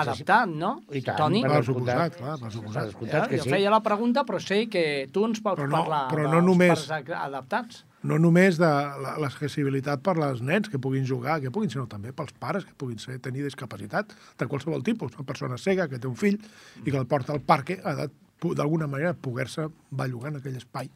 adaptats, 0.00 0.52
no? 0.56 0.82
I 0.90 1.02
tant, 1.02 1.16
Toni? 1.18 1.42
per 1.42 1.64
suposat, 1.64 2.16
clar, 2.16 2.38
per 2.38 2.48
Per 2.48 2.52
suposat. 2.52 2.84
descomptat 2.86 3.28
que 3.28 3.36
jo 3.38 3.44
sí. 3.44 3.50
feia 3.50 3.70
la 3.70 3.82
pregunta, 3.82 4.24
però 4.24 4.40
sé 4.40 4.68
que 4.68 5.08
tu 5.12 5.24
ens 5.24 5.40
pots 5.40 5.60
Però 5.60 5.68
no- 5.68 5.76
parlar 5.84 6.08
però 6.10 6.24
no 6.24 6.30
dels 6.40 6.44
només- 6.44 6.90
adaptats. 6.90 7.84
No 8.02 8.18
només 8.18 8.56
de 8.58 8.66
la- 8.66 9.16
l'accessibilitat 9.18 10.00
per 10.02 10.16
als 10.18 10.40
nens 10.42 10.68
que 10.68 10.78
puguin 10.78 11.06
jugar, 11.06 11.40
que 11.40 11.50
puguin, 11.52 11.70
sinó 11.70 11.86
també 11.86 12.12
pels 12.12 12.32
pares 12.32 12.64
que 12.64 12.74
puguin 12.74 12.98
ser, 12.98 13.18
tenir 13.20 13.44
discapacitat 13.44 14.12
de 14.38 14.46
qualsevol 14.46 14.82
tipus. 14.82 15.12
Una 15.14 15.24
persona 15.24 15.56
cega 15.56 15.88
que 15.88 15.98
té 16.00 16.08
un 16.08 16.16
fill 16.16 16.40
i 16.84 16.90
que 16.90 16.96
el 16.96 17.06
porta 17.06 17.32
al 17.32 17.40
parc 17.40 17.78
ha 17.84 17.94
de, 17.94 18.10
d'alguna 18.56 18.88
manera, 18.88 19.14
poder-se 19.14 19.68
bellugar 19.90 20.32
en 20.32 20.36
aquell 20.40 20.56
espai 20.56 20.90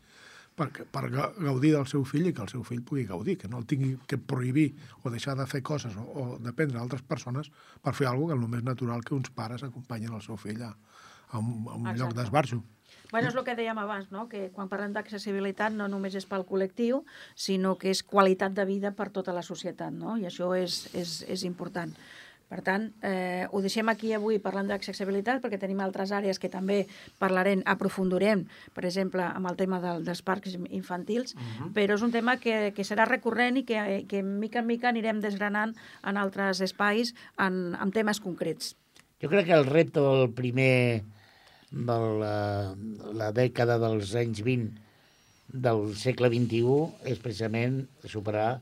per, 0.57 0.71
per 0.73 1.05
ga- 1.12 1.31
gaudir 1.37 1.73
del 1.75 1.87
seu 1.90 2.05
fill 2.09 2.31
i 2.31 2.35
que 2.35 2.42
el 2.45 2.49
seu 2.51 2.62
fill 2.64 2.83
pugui 2.87 3.05
gaudir, 3.09 3.37
que 3.38 3.49
no 3.53 3.61
el 3.61 3.66
tingui 3.69 3.95
que 4.09 4.19
prohibir 4.19 4.71
o 5.05 5.12
deixar 5.12 5.37
de 5.37 5.47
fer 5.51 5.62
coses 5.62 5.97
o, 6.01 6.07
o 6.07 6.25
dependre 6.42 6.79
d'altres 6.79 7.05
persones 7.05 7.53
per 7.85 7.95
fer 7.95 8.09
alguna 8.09 8.35
que 8.35 8.40
és 8.40 8.47
el 8.49 8.55
més 8.57 8.64
natural 8.64 9.05
que 9.05 9.14
uns 9.14 9.31
pares 9.31 9.66
acompanyen 9.66 10.16
el 10.16 10.25
seu 10.25 10.40
fill 10.40 10.64
a, 10.64 10.73
a 11.31 11.38
un, 11.42 11.69
a 11.69 11.77
un 11.77 11.92
lloc 12.01 12.16
d'esbarjo. 12.16 12.62
Bueno, 13.11 13.29
és 13.29 13.37
el 13.38 13.45
que 13.47 13.55
dèiem 13.55 13.79
abans, 13.79 14.09
no? 14.11 14.27
que 14.31 14.49
quan 14.55 14.71
parlem 14.71 14.95
d'accessibilitat 14.95 15.75
no 15.77 15.87
només 15.90 16.16
és 16.19 16.27
pel 16.27 16.42
col·lectiu, 16.49 17.05
sinó 17.38 17.77
que 17.79 17.92
és 17.92 18.03
qualitat 18.03 18.55
de 18.57 18.64
vida 18.66 18.90
per 18.99 19.11
tota 19.14 19.35
la 19.37 19.45
societat, 19.47 19.95
no? 19.95 20.16
i 20.19 20.27
això 20.27 20.51
és, 20.59 20.87
és, 20.95 21.21
és 21.29 21.45
important. 21.47 21.92
Per 22.46 22.61
tant, 22.62 22.92
eh, 23.02 23.46
ho 23.50 23.61
deixem 23.61 23.88
aquí 23.90 24.12
avui 24.14 24.38
parlant 24.38 24.68
d'accessibilitat 24.70 25.40
perquè 25.42 25.59
tenim 25.59 25.80
altres 25.82 26.12
àrees 26.14 26.38
que 26.38 26.50
també 26.52 26.85
parlarem, 27.18 27.64
aprofundirem, 27.66 28.44
per 28.74 28.85
exemple, 28.87 29.24
amb 29.26 29.50
el 29.50 29.59
tema 29.59 29.80
del, 29.82 30.04
dels 30.06 30.22
parcs 30.22 30.54
infantils, 30.70 31.35
uh 31.35 31.40
-huh. 31.40 31.72
però 31.74 31.94
és 31.94 32.02
un 32.02 32.12
tema 32.12 32.37
que, 32.38 32.72
que 32.76 32.85
serà 32.85 33.04
recurrent 33.04 33.56
i 33.56 33.64
que, 33.64 34.06
que 34.09 34.22
mica 34.22 34.61
en 34.61 34.66
mica 34.66 34.88
anirem 34.88 35.20
desgranant 35.20 35.74
en 36.04 36.16
altres 36.16 36.61
espais 36.61 37.14
en, 37.38 37.74
en 37.74 37.90
temes 37.90 38.20
concrets. 38.20 38.76
Jo 39.20 39.28
crec 39.28 39.46
que 39.46 39.52
el 39.52 39.66
repte 39.66 40.00
del 40.00 40.30
primer 40.32 41.02
de 41.70 41.98
la, 42.20 42.76
la 43.12 43.32
dècada 43.32 43.78
dels 43.78 44.14
anys 44.14 44.42
20 44.42 44.87
del 45.52 45.94
segle 45.96 46.28
XXI 46.28 47.11
és 47.11 47.18
precisament 47.18 47.88
superar 48.04 48.61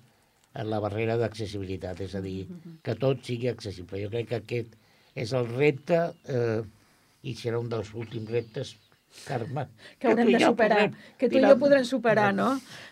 la 0.63 0.79
barrera 0.83 1.17
d'accessibilitat, 1.19 2.01
és 2.07 2.15
a 2.15 2.23
dir, 2.23 2.47
que 2.87 2.95
tot 2.95 3.25
sigui 3.27 3.51
accessible. 3.51 4.03
Jo 4.05 4.11
crec 4.13 4.31
que 4.31 4.41
aquest 4.43 4.77
és 5.15 5.33
el 5.35 5.49
repte 5.51 6.01
eh, 6.31 6.63
i 7.27 7.35
serà 7.39 7.59
un 7.59 7.71
dels 7.73 7.91
últims 7.95 8.31
reptes, 8.31 8.75
Carme. 9.25 9.69
que 9.99 10.09
haurem 10.11 10.33
i 10.33 10.35
de 10.35 10.41
superar, 10.43 10.79
podrem 10.89 11.19
que 11.19 11.29
tu 11.31 11.39
i 11.39 11.43
jo 11.45 11.55
podrem 11.59 11.85
superar, 11.87 12.33
no? 12.35 12.49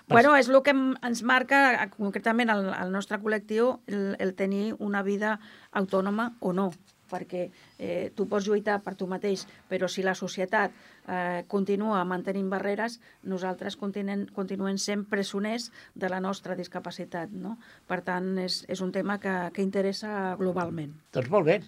Bueno, 0.07 0.37
és 0.38 0.48
el 0.48 0.61
que 0.62 0.75
ens 0.75 1.22
marca 1.27 1.88
concretament 1.96 2.53
el, 2.55 2.68
el 2.70 2.92
nostre 2.94 3.18
col·lectiu 3.18 3.72
el, 3.90 4.14
el 4.22 4.35
tenir 4.38 4.77
una 4.79 5.03
vida 5.03 5.40
autònoma 5.72 6.37
o 6.40 6.53
no, 6.55 6.70
perquè 7.12 7.44
eh, 7.79 8.11
tu 8.16 8.27
pots 8.31 8.48
lluitar 8.48 8.79
per 8.83 8.96
tu 8.96 9.09
mateix, 9.11 9.44
però 9.68 9.88
si 9.90 10.05
la 10.05 10.16
societat 10.18 10.72
eh, 10.72 11.44
continua 11.53 12.01
mantenint 12.09 12.48
barreres, 12.53 12.98
nosaltres 13.29 13.77
continuem, 13.77 14.27
continuem 14.33 14.81
sent 14.81 15.05
presoners 15.11 15.70
de 15.94 16.09
la 16.09 16.22
nostra 16.25 16.57
discapacitat, 16.59 17.31
no? 17.33 17.59
Per 17.87 18.01
tant, 18.07 18.33
és, 18.40 18.62
és 18.72 18.81
un 18.81 18.92
tema 18.94 19.18
que, 19.20 19.37
que 19.53 19.64
interessa 19.64 20.35
globalment. 20.40 20.96
Doncs 21.12 21.31
molt 21.33 21.48
bé. 21.53 21.61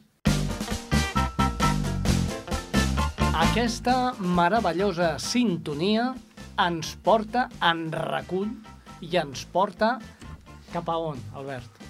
Aquesta 3.34 4.14
meravellosa 4.22 5.16
sintonia 5.18 6.12
ens 6.62 6.92
porta 7.02 7.48
en 7.66 7.88
recull 7.90 8.52
i 9.02 9.18
ens 9.18 9.42
porta 9.50 9.96
cap 10.70 10.88
a 10.90 11.00
on, 11.10 11.18
Albert? 11.34 11.83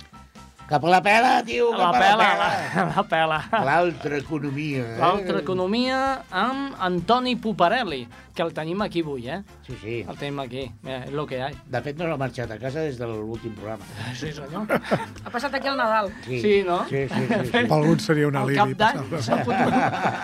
Cap 0.66 0.82
a 0.82 0.88
la 0.88 1.02
pela, 1.04 1.42
tio, 1.44 1.70
La 1.76 1.90
cap 1.92 1.98
pela, 2.00 2.12
a 2.14 2.16
la 2.16 2.24
la, 2.38 2.48
pela. 2.72 2.92
la 2.96 3.02
pela. 3.04 3.64
L'altra 3.66 4.16
economia. 4.16 4.84
Eh? 4.94 4.98
L'altra 4.98 5.38
economia 5.42 5.98
amb 6.32 6.74
Antoni 6.80 7.34
Puparelli, 7.36 8.06
que 8.34 8.42
el 8.42 8.54
tenim 8.56 8.80
aquí 8.82 9.02
avui, 9.04 9.28
eh? 9.28 9.42
Sí, 9.66 9.76
sí. 9.82 9.96
El 10.08 10.16
tenim 10.16 10.40
aquí, 10.40 10.64
Mira, 10.82 11.02
és 11.04 11.12
el 11.12 11.20
que 11.28 11.36
hi 11.36 11.42
ha. 11.44 11.50
De 11.70 11.82
fet, 11.84 11.98
no 12.00 12.08
l'ha 12.08 12.16
marxat 12.16 12.50
a 12.50 12.58
casa 12.58 12.80
des 12.80 12.96
de 12.98 13.06
l'últim 13.10 13.52
programa. 13.58 13.84
Sí, 14.16 14.32
senyor. 14.32 14.64
Ha 14.72 15.30
passat 15.30 15.52
aquí 15.60 15.68
el 15.68 15.76
Nadal. 15.76 16.08
Sí, 16.24 16.62
no? 16.66 16.80
Sí, 16.88 17.04
sí, 17.12 17.26
sí. 17.28 17.38
sí. 17.44 17.52
Per 17.54 17.64
alguns 17.68 18.08
seria 18.08 18.32
una 18.32 18.40
Al 18.40 18.48
línia. 18.54 18.64
cap 18.64 18.96
d'any 18.96 19.20
s'ha 19.20 19.38
fotut, 19.44 19.78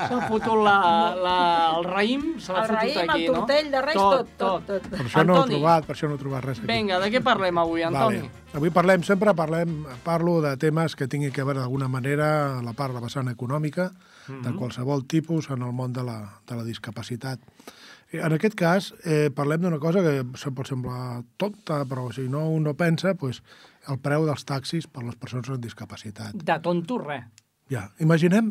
s'ha 0.09 0.23
fotut 0.33 0.65
la, 0.65 0.77
la, 1.21 1.37
el 1.77 1.85
raïm, 1.93 2.27
se 2.41 2.57
l'ha 2.57 2.65
El 2.65 2.73
fotut 2.73 2.81
raïm, 2.81 2.99
aquí, 3.13 3.27
el 3.29 3.33
no? 3.37 3.39
tortell 3.45 3.71
de 3.77 3.85
Reis, 3.91 4.01
tot, 4.01 4.35
tot, 4.41 4.67
tot. 4.73 4.89
Per 4.97 5.05
això 5.05 5.23
no 5.29 5.37
he 5.37 5.45
Antoni. 5.45 5.61
trobat, 5.61 5.85
per 5.87 5.95
això 5.99 6.09
no 6.09 6.17
he 6.17 6.25
trobat 6.25 6.49
res 6.49 6.65
aquí. 6.65 6.73
Vinga, 6.73 6.99
de 7.05 7.13
què 7.13 7.21
parlem 7.29 7.61
avui, 7.61 7.85
Antoni? 7.93 8.25
Vale. 8.25 8.37
Avui 8.51 8.73
parlem, 8.75 9.05
sempre 9.07 9.31
parlem, 9.39 9.85
parlo 10.03 10.41
de 10.43 10.57
temes 10.59 10.97
que 10.99 11.07
tinguin 11.07 11.31
que 11.31 11.45
veure 11.47 11.61
d'alguna 11.63 11.87
manera 11.87 12.59
a 12.59 12.63
la 12.67 12.73
part, 12.75 12.91
la 12.91 13.03
vessant 13.05 13.31
econòmica, 13.31 13.93
de 14.27 14.53
qualsevol 14.59 15.05
tipus 15.07 15.49
en 15.55 15.63
el 15.63 15.71
món 15.75 15.95
de 15.95 16.03
la, 16.07 16.17
de 16.51 16.59
la 16.59 16.65
discapacitat. 16.67 17.39
En 18.11 18.35
aquest 18.35 18.57
cas, 18.59 18.89
eh, 19.07 19.31
parlem 19.31 19.63
d'una 19.63 19.79
cosa 19.79 20.03
que 20.03 20.25
se 20.35 20.51
pot 20.51 20.67
semblar 20.67 21.23
tonta, 21.39 21.85
però 21.87 22.09
si 22.11 22.27
no 22.27 22.49
un 22.51 22.67
no 22.67 22.75
pensa, 22.75 23.15
pues, 23.15 23.39
el 23.87 24.03
preu 24.03 24.27
dels 24.27 24.43
taxis 24.45 24.91
per 24.91 25.07
les 25.07 25.15
persones 25.15 25.51
amb 25.55 25.63
discapacitat. 25.63 26.35
De 26.35 26.59
tonto 26.59 26.99
res. 26.99 27.31
Ja, 27.71 27.87
imaginem 28.03 28.51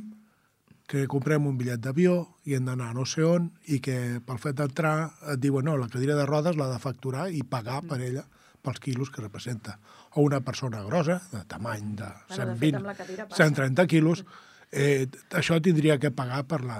que 0.88 1.07
comprem 1.11 1.43
un 1.45 1.59
bitllet 1.59 1.84
d'avió 1.84 2.21
i 2.47 2.55
hem 2.55 2.71
d'anar 2.71 2.93
a 2.93 2.95
no 2.95 3.03
sé 3.05 3.28
on 3.28 3.51
i 3.67 3.84
que 3.84 4.21
pel 4.26 4.39
fet 4.39 4.55
d'entrar 4.57 5.11
et 5.36 5.43
diuen 5.43 5.67
no, 5.67 5.76
la 5.78 5.91
cadira 5.91 6.15
de 6.15 6.26
rodes 6.26 6.55
l'ha 6.55 6.71
de 6.71 6.80
facturar 6.80 7.28
i 7.30 7.43
pagar 7.43 7.84
per 7.84 7.99
ella 7.99 8.23
pels 8.63 8.80
quilos 8.80 9.11
que 9.11 9.21
representa. 9.21 9.80
O 10.18 10.24
una 10.26 10.39
persona 10.41 10.82
grossa, 10.84 11.20
de 11.32 11.43
tamany 11.45 11.95
de 11.99 12.07
Bueno, 12.30 12.55
de 12.55 12.57
fet, 12.57 12.74
120, 12.74 12.78
amb 12.80 12.89
la 12.89 12.95
cadira 12.97 13.28
passa. 13.28 13.43
130 13.43 13.88
quilos, 13.88 14.24
eh, 14.72 15.07
això 15.38 15.60
tindria 15.62 15.99
que 15.99 16.12
pagar 16.12 16.43
per 16.49 16.64
la, 16.66 16.80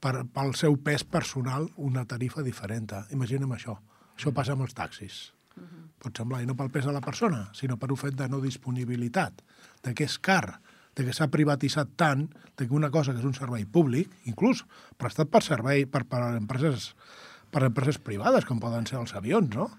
per, 0.00 0.24
pel 0.32 0.54
seu 0.56 0.76
pes 0.80 1.04
personal 1.04 1.68
una 1.76 2.06
tarifa 2.08 2.44
diferent. 2.46 2.94
Imaginem 3.12 3.52
això. 3.52 3.76
Això 4.16 4.32
passa 4.32 4.56
amb 4.56 4.64
els 4.64 4.76
taxis. 4.76 5.18
Pot 6.00 6.16
semblar, 6.16 6.42
i 6.44 6.48
no 6.48 6.56
pel 6.56 6.70
pes 6.72 6.84
de 6.84 6.92
la 6.92 7.00
persona, 7.04 7.46
sinó 7.56 7.78
per 7.80 7.88
un 7.92 8.00
fet 8.00 8.16
de 8.16 8.28
no 8.28 8.42
disponibilitat, 8.42 9.40
de 9.84 9.94
que 9.96 10.04
és 10.04 10.18
car, 10.20 10.60
de 10.96 11.04
que 11.04 11.14
s'ha 11.16 11.28
privatitzat 11.32 11.94
tant, 11.96 12.26
de 12.56 12.66
que 12.66 12.76
una 12.76 12.90
cosa 12.92 13.12
que 13.12 13.20
és 13.20 13.28
un 13.28 13.36
servei 13.36 13.64
públic, 13.64 14.12
inclús 14.28 14.64
prestat 15.00 15.32
per 15.32 15.42
servei 15.44 15.84
per, 15.88 16.04
per 16.08 16.22
empreses 16.36 16.92
per 17.52 17.62
empreses 17.64 17.96
privades, 18.02 18.44
com 18.44 18.58
poden 18.60 18.84
ser 18.88 18.98
els 19.00 19.14
avions, 19.16 19.54
no? 19.54 19.70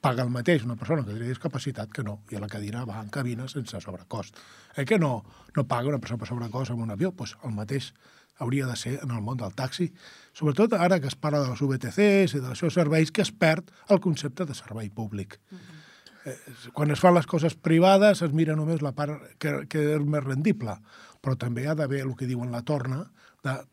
Paga 0.00 0.22
el 0.22 0.30
mateix 0.30 0.64
una 0.64 0.76
persona 0.76 1.02
que 1.04 1.12
tenia 1.12 1.32
discapacitat 1.32 1.90
que 1.92 2.04
no, 2.06 2.20
i 2.30 2.36
a 2.36 2.42
la 2.42 2.50
cadira 2.50 2.84
va 2.86 3.00
en 3.02 3.08
cabina 3.10 3.48
sense 3.48 3.80
sobrecost. 3.80 4.36
Eh 4.76 4.84
que 4.84 4.98
no, 4.98 5.24
no 5.56 5.64
paga 5.66 5.88
una 5.88 5.98
persona 5.98 6.20
per 6.20 6.28
sobrecost 6.28 6.70
amb 6.70 6.84
un 6.84 6.92
avió? 6.94 7.10
Doncs 7.10 7.18
pues 7.18 7.36
el 7.44 7.56
mateix 7.56 7.92
hauria 8.38 8.66
de 8.66 8.76
ser 8.76 8.98
en 9.02 9.10
el 9.10 9.22
món 9.24 9.38
del 9.40 9.54
taxi, 9.56 9.88
sobretot 10.36 10.74
ara 10.76 11.00
que 11.00 11.08
es 11.08 11.16
parla 11.16 11.40
de 11.42 11.52
les 11.52 11.62
VTCs 11.62 12.36
i 12.36 12.42
dels 12.44 12.60
seus 12.60 12.76
serveis, 12.76 13.10
que 13.10 13.24
es 13.24 13.32
perd 13.32 13.70
el 13.88 14.00
concepte 14.04 14.44
de 14.44 14.54
servei 14.54 14.90
públic. 14.90 15.40
Uh 15.50 15.56
-huh. 15.56 16.30
eh, 16.32 16.38
quan 16.72 16.90
es 16.90 17.00
fan 17.00 17.14
les 17.14 17.26
coses 17.26 17.54
privades 17.54 18.22
es 18.22 18.32
mira 18.32 18.56
només 18.56 18.82
la 18.82 18.92
part 18.92 19.38
que, 19.38 19.66
que 19.68 19.94
és 19.96 20.04
més 20.04 20.24
rendible, 20.24 20.76
però 21.22 21.36
també 21.36 21.66
ha 21.66 21.74
d'haver 21.74 22.00
el 22.00 22.16
que 22.16 22.26
diuen 22.26 22.52
la 22.52 22.62
torna, 22.62 23.10
de, 23.42 23.64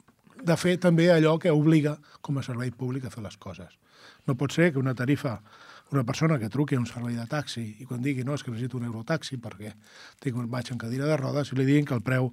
de 0.44 0.58
fer 0.58 0.78
també 0.78 1.12
allò 1.12 1.38
que 1.40 1.52
obliga 1.52 1.98
com 2.22 2.38
a 2.38 2.44
servei 2.44 2.72
públic 2.72 3.06
a 3.06 3.10
fer 3.10 3.24
les 3.24 3.38
coses. 3.38 3.80
No 4.28 4.36
pot 4.36 4.52
ser 4.52 4.72
que 4.72 4.80
una 4.80 4.96
tarifa 4.96 5.42
una 5.92 6.04
persona 6.04 6.40
que 6.40 6.50
truqui 6.50 6.76
a 6.76 6.80
un 6.82 6.88
servei 6.90 7.16
de 7.16 7.26
taxi 7.30 7.64
i 7.80 7.86
quan 7.86 8.02
digui 8.02 8.24
no, 8.26 8.34
és 8.34 8.44
que 8.44 8.52
necessito 8.52 8.80
un 8.80 8.88
eurotaxi 8.88 9.38
perquè 9.42 9.74
tinc 10.24 10.40
un 10.40 10.50
vaig 10.50 10.72
en 10.74 10.80
cadira 10.82 11.10
de 11.10 11.18
rodes 11.20 11.52
i 11.52 11.58
li 11.60 11.68
diguin 11.68 11.86
que 11.86 11.98
el 11.98 12.06
preu 12.06 12.32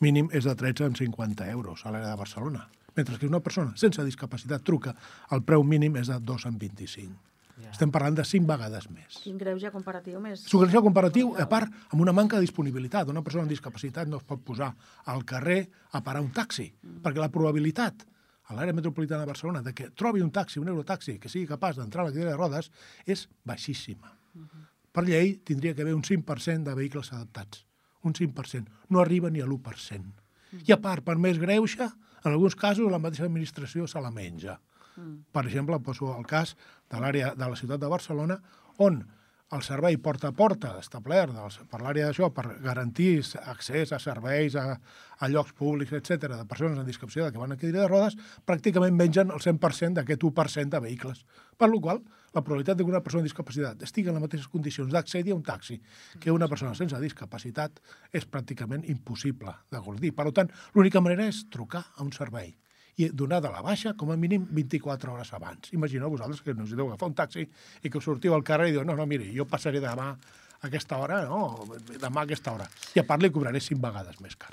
mínim 0.00 0.30
és 0.32 0.46
de 0.46 0.54
13,50 0.56 1.48
euros 1.50 1.82
a 1.84 1.90
l'àrea 1.90 2.12
de 2.12 2.20
Barcelona. 2.20 2.68
Mentre 2.96 3.18
que 3.18 3.26
una 3.26 3.40
persona 3.40 3.76
sense 3.76 4.04
discapacitat 4.04 4.62
truca, 4.66 4.94
el 5.30 5.42
preu 5.46 5.64
mínim 5.64 5.96
és 5.96 6.10
de 6.10 6.18
2,25. 6.18 7.30
Ja. 7.60 7.70
Estem 7.74 7.90
parlant 7.92 8.16
de 8.16 8.24
5 8.24 8.48
vegades 8.48 8.86
més. 8.90 9.18
Quin 9.20 9.38
greuge 9.40 9.70
comparatiu 9.72 10.20
més... 10.22 10.46
És 10.46 10.54
un 10.56 10.64
greuge 10.64 10.80
comparatiu, 10.86 11.34
a 11.36 11.46
part, 11.50 11.72
amb 11.90 12.00
una 12.00 12.14
manca 12.16 12.38
de 12.38 12.46
disponibilitat. 12.46 13.10
Una 13.12 13.22
persona 13.26 13.44
amb 13.44 13.52
discapacitat 13.52 14.08
no 14.08 14.20
es 14.20 14.26
pot 14.26 14.40
posar 14.44 14.70
al 15.12 15.26
carrer 15.28 15.66
a 15.92 16.00
parar 16.06 16.22
un 16.24 16.30
taxi, 16.32 16.70
mm. 16.70 17.02
perquè 17.04 17.20
la 17.20 17.30
probabilitat 17.32 18.06
a 18.50 18.56
l'àrea 18.58 18.74
metropolitana 18.74 19.22
de 19.22 19.30
Barcelona 19.30 19.62
de 19.62 19.72
que 19.72 19.90
trobi 19.94 20.22
un 20.24 20.32
taxi, 20.34 20.58
un 20.58 20.68
eurotaxi, 20.68 21.18
que 21.22 21.30
sigui 21.30 21.46
capaç 21.46 21.78
d'entrar 21.78 22.02
a 22.02 22.08
la 22.08 22.14
cadira 22.14 22.32
de 22.32 22.38
rodes, 22.38 22.70
és 23.06 23.28
baixíssima. 23.46 24.10
Uh 24.34 24.42
-huh. 24.42 24.66
Per 24.92 25.04
llei 25.04 25.36
tindria 25.46 25.74
que 25.74 25.82
haver 25.82 25.94
un 25.94 26.02
5% 26.02 26.64
de 26.64 26.74
vehicles 26.74 27.12
adaptats. 27.12 27.64
Un 28.02 28.12
5%. 28.12 28.66
No 28.88 29.00
arriba 29.00 29.30
ni 29.30 29.40
a 29.40 29.46
l'1%. 29.46 30.00
Uh 30.00 30.58
-huh. 30.58 30.68
I 30.68 30.72
a 30.72 30.80
part, 30.80 31.04
per 31.04 31.16
més 31.16 31.38
greuge, 31.38 31.84
en 32.24 32.32
alguns 32.32 32.56
casos 32.56 32.90
la 32.90 32.98
mateixa 32.98 33.24
administració 33.24 33.86
se 33.86 34.00
la 34.00 34.10
menja. 34.10 34.60
Uh 34.96 35.04
-huh. 35.04 35.22
Per 35.32 35.46
exemple, 35.46 35.78
poso 35.80 36.18
el 36.18 36.26
cas 36.26 36.56
de 36.90 36.98
l'àrea 36.98 37.34
de 37.34 37.48
la 37.48 37.56
ciutat 37.56 37.80
de 37.80 37.86
Barcelona, 37.86 38.42
on 38.78 39.06
el 39.50 39.62
servei 39.66 39.96
porta 39.98 40.30
a 40.30 40.34
porta 40.36 40.76
establert 40.78 41.34
doncs, 41.34 41.58
per 41.70 41.80
l'àrea 41.82 42.06
d'això 42.08 42.28
per 42.34 42.44
garantir 42.62 43.18
accés 43.50 43.90
a 43.92 43.98
serveis, 43.98 44.54
a, 44.54 44.76
a 45.18 45.28
llocs 45.32 45.52
públics, 45.58 45.92
etc 45.96 46.30
de 46.36 46.46
persones 46.46 46.78
amb 46.78 46.86
discapacitat 46.86 47.34
que 47.34 47.42
van 47.42 47.56
a 47.56 47.58
cadira 47.58 47.82
de 47.82 47.88
rodes, 47.90 48.16
pràcticament 48.46 48.94
mengen 48.94 49.34
el 49.34 49.42
100% 49.42 49.98
d'aquest 49.98 50.26
1% 50.30 50.76
de 50.76 50.82
vehicles. 50.86 51.24
Per 51.58 51.68
la 51.68 51.82
qual 51.82 52.00
la 52.30 52.44
probabilitat 52.46 52.78
que 52.78 52.86
una 52.86 53.02
persona 53.02 53.24
amb 53.24 53.30
discapacitat 53.30 53.82
estigui 53.82 54.12
en 54.12 54.20
les 54.20 54.26
mateixes 54.28 54.48
condicions 54.48 54.94
d'accedir 54.94 55.34
a 55.34 55.40
un 55.40 55.44
taxi 55.46 55.80
que 56.20 56.30
una 56.30 56.48
persona 56.48 56.76
sense 56.78 57.02
discapacitat 57.02 57.82
és 58.14 58.30
pràcticament 58.30 58.86
impossible 58.86 59.58
de 59.70 59.82
gaudir. 59.82 60.14
Per 60.14 60.30
tant, 60.30 60.50
l'única 60.74 61.02
manera 61.02 61.26
és 61.26 61.46
trucar 61.50 61.88
a 61.96 62.06
un 62.06 62.14
servei 62.14 62.54
i 63.00 63.08
donar 63.16 63.40
de 63.40 63.50
la 63.52 63.62
baixa 63.64 63.94
com 63.96 64.12
a 64.12 64.16
mínim 64.20 64.44
24 64.50 65.14
hores 65.14 65.32
abans. 65.36 65.72
Imagineu 65.72 66.10
vosaltres 66.12 66.42
que 66.44 66.54
necessiteu 66.54 66.90
agafar 66.90 67.08
un 67.08 67.16
taxi 67.16 67.46
i 67.46 67.90
que 67.90 67.98
us 67.98 68.04
sortiu 68.04 68.34
al 68.36 68.44
carrer 68.44 68.70
i 68.70 68.74
diu 68.76 68.84
no, 68.84 68.96
no, 68.98 69.06
miri, 69.08 69.30
jo 69.36 69.46
passaré 69.48 69.80
demà 69.80 70.10
a 70.12 70.68
aquesta 70.68 70.98
hora, 71.00 71.22
no, 71.24 71.64
demà 71.96 72.24
a 72.24 72.28
aquesta 72.28 72.52
hora. 72.52 72.66
I 72.94 73.00
a 73.00 73.06
part 73.08 73.24
li 73.24 73.32
cobraré 73.32 73.62
5 73.64 73.80
vegades 73.80 74.20
més 74.20 74.36
car. 74.36 74.52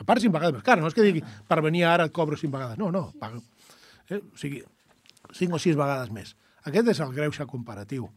A 0.00 0.06
part 0.06 0.24
5 0.24 0.34
vegades 0.34 0.58
més 0.58 0.66
car, 0.66 0.80
no 0.80 0.90
és 0.90 0.96
que 0.96 1.06
digui 1.06 1.22
per 1.22 1.60
venir 1.62 1.84
ara 1.86 2.08
et 2.10 2.14
cobro 2.14 2.38
5 2.40 2.50
vegades. 2.50 2.80
No, 2.80 2.90
no, 2.90 3.06
pago. 3.20 3.42
Eh? 4.10 4.18
O 4.18 4.38
sigui, 4.40 4.64
5 5.30 5.54
o 5.54 5.62
6 5.62 5.78
vegades 5.78 6.10
més. 6.14 6.34
Aquest 6.64 6.90
és 6.90 7.02
el 7.04 7.14
greuge 7.14 7.46
comparatiu 7.46 8.08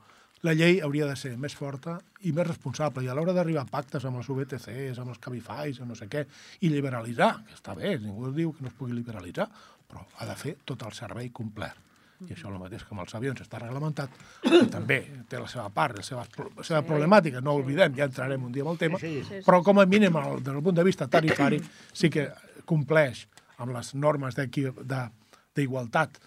la 0.46 0.54
llei 0.54 0.82
hauria 0.86 1.08
de 1.10 1.16
ser 1.18 1.34
més 1.42 1.56
forta 1.58 1.98
i 2.28 2.34
més 2.36 2.48
responsable. 2.48 3.04
I 3.06 3.10
a 3.10 3.16
l'hora 3.18 3.34
d'arribar 3.34 3.66
a 3.66 3.72
pactes 3.72 4.06
amb 4.06 4.22
els 4.22 4.30
UBTCs, 4.30 5.00
amb 5.02 5.14
els 5.14 5.24
Cabifys, 5.24 5.82
amb 5.82 5.94
no 5.94 5.98
sé 5.98 6.10
què, 6.12 6.26
i 6.62 6.70
liberalitzar, 6.74 7.34
que 7.48 7.58
està 7.58 7.76
bé, 7.78 7.98
ningú 8.04 8.32
diu 8.36 8.54
que 8.54 8.66
no 8.66 8.72
es 8.72 8.78
pugui 8.78 8.96
liberalitzar, 8.98 9.48
però 9.88 10.06
ha 10.18 10.30
de 10.30 10.38
fer 10.38 10.58
tot 10.66 10.86
el 10.86 10.96
servei 10.98 11.32
complet. 11.34 11.84
I 12.26 12.34
això 12.34 12.50
el 12.50 12.58
mateix 12.58 12.82
que 12.82 12.96
amb 12.96 13.04
els 13.04 13.14
avions 13.14 13.42
està 13.44 13.60
reglamentat, 13.62 14.14
que 14.42 14.64
també 14.74 14.98
té 15.30 15.38
la 15.38 15.50
seva 15.52 15.68
part, 15.74 16.00
la 16.00 16.06
seva, 16.06 16.24
la 16.26 16.66
seva 16.66 16.82
sí. 16.82 16.88
problemàtica, 16.88 17.44
no 17.46 17.54
oblidem, 17.60 17.94
ja 17.98 18.08
entrarem 18.10 18.48
un 18.48 18.56
dia 18.56 18.66
amb 18.66 18.74
el 18.74 18.80
tema, 18.82 19.02
sí, 19.02 19.20
sí. 19.28 19.42
però 19.46 19.62
com 19.66 19.84
a 19.84 19.86
mínim, 19.86 20.18
des 20.40 20.48
del 20.48 20.64
punt 20.66 20.80
de 20.80 20.86
vista 20.88 21.06
tarifari, 21.14 21.62
sí 21.94 22.10
que 22.10 22.26
compleix 22.66 23.28
amb 23.62 23.76
les 23.76 23.94
normes 23.94 24.38
d'igualtat 24.38 26.18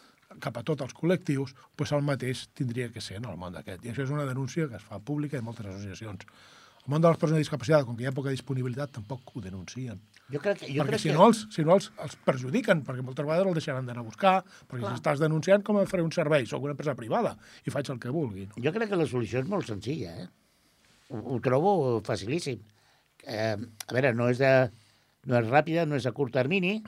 cap 0.43 0.57
a 0.59 0.64
tots 0.66 0.86
els 0.86 0.95
col·lectius, 0.97 1.55
doncs 1.78 1.93
el 1.97 2.07
mateix 2.07 2.47
tindria 2.57 2.91
que 2.95 3.03
ser 3.05 3.20
en 3.20 3.28
el 3.30 3.36
món 3.41 3.55
d'aquest. 3.57 3.84
I 3.84 3.93
això 3.93 4.07
és 4.07 4.14
una 4.14 4.26
denúncia 4.28 4.68
que 4.68 4.80
es 4.80 4.86
fa 4.86 4.99
pública 4.99 5.38
en 5.38 5.47
moltes 5.47 5.68
associacions. 5.70 6.26
El 6.80 6.95
món 6.95 7.05
de 7.05 7.11
les 7.12 7.20
persones 7.20 7.45
discapacitades, 7.45 7.84
com 7.86 7.97
que 7.97 8.07
hi 8.07 8.09
ha 8.09 8.14
poca 8.16 8.32
disponibilitat, 8.32 8.95
tampoc 8.97 9.34
ho 9.36 9.43
denuncien. 9.45 10.01
Jo 10.32 10.41
crec 10.41 10.62
que, 10.62 10.70
jo 10.72 10.80
perquè 10.80 10.95
crec 10.95 11.03
si, 11.03 11.11
que... 11.11 11.16
no 11.18 11.26
els, 11.28 11.43
si 11.53 11.64
no 11.66 11.74
els, 11.76 11.91
els 12.03 12.16
perjudiquen, 12.24 12.80
perquè 12.86 13.05
moltes 13.05 13.26
vegades 13.26 13.51
els 13.51 13.59
deixaran 13.61 13.88
d'anar 13.88 14.05
a 14.05 14.07
buscar, 14.07 14.34
perquè 14.64 14.84
Clar. 14.84 14.93
si 14.95 15.03
estàs 15.03 15.22
denunciant, 15.22 15.64
com 15.66 15.80
faré 15.91 16.07
un 16.07 16.14
servei? 16.14 16.49
Soc 16.49 16.64
una 16.64 16.76
empresa 16.76 16.97
privada 16.99 17.34
i 17.66 17.74
faig 17.74 17.91
el 17.93 18.01
que 18.01 18.14
vulgui. 18.14 18.47
No? 18.49 18.62
Jo 18.64 18.72
crec 18.76 18.93
que 18.93 19.01
la 19.01 19.09
solució 19.11 19.43
és 19.43 19.51
molt 19.51 19.68
senzilla, 19.68 20.14
eh? 20.24 20.28
Ho, 21.11 21.20
ho 21.34 21.41
trobo 21.45 21.74
facilíssim. 22.07 22.62
Eh, 23.26 23.57
a 23.59 23.97
veure, 23.97 24.14
no 24.16 24.30
és, 24.32 24.41
de, 24.41 24.55
no 25.28 25.41
és 25.43 25.51
ràpida, 25.51 25.84
no 25.86 25.99
és 26.01 26.09
a 26.09 26.14
curt 26.16 26.32
termini, 26.38 26.78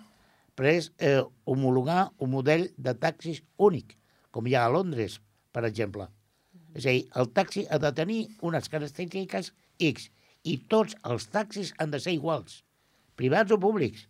però 0.58 0.72
és 0.72 0.90
eh, 0.98 1.20
homologar 1.44 2.12
un 2.18 2.32
model 2.34 2.68
de 2.76 2.94
taxis 2.98 3.42
únic, 3.56 3.96
com 4.30 4.46
hi 4.46 4.56
ha 4.56 4.66
a 4.66 4.72
Londres, 4.72 5.20
per 5.52 5.64
exemple. 5.68 6.08
És 6.76 6.86
a 6.86 6.94
dir, 6.94 7.04
el 7.20 7.28
taxi 7.36 7.66
ha 7.68 7.78
de 7.80 7.92
tenir 7.96 8.20
unes 8.40 8.68
característiques 8.72 9.52
X 9.82 10.08
i 10.48 10.56
tots 10.72 10.96
els 11.08 11.28
taxis 11.32 11.72
han 11.78 11.92
de 11.92 12.00
ser 12.02 12.14
iguals, 12.16 12.62
privats 13.16 13.52
o 13.52 13.60
públics. 13.60 14.08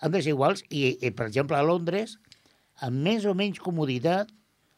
Han 0.00 0.14
de 0.14 0.22
ser 0.24 0.34
iguals 0.34 0.64
i, 0.68 0.96
i 0.96 1.10
per 1.12 1.28
exemple, 1.28 1.56
a 1.56 1.66
Londres, 1.66 2.16
amb 2.80 3.04
més 3.04 3.26
o 3.28 3.34
menys 3.36 3.60
comoditat, 3.60 4.32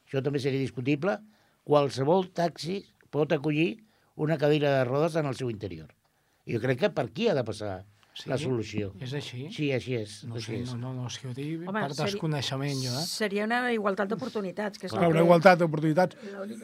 això 0.07 0.23
també 0.23 0.43
seria 0.43 0.61
discutible, 0.61 1.17
qualsevol 1.65 2.27
taxi 2.35 2.83
pot 3.15 3.33
acollir 3.33 3.77
una 4.17 4.39
cadira 4.39 4.73
de 4.79 4.85
rodes 4.89 5.17
en 5.17 5.29
el 5.31 5.39
seu 5.39 5.51
interior. 5.51 5.93
Jo 6.49 6.59
crec 6.61 6.81
que 6.81 6.91
per 6.91 7.07
aquí 7.07 7.29
ha 7.31 7.37
de 7.39 7.45
passar 7.47 7.85
sí? 8.15 8.29
la 8.31 8.37
solució. 8.39 8.93
És 9.01 9.13
així? 9.15 9.47
Sí, 9.55 9.71
així 9.73 9.95
és. 9.97 10.17
No 10.29 10.37
així 10.37 10.53
sé, 10.53 10.61
és. 10.63 10.73
no, 10.75 10.93
no, 10.93 11.03
no, 11.05 11.11
si 11.11 11.27
ho 11.27 11.33
dic 11.37 11.67
Home, 11.69 11.81
per 11.81 11.95
desconeixement, 11.97 12.77
jo, 12.85 12.93
eh? 12.93 13.05
Seria 13.09 13.45
una 13.49 13.61
igualtat 13.73 14.09
d'oportunitats. 14.13 14.79
que 14.79 14.87
és 14.87 14.93
Clar, 14.93 15.09
una 15.09 15.19
que- 15.21 15.25
igualtat 15.25 15.59
d'oportunitats. 15.59 16.17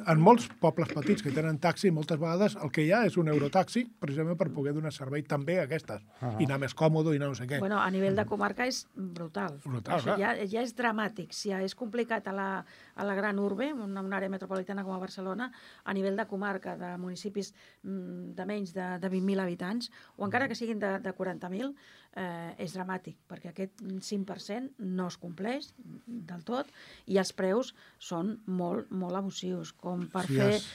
En 0.06 0.20
molts 0.20 0.48
pobles 0.60 0.92
petits 0.94 1.22
que 1.22 1.30
tenen 1.32 1.58
taxi, 1.58 1.90
moltes 1.90 2.18
vegades 2.18 2.56
el 2.62 2.70
que 2.70 2.84
hi 2.84 2.92
ha 2.92 3.04
és 3.06 3.16
un 3.16 3.28
eurotaxi, 3.28 3.84
precisament 4.00 4.36
per 4.38 4.50
poder 4.52 4.74
donar 4.74 4.92
servei 4.92 5.22
també 5.22 5.58
a 5.60 5.64
aquestes. 5.64 6.02
Ah. 6.20 6.34
I 6.38 6.44
anar 6.44 6.58
més 6.60 6.74
còmode 6.74 7.14
i 7.16 7.18
no 7.18 7.34
sé 7.34 7.46
què. 7.46 7.58
Bueno, 7.60 7.80
a 7.80 7.90
nivell 7.90 8.16
de 8.16 8.24
comarca 8.26 8.66
és 8.66 8.86
brutal. 8.94 9.58
Brutal, 9.64 9.98
Això 9.98 10.14
clar. 10.14 10.18
ja, 10.38 10.46
ja 10.46 10.62
és 10.62 10.74
dramàtic. 10.76 11.32
Si 11.32 11.50
ja 11.50 11.62
és 11.62 11.74
complicat 11.74 12.26
a 12.28 12.32
la, 12.32 12.48
a 12.94 13.04
la 13.04 13.14
gran 13.14 13.38
urbe, 13.38 13.72
una, 13.72 14.00
una 14.02 14.16
àrea 14.18 14.28
metropolitana 14.28 14.84
com 14.84 14.92
a 14.94 14.98
Barcelona, 14.98 15.50
a 15.84 15.94
nivell 15.94 16.16
de 16.16 16.26
comarca, 16.26 16.76
de 16.76 16.96
municipis 16.98 17.54
mm, 17.82 18.34
de 18.36 18.46
menys 18.46 18.74
de, 18.74 18.98
de 18.98 19.10
20.000 19.10 19.40
habitants, 19.40 19.90
o 20.16 20.24
encara 20.26 20.48
que 20.48 20.54
siguin 20.58 20.78
de, 20.78 20.98
de 21.00 21.12
40.000, 21.38 21.74
eh, 22.16 22.54
és 22.58 22.74
dramàtic, 22.74 23.16
perquè 23.28 23.50
aquest 23.52 23.80
5% 23.82 24.74
no 24.78 25.06
es 25.08 25.16
compleix 25.16 25.72
del 26.06 26.42
tot 26.44 26.66
i 27.06 27.18
els 27.18 27.32
preus 27.32 27.74
són 27.98 28.40
molt, 28.46 28.90
molt 28.90 29.14
abusius, 29.16 29.72
com 29.72 30.06
per 30.08 30.26
Sí, 30.26 30.34
fer 30.36 30.50
és- 30.56 30.68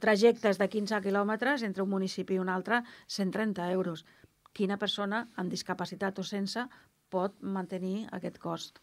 trajectes 0.00 0.58
de 0.58 0.68
15 0.68 1.00
quilòmetres 1.02 1.62
entre 1.62 1.82
un 1.82 1.90
municipi 1.90 2.34
i 2.34 2.38
un 2.38 2.48
altre, 2.48 2.82
130 3.06 3.70
euros. 3.72 4.04
Quina 4.52 4.76
persona 4.78 5.28
amb 5.36 5.50
discapacitat 5.50 6.18
o 6.18 6.22
sense 6.24 6.66
pot 7.08 7.34
mantenir 7.40 8.06
aquest 8.12 8.38
cost? 8.38 8.80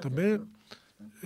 També, 0.00 0.40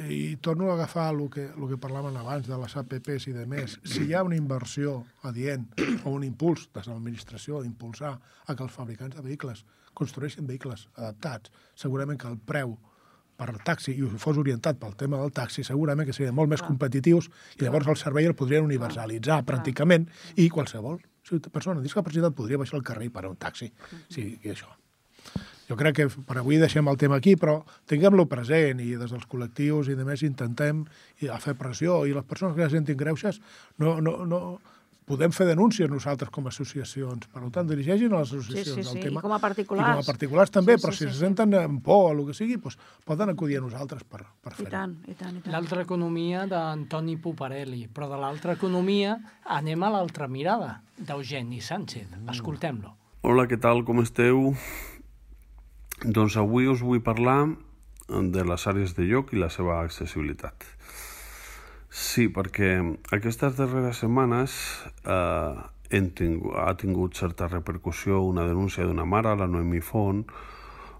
i 0.08 0.36
torno 0.42 0.70
a 0.70 0.74
agafar 0.74 1.12
el 1.14 1.28
que, 1.30 1.44
el 1.50 1.68
que 1.70 1.78
parlàvem 1.80 2.16
abans 2.18 2.48
de 2.48 2.56
les 2.58 2.76
APPs 2.80 3.28
i 3.30 3.34
de 3.36 3.44
més, 3.50 3.76
si 3.86 4.08
hi 4.08 4.14
ha 4.14 4.24
una 4.26 4.38
inversió 4.38 4.96
adient 5.22 5.68
o 6.04 6.14
un 6.14 6.24
impuls 6.26 6.68
des 6.74 6.88
de 6.88 6.92
l'administració 6.92 7.62
d'impulsar 7.62 8.14
a 8.14 8.54
que 8.54 8.64
els 8.66 8.74
fabricants 8.74 9.16
de 9.16 9.22
vehicles 9.22 9.64
construeixin 9.94 10.46
vehicles 10.46 10.88
adaptats, 10.96 11.52
segurament 11.78 12.18
que 12.18 12.28
el 12.30 12.38
preu 12.38 12.76
per 13.34 13.48
al 13.50 13.58
taxi, 13.66 13.94
i 13.98 14.06
fos 14.18 14.38
orientat 14.38 14.78
pel 14.78 14.94
tema 14.98 15.18
del 15.18 15.32
taxi, 15.34 15.64
segurament 15.66 16.06
que 16.06 16.14
serien 16.14 16.34
molt 16.34 16.50
més 16.50 16.62
competitius 16.62 17.30
i 17.58 17.64
llavors 17.64 17.90
el 17.90 17.98
servei 17.98 18.28
el 18.30 18.36
podrien 18.38 18.66
universalitzar 18.66 19.42
pràcticament 19.46 20.06
i 20.36 20.50
qualsevol 20.50 21.00
persona 21.50 21.78
amb 21.78 21.86
discapacitat 21.86 22.34
podria 22.36 22.60
baixar 22.60 22.78
al 22.78 22.86
carrer 22.86 23.10
per 23.10 23.24
a 23.24 23.30
un 23.30 23.38
taxi. 23.40 23.70
Sí, 24.12 24.34
i 24.42 24.52
això. 24.52 24.68
Jo 25.68 25.76
crec 25.80 25.96
que 25.96 26.08
per 26.28 26.36
avui 26.42 26.58
deixem 26.60 26.86
el 26.92 26.98
tema 27.00 27.16
aquí, 27.16 27.36
però 27.40 27.62
tinguem-lo 27.88 28.26
present 28.28 28.80
i 28.84 28.90
des 29.00 29.10
dels 29.10 29.24
col·lectius 29.30 29.88
i 29.88 29.94
de 29.96 30.04
més 30.04 30.22
intentem 30.26 30.84
a 31.32 31.38
fer 31.40 31.54
pressió 31.56 32.02
i 32.04 32.12
les 32.12 32.24
persones 32.28 32.54
que 32.56 32.62
ja 32.66 32.70
sentin 32.74 32.96
greuges 33.00 33.40
no, 33.80 33.94
no, 34.04 34.26
no, 34.28 34.40
podem 35.08 35.32
fer 35.36 35.46
denúncies 35.48 35.88
nosaltres 35.88 36.30
com 36.32 36.46
a 36.46 36.52
associacions. 36.52 37.26
Per 37.32 37.42
tant, 37.52 37.66
dirigeixin 37.68 38.12
a 38.12 38.20
les 38.22 38.30
associacions 38.32 38.76
Sí, 38.76 38.82
sí, 38.82 38.88
sí, 38.90 38.98
el 38.98 39.04
tema. 39.08 39.20
i 39.20 39.24
com 39.24 39.32
a 39.36 39.38
particulars. 39.40 39.88
I 39.88 39.96
com 39.98 40.04
a 40.04 40.06
particulars 40.06 40.52
també, 40.52 40.76
Sí, 40.76 40.80
sí, 40.80 40.84
però 40.86 40.92
si 40.92 40.98
sí, 40.98 41.08
se 41.08 41.12
sí. 41.12 41.18
senten 41.24 41.52
amb 41.60 41.82
por 41.84 42.06
o 42.06 42.12
el 42.14 42.22
que 42.28 42.36
sigui, 42.36 42.56
doncs 42.60 42.78
poden 43.04 43.32
acudir 43.32 43.58
a 43.58 43.64
nosaltres 43.64 44.04
per, 44.04 44.22
per 44.44 44.52
I 44.52 44.56
fer-ho. 44.62 44.70
tant, 44.72 44.94
i 45.08 45.14
tant, 45.16 45.36
i 45.36 45.42
tant. 45.44 45.52
L'altra 45.52 45.82
economia 45.84 46.46
d'Antoni 46.48 47.16
Puparelli, 47.20 47.86
però 47.88 48.08
de 48.12 48.20
l'altra 48.20 48.52
economia 48.56 49.16
anem 49.44 49.82
a 49.84 49.90
l'altra 49.96 50.28
mirada, 50.28 50.82
d'Eugeni 50.96 51.60
Sánchez. 51.60 52.08
Escoltem-lo. 52.32 52.96
Hola, 53.24 53.44
què 53.48 53.56
tal, 53.60 53.84
com 53.84 54.00
esteu? 54.04 54.52
Doncs 56.04 56.34
avui 56.36 56.66
us 56.68 56.82
vull 56.84 57.00
parlar 57.00 57.46
de 58.08 58.42
les 58.44 58.66
àrees 58.68 58.92
de 58.92 59.06
lloc 59.08 59.30
i 59.32 59.38
la 59.40 59.48
seva 59.48 59.78
accessibilitat. 59.80 60.66
Sí, 61.88 62.26
perquè 62.28 62.74
aquestes 63.16 63.56
darreres 63.56 64.02
setmanes 64.02 64.56
eh, 65.08 65.62
tingut, 66.18 66.58
ha 66.60 66.74
tingut 66.76 67.16
certa 67.16 67.48
repercussió 67.48 68.20
una 68.20 68.44
denúncia 68.44 68.84
d'una 68.84 69.08
mare, 69.08 69.32
la 69.32 69.48
Noemi 69.48 69.80
Font, 69.80 70.26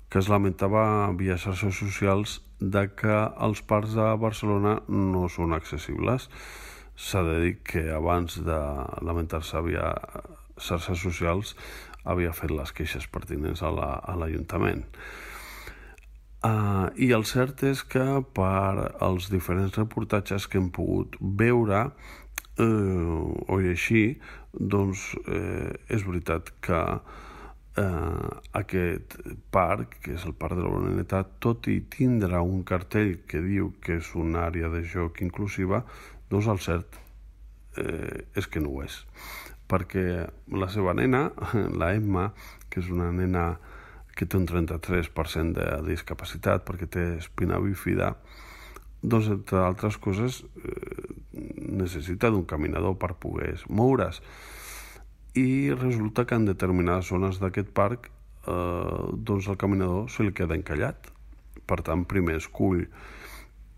que 0.08 0.22
es 0.22 0.30
lamentava 0.32 1.12
via 1.18 1.36
xarxes 1.36 1.76
socials 1.76 2.40
de 2.60 2.88
que 2.96 3.20
els 3.44 3.60
parcs 3.60 3.98
de 3.98 4.08
Barcelona 4.16 4.78
no 4.88 5.28
són 5.28 5.52
accessibles. 5.52 6.30
S'ha 6.96 7.26
de 7.28 7.40
dir 7.42 7.56
que 7.60 7.90
abans 7.92 8.40
de 8.46 8.60
lamentar-se 9.04 9.60
via 9.68 9.92
xarxes 10.56 11.02
socials 11.02 11.58
havia 12.04 12.32
fet 12.36 12.52
les 12.52 12.72
queixes 12.72 13.06
pertinents 13.10 13.62
a 13.62 13.70
la- 13.72 14.16
l'Ajuntament. 14.20 14.84
Uh, 16.44 16.90
I 17.00 17.08
el 17.16 17.24
cert 17.24 17.62
és 17.64 17.80
que 17.88 18.04
per 18.36 18.92
als 19.00 19.30
diferents 19.32 19.78
reportatges 19.78 20.46
que 20.46 20.58
hem 20.60 20.68
pogut 20.68 21.16
veure 21.20 21.86
eh, 22.58 23.48
o 23.48 23.58
llegir, 23.58 24.20
doncs 24.52 25.14
eh, 25.26 25.72
és 25.88 26.04
veritat 26.06 26.52
que 26.62 26.80
eh, 27.80 28.28
aquest 28.60 29.16
parc, 29.54 29.98
que 30.04 30.14
és 30.14 30.26
el 30.28 30.34
Parc 30.38 30.58
de 30.58 30.62
la 30.62 30.70
Bonaneta, 30.74 31.24
tot 31.42 31.66
i 31.72 31.80
tindre 31.90 32.40
un 32.44 32.62
cartell 32.68 33.16
que 33.26 33.42
diu 33.42 33.72
que 33.82 33.98
és 34.02 34.12
una 34.14 34.46
àrea 34.48 34.70
de 34.72 34.84
joc 34.86 35.22
inclusiva, 35.26 35.82
doncs 36.30 36.50
el 36.52 36.62
cert 36.62 37.00
eh, 37.80 38.26
és 38.36 38.46
que 38.46 38.62
no 38.62 38.76
ho 38.76 38.84
és. 38.84 39.00
Perquè 39.70 40.24
la 40.52 40.68
seva 40.72 40.94
nena, 40.96 41.28
la 41.80 41.94
Emma, 41.96 42.30
que 42.68 42.82
és 42.82 42.90
una 42.92 43.10
nena 43.14 43.54
que 44.14 44.26
té 44.26 44.38
un 44.38 44.46
33% 44.46 45.54
de 45.58 45.68
discapacitat 45.88 46.62
perquè 46.66 46.86
té 46.86 47.04
espina 47.18 47.58
bífida, 47.62 48.12
doncs, 49.02 49.28
entre 49.32 49.60
altres 49.60 49.98
coses, 50.00 50.42
eh, 50.64 51.14
necessita 51.74 52.30
d'un 52.30 52.46
caminador 52.48 52.96
per 52.98 53.14
poder 53.20 53.56
moure's. 53.68 54.22
I 55.34 55.74
resulta 55.74 56.24
que 56.24 56.38
en 56.38 56.46
determinades 56.46 57.10
zones 57.10 57.40
d'aquest 57.42 57.72
parc 57.74 58.08
eh, 58.46 59.02
doncs 59.12 59.48
el 59.50 59.58
caminador 59.58 60.08
se 60.10 60.22
li 60.22 60.32
queda 60.32 60.56
encallat. 60.56 61.10
Per 61.66 61.80
tant, 61.82 62.04
primer 62.06 62.38
es 62.38 62.48
cull 62.48 62.84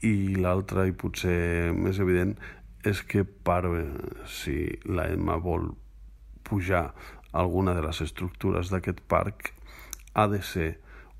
i 0.04 0.36
l'altre, 0.36 0.86
i 0.86 0.92
potser 0.92 1.72
més 1.74 1.98
evident, 2.02 2.36
és 2.86 3.02
que 3.02 3.24
per, 3.26 3.64
si 4.30 4.56
la 4.86 5.08
Emma 5.10 5.36
vol 5.42 5.72
pujar 6.46 6.92
alguna 7.36 7.74
de 7.74 7.82
les 7.84 8.00
estructures 8.04 8.70
d'aquest 8.70 9.02
parc, 9.10 9.52
ha 10.14 10.26
de 10.30 10.40
ser 10.42 10.70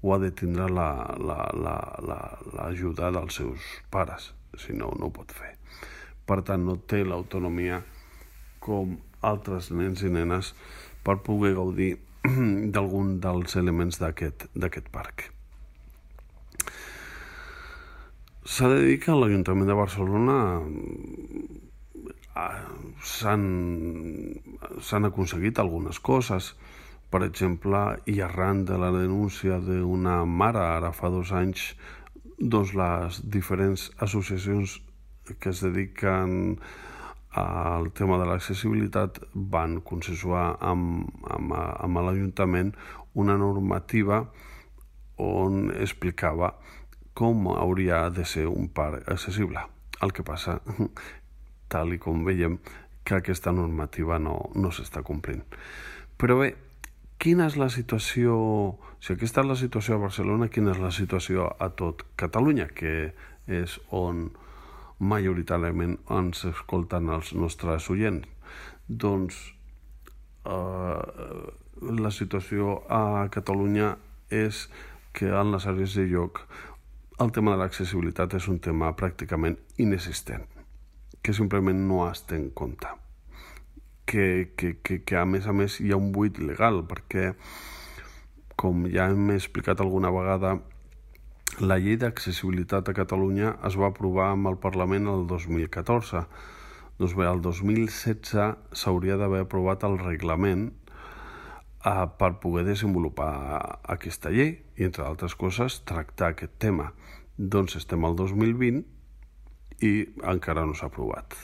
o 0.02 0.14
ha 0.14 0.18
de 0.22 0.30
tindre 0.30 0.68
l'ajuda 0.70 1.18
la, 1.26 1.76
la, 2.06 3.10
la, 3.10 3.10
dels 3.18 3.38
seus 3.42 3.60
pares, 3.90 4.32
si 4.56 4.72
no, 4.72 4.92
no 4.98 5.10
ho 5.10 5.12
pot 5.12 5.32
fer. 5.34 5.56
Per 6.26 6.40
tant, 6.46 6.64
no 6.66 6.78
té 6.78 7.02
l'autonomia 7.04 7.82
com 8.62 8.96
altres 9.26 9.70
nens 9.74 10.02
i 10.06 10.10
nenes 10.10 10.54
per 11.06 11.20
poder 11.26 11.54
gaudir 11.58 11.96
d'algun 12.74 13.18
dels 13.22 13.58
elements 13.58 13.98
d'aquest 14.02 14.92
parc. 14.94 15.35
S'ha 18.46 18.68
de 18.70 18.76
dir 18.78 18.98
que 19.02 19.10
l'Ajuntament 19.10 19.66
de 19.66 19.74
Barcelona 19.74 20.34
s'han 23.12 23.46
s'han 24.86 25.08
aconseguit 25.08 25.58
algunes 25.58 25.98
coses. 25.98 26.52
Per 27.10 27.24
exemple, 27.26 27.80
i 28.12 28.20
arran 28.22 28.62
de 28.68 28.78
la 28.78 28.92
denúncia 28.94 29.58
d'una 29.58 30.20
mare 30.42 30.62
ara 30.62 30.92
fa 30.94 31.10
dos 31.10 31.32
anys, 31.34 31.72
doncs 32.38 32.76
les 32.78 33.18
diferents 33.38 33.88
associacions 34.06 34.78
que 35.40 35.50
es 35.50 35.64
dediquen 35.66 36.56
al 37.42 37.90
tema 37.98 38.20
de 38.22 38.30
l'accessibilitat 38.30 39.18
van 39.56 39.80
consensuar 39.90 40.46
amb, 40.70 41.10
amb, 41.34 41.58
amb 41.58 42.02
l'Ajuntament 42.06 42.76
una 43.26 43.34
normativa 43.42 44.22
on 45.18 45.72
explicava 45.74 46.54
com 47.16 47.48
hauria 47.56 48.10
de 48.12 48.26
ser 48.28 48.44
un 48.50 48.68
parc 48.68 49.08
accessible. 49.08 49.62
El 50.04 50.12
que 50.12 50.24
passa, 50.26 50.58
tal 51.72 51.94
i 51.96 51.98
com 52.02 52.26
veiem, 52.26 52.58
que 53.06 53.16
aquesta 53.16 53.54
normativa 53.56 54.18
no, 54.20 54.36
no 54.54 54.72
s'està 54.74 55.00
complint. 55.06 55.44
Però 56.20 56.36
bé, 56.42 56.50
quina 57.22 57.48
és 57.48 57.56
la 57.60 57.70
situació... 57.72 58.36
Si 59.00 59.12
aquesta 59.14 59.44
és 59.44 59.48
la 59.48 59.56
situació 59.60 59.96
a 59.96 60.02
Barcelona, 60.02 60.48
quina 60.52 60.72
és 60.74 60.80
la 60.82 60.90
situació 60.92 61.46
a 61.62 61.68
tot 61.78 62.02
Catalunya, 62.20 62.66
que 62.74 63.12
és 63.46 63.76
on 63.94 64.26
majoritàriament 64.98 65.98
ens 66.12 66.44
escolten 66.48 67.12
els 67.14 67.32
nostres 67.36 67.88
oients? 67.92 68.26
Doncs 68.88 69.38
eh, 70.48 71.00
la 72.04 72.12
situació 72.12 72.80
a 72.88 73.28
Catalunya 73.32 73.94
és 74.32 74.66
que 75.16 75.30
en 75.32 75.52
les 75.54 75.68
àrees 75.68 75.94
de 75.96 76.08
lloc 76.10 76.42
el 77.24 77.30
tema 77.32 77.54
de 77.54 77.62
l'accessibilitat 77.62 78.34
és 78.36 78.46
un 78.52 78.58
tema 78.60 78.90
pràcticament 78.92 79.56
inexistent, 79.80 80.42
que 81.24 81.32
simplement 81.32 81.78
no 81.88 82.02
es 82.10 82.20
té 82.28 82.36
en 82.36 82.50
compte. 82.52 82.90
Que, 84.06 84.52
que, 84.56 84.74
que, 84.84 84.98
que 85.00 85.16
a 85.16 85.24
més 85.24 85.48
a 85.48 85.54
més 85.56 85.78
hi 85.80 85.94
ha 85.94 85.98
un 85.98 86.10
buit 86.12 86.36
legal, 86.38 86.82
perquè, 86.90 87.30
com 88.60 88.84
ja 88.92 89.08
hem 89.08 89.32
explicat 89.32 89.80
alguna 89.80 90.12
vegada, 90.12 90.58
la 91.64 91.78
llei 91.80 91.96
d'accessibilitat 91.96 92.90
a 92.90 92.94
Catalunya 92.98 93.54
es 93.64 93.80
va 93.80 93.88
aprovar 93.88 94.28
amb 94.34 94.52
el 94.52 94.60
Parlament 94.60 95.08
el 95.08 95.24
2014. 95.30 96.26
Doncs 97.00 97.16
bé, 97.16 97.24
el 97.30 97.40
2016 97.40 98.76
s'hauria 98.76 99.16
d'haver 99.16 99.46
aprovat 99.46 99.88
el 99.88 99.96
reglament 100.02 100.68
eh, 100.68 102.06
per 102.20 102.34
poder 102.44 102.66
desenvolupar 102.68 103.32
aquesta 103.96 104.32
llei 104.36 104.52
i, 104.76 104.84
entre 104.84 105.08
altres 105.08 105.34
coses, 105.34 105.80
tractar 105.88 106.34
aquest 106.34 106.60
tema. 106.60 106.92
Doncs 107.36 107.76
estem 107.76 108.04
al 108.08 108.16
2020 108.16 108.84
i 109.84 109.92
encara 110.24 110.64
no 110.64 110.74
s'ha 110.74 110.88
aprovat. 110.88 111.36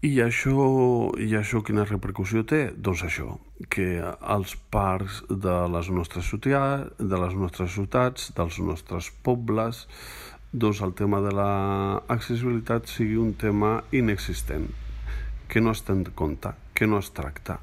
I 0.00 0.14
això, 0.24 1.12
I 1.20 1.34
això 1.36 1.60
quina 1.60 1.84
repercussió 1.84 2.40
té? 2.48 2.70
Doncs 2.72 3.02
això, 3.04 3.34
que 3.68 4.00
els 4.00 4.54
parcs 4.72 5.18
de 5.28 5.56
les 5.68 5.90
nostres 5.92 6.30
ciutats, 6.30 6.94
de 6.96 7.20
les 7.20 7.36
nostres 7.36 7.74
ciutats, 7.76 8.30
dels 8.32 8.56
nostres 8.64 9.10
pobles, 9.22 9.84
doncs 10.52 10.80
el 10.82 10.94
tema 10.96 11.20
de 11.20 11.34
l'accessibilitat 11.36 12.88
sigui 12.88 13.20
un 13.20 13.34
tema 13.36 13.76
inexistent, 13.92 14.70
que 15.52 15.60
no 15.60 15.76
es 15.76 15.84
té 15.84 15.92
en 15.92 16.06
compte, 16.16 16.56
que 16.72 16.88
no 16.88 16.98
es 17.04 17.12
tracta. 17.12 17.60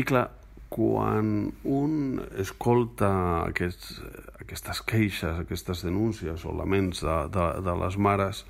I 0.00 0.06
clar, 0.08 0.24
quan 0.68 1.52
un 1.64 2.20
escolta 2.36 3.10
aquests, 3.46 4.02
aquestes 4.42 4.82
queixes, 4.84 5.40
aquestes 5.40 5.82
denúncies 5.86 6.44
o 6.44 6.52
laments 6.52 7.00
de, 7.04 7.16
de, 7.32 7.46
de 7.64 7.74
les 7.82 7.96
mares, 7.96 8.44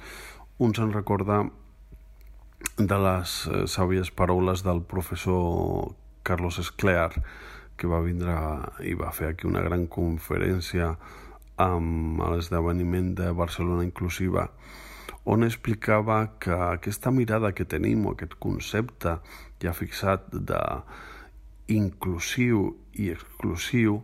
un 0.59 0.75
se'n 0.75 0.93
recorda 0.95 1.45
de 2.79 2.99
les 3.05 3.35
eh, 3.47 3.65
sàvies 3.71 4.11
paraules 4.11 4.65
del 4.67 4.83
professor 4.83 5.95
Carlos 6.27 6.59
Esclear, 6.59 7.13
que 7.79 7.87
va 7.87 8.03
vindre 8.03 8.35
i 8.83 8.97
va 8.99 9.15
fer 9.15 9.31
aquí 9.31 9.47
una 9.47 9.63
gran 9.63 9.87
conferència 9.87 10.97
amb 11.63 12.23
l'esdeveniment 12.23 13.15
de 13.19 13.31
Barcelona 13.35 13.87
Inclusiva, 13.87 14.49
on 15.29 15.45
explicava 15.47 16.19
que 16.43 16.55
aquesta 16.55 17.11
mirada 17.15 17.53
que 17.55 17.67
tenim, 17.69 18.07
o 18.07 18.15
aquest 18.15 18.35
concepte 18.43 19.19
ja 19.63 19.75
fixat 19.77 20.27
de 20.33 20.61
inclusiu 21.69 22.73
i 22.99 23.11
exclusiu, 23.13 24.03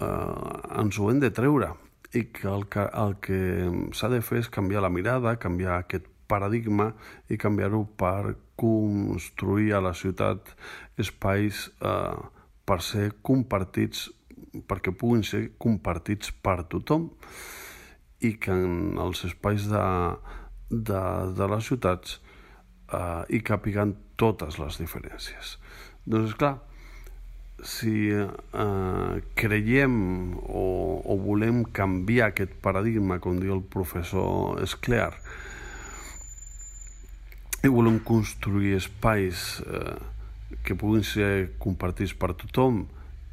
eh, 0.00 0.80
ens 0.80 0.98
ho 0.98 1.10
hem 1.10 1.20
de 1.20 1.32
treure 1.34 1.72
i 2.14 2.26
que 2.32 2.48
el 2.48 2.66
que, 2.72 2.86
el 2.86 3.16
que 3.20 3.40
s'ha 3.96 4.10
de 4.12 4.22
fer 4.24 4.40
és 4.44 4.50
canviar 4.52 4.84
la 4.84 4.92
mirada, 4.92 5.36
canviar 5.42 5.80
aquest 5.80 6.06
paradigma 6.30 6.92
i 7.30 7.38
canviar-ho 7.38 7.84
per 7.98 8.36
construir 8.58 9.74
a 9.76 9.82
la 9.84 9.92
ciutat 9.94 10.54
espais 10.98 11.66
eh, 11.80 12.16
per 12.66 12.80
ser 12.82 13.10
compartits, 13.22 14.08
perquè 14.66 14.94
puguin 14.96 15.22
ser 15.26 15.42
compartits 15.60 16.32
per 16.42 16.62
tothom 16.70 17.10
i 18.24 18.32
que 18.40 18.54
en 18.54 18.96
els 19.02 19.22
espais 19.28 19.66
de, 19.70 19.84
de, 20.70 21.02
de 21.36 21.50
les 21.52 21.68
ciutats 21.68 22.16
eh, 22.16 23.22
i 23.36 23.42
capiguen 23.44 23.94
totes 24.16 24.58
les 24.62 24.80
diferències. 24.80 25.56
Doncs, 26.06 26.34
clar, 26.38 26.56
si 27.64 28.10
eh, 28.12 29.22
creiem 29.34 30.36
o, 30.44 31.00
o 31.04 31.16
volem 31.22 31.64
canviar 31.64 32.30
aquest 32.30 32.56
paradigma, 32.62 33.18
com 33.18 33.40
diu 33.40 33.54
el 33.56 33.62
professor 33.62 34.60
Esclear, 34.62 35.14
i 37.64 37.72
volem 37.72 37.98
construir 37.98 38.76
espais 38.76 39.62
eh, 39.64 39.96
que 40.62 40.76
puguin 40.78 41.04
ser 41.06 41.56
compartits 41.62 42.14
per 42.14 42.34
tothom 42.38 42.84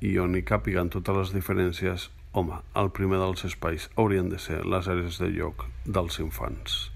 i 0.03 0.15
on 0.19 0.36
hi 0.36 0.43
càpiguen 0.47 0.89
totes 0.93 1.19
les 1.19 1.34
diferències, 1.36 2.09
home, 2.34 2.57
el 2.80 2.89
primer 2.95 3.19
dels 3.21 3.45
espais 3.49 3.89
haurien 3.95 4.32
de 4.32 4.39
ser 4.41 4.63
les 4.65 4.89
àrees 4.89 5.19
de 5.21 5.30
lloc 5.36 5.67
dels 5.86 6.19
infants. 6.24 6.88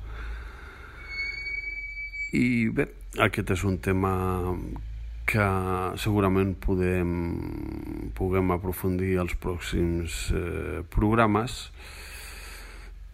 I 2.36 2.68
bé, 2.76 2.88
aquest 3.24 3.54
és 3.56 3.64
un 3.64 3.78
tema 3.80 4.14
que 5.28 5.46
segurament 6.00 6.54
podem, 6.64 7.10
puguem 8.16 8.54
aprofundir 8.56 9.18
als 9.20 9.36
pròxims 9.36 10.20
eh, 10.32 10.84
programes, 10.94 11.58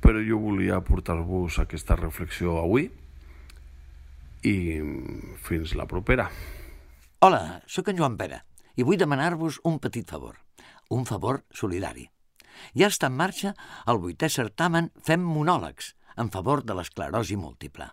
però 0.04 0.22
jo 0.22 0.38
volia 0.44 0.78
aportar-vos 0.78 1.58
aquesta 1.64 1.98
reflexió 1.98 2.60
avui 2.62 2.90
i 4.46 4.56
fins 5.42 5.74
la 5.80 5.88
propera. 5.90 6.28
Hola, 7.24 7.64
sóc 7.66 7.90
en 7.90 7.98
Joan 7.98 8.20
Pere 8.20 8.44
i 8.76 8.86
vull 8.86 9.00
demanar-vos 9.00 9.62
un 9.66 9.80
petit 9.82 10.06
favor, 10.10 10.38
un 10.94 11.08
favor 11.10 11.42
solidari. 11.56 12.06
Ja 12.78 12.92
està 12.92 13.10
en 13.10 13.18
marxa 13.18 13.56
el 13.90 14.00
vuitè 14.04 14.30
certamen 14.30 14.92
Fem 15.02 15.24
monòlegs 15.26 15.94
en 16.22 16.30
favor 16.30 16.62
de 16.62 16.78
l'esclerosi 16.78 17.40
múltiple. 17.40 17.90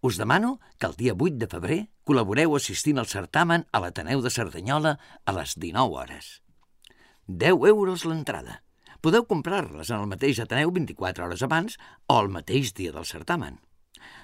Us 0.00 0.18
demano 0.20 0.60
que 0.78 0.86
el 0.86 0.96
dia 0.96 1.14
8 1.14 1.40
de 1.40 1.48
febrer 1.50 1.78
col·laboreu 2.06 2.56
assistint 2.56 3.00
al 3.00 3.08
certamen 3.10 3.66
a 3.72 3.80
l'Ateneu 3.82 4.22
de 4.22 4.30
Cerdanyola 4.30 4.96
a 5.24 5.36
les 5.38 5.56
19 5.58 6.00
hores. 6.02 6.28
10 7.26 7.66
euros 7.72 8.04
l'entrada. 8.04 8.62
Podeu 9.00 9.26
comprar-les 9.26 9.90
en 9.90 10.02
el 10.02 10.10
mateix 10.10 10.40
Ateneu 10.42 10.70
24 10.72 11.26
hores 11.26 11.42
abans 11.42 11.78
o 12.06 12.20
el 12.20 12.30
mateix 12.30 12.74
dia 12.74 12.92
del 12.94 13.08
certamen. 13.08 13.58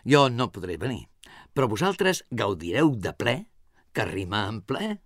Jo 0.06 0.28
no 0.30 0.50
podré 0.52 0.76
venir, 0.78 1.08
però 1.54 1.68
vosaltres 1.70 2.24
gaudireu 2.30 2.94
de 2.96 3.12
ple, 3.16 3.36
que 3.92 4.06
rima 4.08 4.46
en 4.48 4.62
ple. 4.62 4.98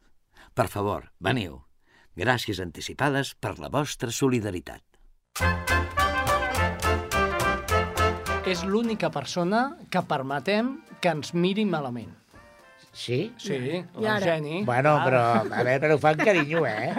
Per 0.55 0.69
favor, 0.73 1.11
veniu. 1.21 1.63
Gràcies 2.17 2.63
anticipades 2.65 3.35
per 3.41 3.59
la 3.61 3.73
vostra 3.73 4.13
solidaritat. 4.13 4.85
És 8.47 8.63
l'única 8.65 9.11
persona 9.11 9.77
que 9.91 10.03
permetem 10.07 10.77
que 11.03 11.11
ens 11.11 11.33
miri 11.35 11.65
malament. 11.67 12.13
Sí? 12.97 13.33
Sí, 13.37 13.57
l'Eugeni. 14.01 14.63
Bueno, 14.65 14.95
Ah, 14.97 15.05
però, 15.05 15.23
a 15.53 15.63
ver, 15.67 15.81
pero 15.83 15.99
fan 15.99 16.17
carinyo, 16.17 16.65
¿eh? 16.67 16.95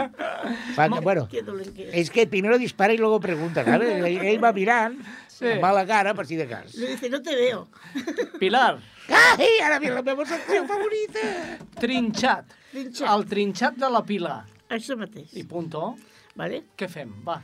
Fan, 0.75 0.91
bueno, 1.01 1.27
es 1.91 2.11
que 2.11 2.27
primero 2.27 2.57
dispara 2.59 2.93
y 2.93 2.97
luego 2.97 3.19
pregunta, 3.19 3.63
¿sabes? 3.65 3.89
Ell, 4.05 4.17
ell 4.21 4.43
va 4.43 4.51
mirant, 4.53 4.99
Sí. 5.37 5.45
amb 5.53 5.61
mala 5.61 5.85
cara, 5.85 6.13
per 6.17 6.25
si 6.25 6.35
de 6.35 6.47
cas. 6.49 6.73
Le 6.75 6.87
dice, 6.95 7.09
no 7.09 7.21
te 7.21 7.35
veo. 7.35 7.67
Pilar, 8.39 8.79
Ai, 9.37 9.59
ara 9.63 9.77
ve 9.79 9.89
la 9.93 10.01
meva 10.01 10.25
secció 10.25 10.63
favorita! 10.67 11.19
trinxat. 11.79 12.45
Trinxat. 12.71 13.09
El 13.13 13.25
trinxat 13.29 13.75
de 13.77 13.89
la 13.89 14.01
Pilar. 14.03 14.43
Això 14.69 14.97
mateix. 14.97 15.33
I 15.37 15.43
punto. 15.45 15.95
¿Vale? 16.35 16.63
Què 16.77 16.89
fem? 16.89 17.13
Va, 17.25 17.39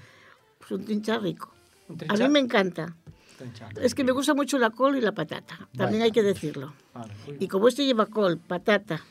Pues 0.59 0.71
un 0.71 0.85
trinchar 0.85 1.21
rico. 1.21 1.51
un 1.89 1.95
A 1.95 1.97
trinxat. 1.99 2.27
mí 2.27 2.33
me 2.33 2.39
encanta. 2.39 2.87
Es 3.81 3.95
que 3.95 4.03
me 4.03 4.11
gusta 4.11 4.33
mucho 4.33 4.57
la 4.57 4.69
col 4.69 4.97
y 4.97 5.01
la 5.01 5.11
patata. 5.13 5.57
También 5.75 6.01
Vaya. 6.01 6.03
hay 6.05 6.11
que 6.11 6.23
decirlo. 6.23 6.73
Y 7.39 7.47
como 7.47 7.67
este 7.67 7.85
lleva 7.85 8.05
col, 8.05 8.37
patata, 8.37 9.01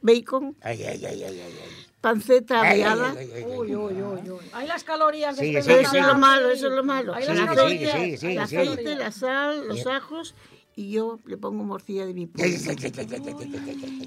bacon, 0.00 0.56
panceta 0.56 0.60
Ay, 0.70 0.82
ay, 0.82 1.06
ay, 1.06 1.24
ay, 1.24 1.40
ay, 1.40 3.44
Uy, 3.46 3.68
ay. 3.68 3.74
uy, 3.76 4.02
uy, 4.02 4.30
uy. 4.30 4.38
Hay 4.52 4.68
las 4.68 4.84
calorías 4.84 5.36
sigue, 5.36 5.62
de 5.62 5.80
Eso 5.80 5.90
sigue. 5.90 6.00
es 6.00 6.06
lo 6.06 6.18
malo, 6.18 6.50
eso 6.50 6.68
es 6.68 6.72
lo 6.74 6.84
malo. 6.84 7.14
Hay 7.14 7.24
El 7.24 7.36
las 7.36 7.68
sigue, 7.68 8.32
el 8.32 8.38
aceite, 8.38 8.96
la 8.96 9.10
sal, 9.10 9.66
los 9.68 9.86
ajos 9.86 10.34
y 10.76 10.90
yo 10.90 11.20
le 11.24 11.36
pongo 11.38 11.62
morcilla 11.64 12.04
de 12.04 12.12
mi 12.14 12.26
pueblo. 12.26 12.52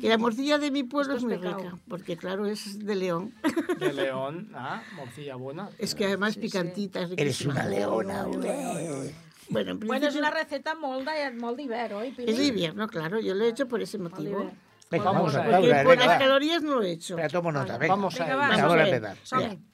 Y 0.01 0.07
la 0.07 0.17
morcilla 0.17 0.57
de 0.59 0.69
mi 0.69 0.83
pueblo 0.83 1.15
es 1.15 1.23
muy 1.23 1.37
pecado. 1.37 1.57
rica, 1.57 1.77
porque 1.87 2.17
claro, 2.17 2.45
es 2.45 2.85
de 2.85 2.95
león. 2.95 3.33
De 3.79 3.93
León. 3.93 4.51
Ah, 4.53 4.83
morcilla 4.95 5.35
buena. 5.35 5.69
Es 5.79 5.95
que 5.95 6.05
además 6.05 6.35
picantita, 6.35 7.01
es 7.01 7.11
Eres 7.15 7.41
una 7.45 7.65
leona, 7.65 8.27
hombre. 8.27 9.13
Bueno, 9.49 9.71
en 9.71 9.79
Bueno, 9.79 10.07
es 10.07 10.15
una 10.15 10.29
receta 10.31 10.75
molt 10.75 11.07
de, 11.07 11.31
molt 11.39 11.57
d'hivern, 11.57 11.93
oi, 11.95 12.11
Pili? 12.11 12.31
es 12.31 12.37
de 12.37 12.45
invierno, 12.47 12.87
claro, 12.87 13.19
yo 13.19 13.33
lo 13.33 13.45
he 13.45 13.49
hecho 13.49 13.67
por 13.67 13.81
ese 13.81 13.97
motivo. 13.97 14.51
Venga, 14.89 15.03
Vamos 15.11 15.35
a 15.35 15.41
ver. 15.41 15.51
Porque 15.51 15.67
por 15.67 15.75
las 15.75 15.85
venga, 15.97 16.07
va. 16.07 16.17
calorías 16.17 16.63
no 16.63 16.75
lo 16.75 16.81
he 16.83 16.91
hecho. 16.91 17.15
Espera, 17.15 17.27
tomo 17.29 17.51
nota, 17.51 17.77
venga. 17.77 17.93
Vamos 17.95 18.19
a 18.19 18.23
Venga, 18.23 18.35
Vamos 18.37 18.59
a 18.59 18.75
ver. 18.75 18.87
empezar. 18.93 19.17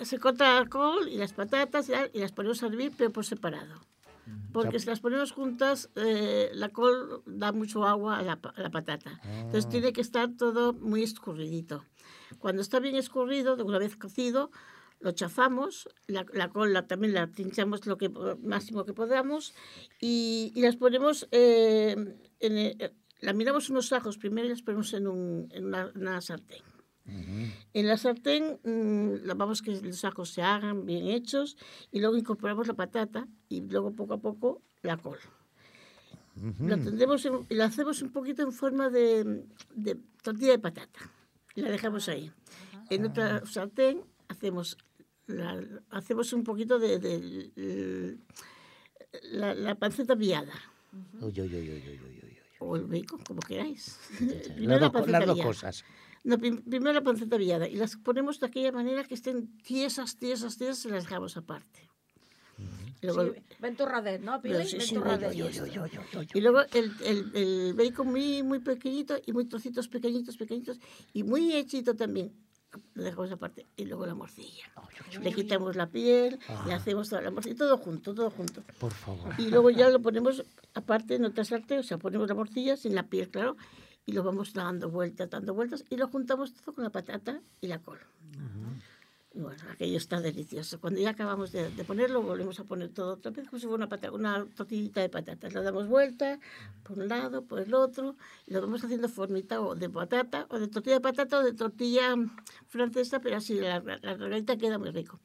Se 0.02 0.20
corta 0.20 0.60
la 0.62 0.66
col 0.70 1.08
y 1.08 1.18
las 1.18 1.34
patatas 1.34 1.88
y, 1.90 1.92
la- 1.92 2.10
y 2.12 2.20
las 2.20 2.32
ponemos 2.32 2.64
a 2.64 2.66
hervir, 2.68 2.92
pero 2.98 3.12
por 3.12 3.24
separado. 3.26 3.76
Porque 4.54 4.80
si 4.80 4.88
las 4.88 5.00
ponemos 5.02 5.32
juntas, 5.34 5.90
eh, 5.96 6.50
la 6.54 6.70
col 6.70 7.22
da 7.26 7.52
mucho 7.52 7.86
agua 7.86 8.18
a 8.20 8.22
la, 8.24 8.40
a 8.56 8.62
la 8.62 8.70
patata. 8.70 9.20
Entonces 9.24 9.68
tiene 9.70 9.92
que 9.94 10.02
estar 10.02 10.30
todo 10.38 10.74
muy 10.74 11.04
escurridito. 11.04 11.84
Cuando 12.40 12.62
está 12.62 12.80
bien 12.80 12.96
escurrido, 12.96 13.56
de 13.56 13.64
una 13.64 13.78
vez 13.80 13.96
cocido, 13.98 14.50
lo 15.04 15.12
chafamos, 15.12 15.88
la, 16.08 16.26
la 16.34 16.48
col 16.50 16.72
la- 16.74 16.88
también 16.88 17.14
la 17.14 17.28
trinchamos 17.28 17.86
lo 17.86 17.98
que 17.98 18.10
máximo 18.42 18.86
que 18.86 18.94
podamos 18.94 19.54
y, 20.00 20.52
y 20.56 20.62
las 20.62 20.76
ponemos 20.78 21.28
eh, 21.32 21.96
en 22.40 22.58
el- 22.58 22.94
la 23.20 23.34
miramos 23.34 23.70
unos 23.70 23.92
ajos 23.94 24.18
primero 24.18 24.48
y 24.48 24.50
las 24.50 24.62
ponemos 24.62 24.94
en, 24.94 25.08
un- 25.08 25.48
en 25.52 25.66
una, 25.66 25.92
una 25.96 26.22
sartén. 26.22 26.64
En 27.74 27.88
la 27.88 27.98
sartén 27.98 28.60
mm, 28.64 29.26
la- 29.28 29.34
vamos 29.34 29.62
que 29.62 29.72
los 29.82 30.06
ajos 30.06 30.30
se 30.30 30.42
hagan 30.42 30.86
bien 30.86 31.08
hechos 31.08 31.58
y 31.92 32.00
luego 32.00 32.16
incorporamos 32.16 32.66
la 32.68 32.74
patata 32.76 33.28
y 33.50 33.60
luego 33.62 33.92
poco 33.94 34.14
a 34.14 34.22
poco 34.22 34.62
la 34.84 34.96
col. 34.98 35.20
Lo 36.70 36.78
tendremos 36.80 37.26
en- 37.26 37.46
y 37.50 37.56
la 37.56 37.66
hacemos 37.66 38.02
un 38.02 38.12
poquito 38.12 38.42
en 38.42 38.52
forma 38.54 38.90
de, 38.90 39.44
de 39.76 39.98
tortilla 40.24 40.52
de 40.54 40.60
patata. 40.60 41.00
Y 41.56 41.62
la 41.62 41.70
dejamos 41.70 42.08
ahí. 42.10 42.32
En 42.90 43.06
otra 43.06 43.46
sartén 43.46 44.02
hacemos, 44.28 44.78
la- 45.28 45.64
hacemos 45.90 46.34
un 46.34 46.44
poquito 46.44 46.80
de, 46.80 47.00
de- 47.00 47.52
l- 47.56 48.18
la, 49.32 49.54
la 49.56 49.76
panceta 49.76 50.16
viada 50.16 50.54
Uy, 51.22 51.32
uy, 51.32 51.42
uy, 51.42 51.56
uy, 51.56 51.70
uy, 51.72 52.00
uy, 52.04 52.20
uy. 52.24 52.38
o 52.60 52.76
el 52.76 52.86
bacon, 52.86 53.20
como 53.24 53.40
queráis. 53.42 53.98
Las 54.20 54.48
Primero 54.50 54.80
la 54.80 54.80
dos, 54.88 54.92
panceta 54.92 55.20
las 55.20 55.28
dos 55.28 55.36
viada. 55.36 55.50
cosas. 55.50 55.84
No, 56.24 56.38
prim- 56.38 56.62
primero 56.62 56.94
la 56.94 57.02
panceta 57.02 57.36
viada 57.38 57.68
y 57.68 57.76
las 57.76 57.98
ponemos 57.98 58.40
de 58.40 58.46
aquella 58.48 58.72
manera 58.72 59.04
que 59.04 59.16
estén 59.16 59.58
tiesas, 59.64 60.18
tiesas, 60.18 60.58
tiesas 60.58 60.86
y 60.86 60.90
las 60.90 61.04
dejamos 61.06 61.36
aparte. 61.36 61.90
Luego, 63.02 63.34
Sí, 63.34 63.76
torradet, 63.76 64.22
no, 64.22 64.40
Pili? 64.42 64.54
Pero 64.54 64.66
sí, 64.70 64.80
sí, 64.80 64.94
yo, 64.96 65.32
yo, 65.32 65.86
yo, 65.88 66.22
y 66.34 66.40
luego 66.40 66.62
el, 66.74 66.94
el, 67.04 67.32
el 67.36 67.74
bacon 67.74 68.08
muy, 68.08 68.44
muy 68.44 68.60
pequeñito 68.60 69.16
y 69.26 69.34
muy 69.34 69.46
trocitos 69.46 69.90
pequeñitos, 69.90 70.38
pequeñitos 70.38 70.80
y 71.12 71.24
muy 71.24 71.54
hechito 71.54 71.96
también. 71.96 72.32
Lo 72.94 73.04
dejamos 73.04 73.32
aparte. 73.32 73.66
Y 73.76 73.86
luego 73.86 74.06
la 74.06 74.16
morcilla. 74.16 74.66
Le 75.22 75.34
quitamos 75.34 75.76
la 75.76 75.88
piel, 75.88 76.40
le 76.66 76.74
hacemos 76.74 77.10
toda 77.10 77.22
la 77.22 77.32
morcilla, 77.32 77.56
todo 77.56 77.78
junto, 77.78 78.14
todo 78.14 78.30
junto. 78.30 78.64
Por 78.80 78.92
favor. 78.92 79.34
Y 79.38 79.50
luego 79.50 79.70
ya 79.70 79.90
lo 79.90 80.02
ponemos 80.02 80.44
aparte 80.74 81.16
en 81.16 81.26
otra 81.26 81.44
sartén, 81.44 81.80
o 81.80 81.84
sea, 81.84 81.98
ponemos 81.98 82.28
la 82.28 82.36
morcilla 82.36 82.78
sin 82.78 82.96
la 82.96 83.04
piel, 83.04 83.30
claro, 83.30 83.58
y 84.06 84.12
lo 84.14 84.24
vamos 84.24 84.54
dando 84.54 84.90
vueltas, 84.90 85.30
dando 85.30 85.54
vueltas, 85.54 85.86
y 85.90 85.98
lo 85.98 86.08
juntamos 86.08 86.54
todo 86.54 86.74
con 86.74 86.84
la 86.84 86.90
patata 86.90 87.42
y 87.62 87.68
la 87.68 87.80
col. 87.80 88.00
bueno, 89.34 89.64
aquello 89.72 89.98
está 89.98 90.22
delicioso. 90.22 90.80
Cuando 90.80 91.00
ya 91.02 91.10
acabamos 91.10 91.52
de, 91.52 91.70
de 91.72 91.84
ponerlo, 91.84 92.22
volvemos 92.22 92.60
a 92.60 92.64
poner 92.66 92.90
todo 92.90 93.14
otra 93.14 93.32
vez 93.32 93.48
como 93.50 93.60
si 93.60 93.66
fuera 93.66 93.78
una, 93.78 93.90
pata- 93.90 94.12
una 94.12 94.46
tortillita 94.56 95.02
de 95.02 95.10
patatas. 95.10 95.54
Le 95.54 95.62
damos 95.64 95.88
vuelta 95.88 96.40
por 96.84 97.00
un 97.00 97.08
lado, 97.08 97.44
por 97.44 97.60
el 97.60 97.74
otro, 97.74 98.16
y 98.46 98.54
lo 98.54 98.62
vamos 98.62 98.84
haciendo 98.84 99.10
formita 99.10 99.60
o 99.62 99.74
de 99.76 99.90
patata, 99.90 100.46
o 100.50 100.60
de 100.60 100.68
tortilla 100.68 100.96
de 100.98 101.02
patata, 101.02 101.40
o 101.40 101.44
de 101.44 101.54
tortilla 101.54 102.16
francesa, 102.68 103.20
pero 103.20 103.38
así 103.38 103.56
la, 103.60 103.80
la, 103.80 103.98
la 104.02 104.14
regadita 104.16 104.56
queda 104.58 104.78
muy 104.78 104.92
rico. 104.92 105.20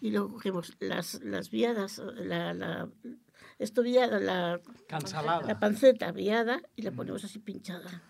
Y 0.00 0.10
luego 0.10 0.28
cogemos 0.34 0.76
las, 0.80 1.22
las 1.22 1.48
viadas, 1.50 2.02
la, 2.16 2.52
la, 2.52 2.88
esto 3.58 3.82
viada, 3.82 4.18
la, 4.20 4.60
Cansalada. 4.88 5.46
la 5.46 5.58
panceta 5.58 6.12
viada, 6.12 6.60
y 6.76 6.82
la 6.82 6.90
ponemos 6.90 7.24
así 7.24 7.38
pinchada. 7.38 8.02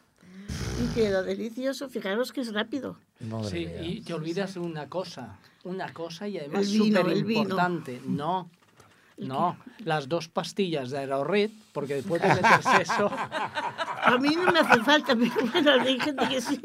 Y 0.83 0.95
queda 0.95 1.23
delicioso. 1.23 1.89
Fijaros 1.89 2.33
que 2.33 2.41
es 2.41 2.53
rápido. 2.53 2.99
Madre 3.21 3.49
Sí, 3.51 3.67
mía. 3.67 3.83
y 3.83 4.01
te 4.03 4.15
olvidas 4.15 4.57
una 4.57 4.89
cosa. 4.89 5.39
Una 5.65 5.93
cosa 5.93 6.29
y 6.29 6.39
además 6.39 6.67
súper 6.69 7.09
importante. 7.17 8.01
No. 8.07 8.51
No, 9.17 9.57
las 9.85 10.09
dos 10.09 10.27
pastillas 10.29 10.91
de 10.91 10.99
Aerorit, 10.99 11.53
porque 11.73 11.95
después 11.95 12.21
de 12.21 12.29
meterse 12.35 12.83
eso... 12.83 13.09
A 13.09 14.19
mí 14.21 14.35
no 14.35 14.51
me 14.51 14.59
hace 14.59 14.81
falta, 14.83 15.15
pero 15.15 15.31
bueno, 15.53 15.71
hay 15.81 16.01
gente 16.01 16.29
que 16.29 16.41
sí. 16.41 16.61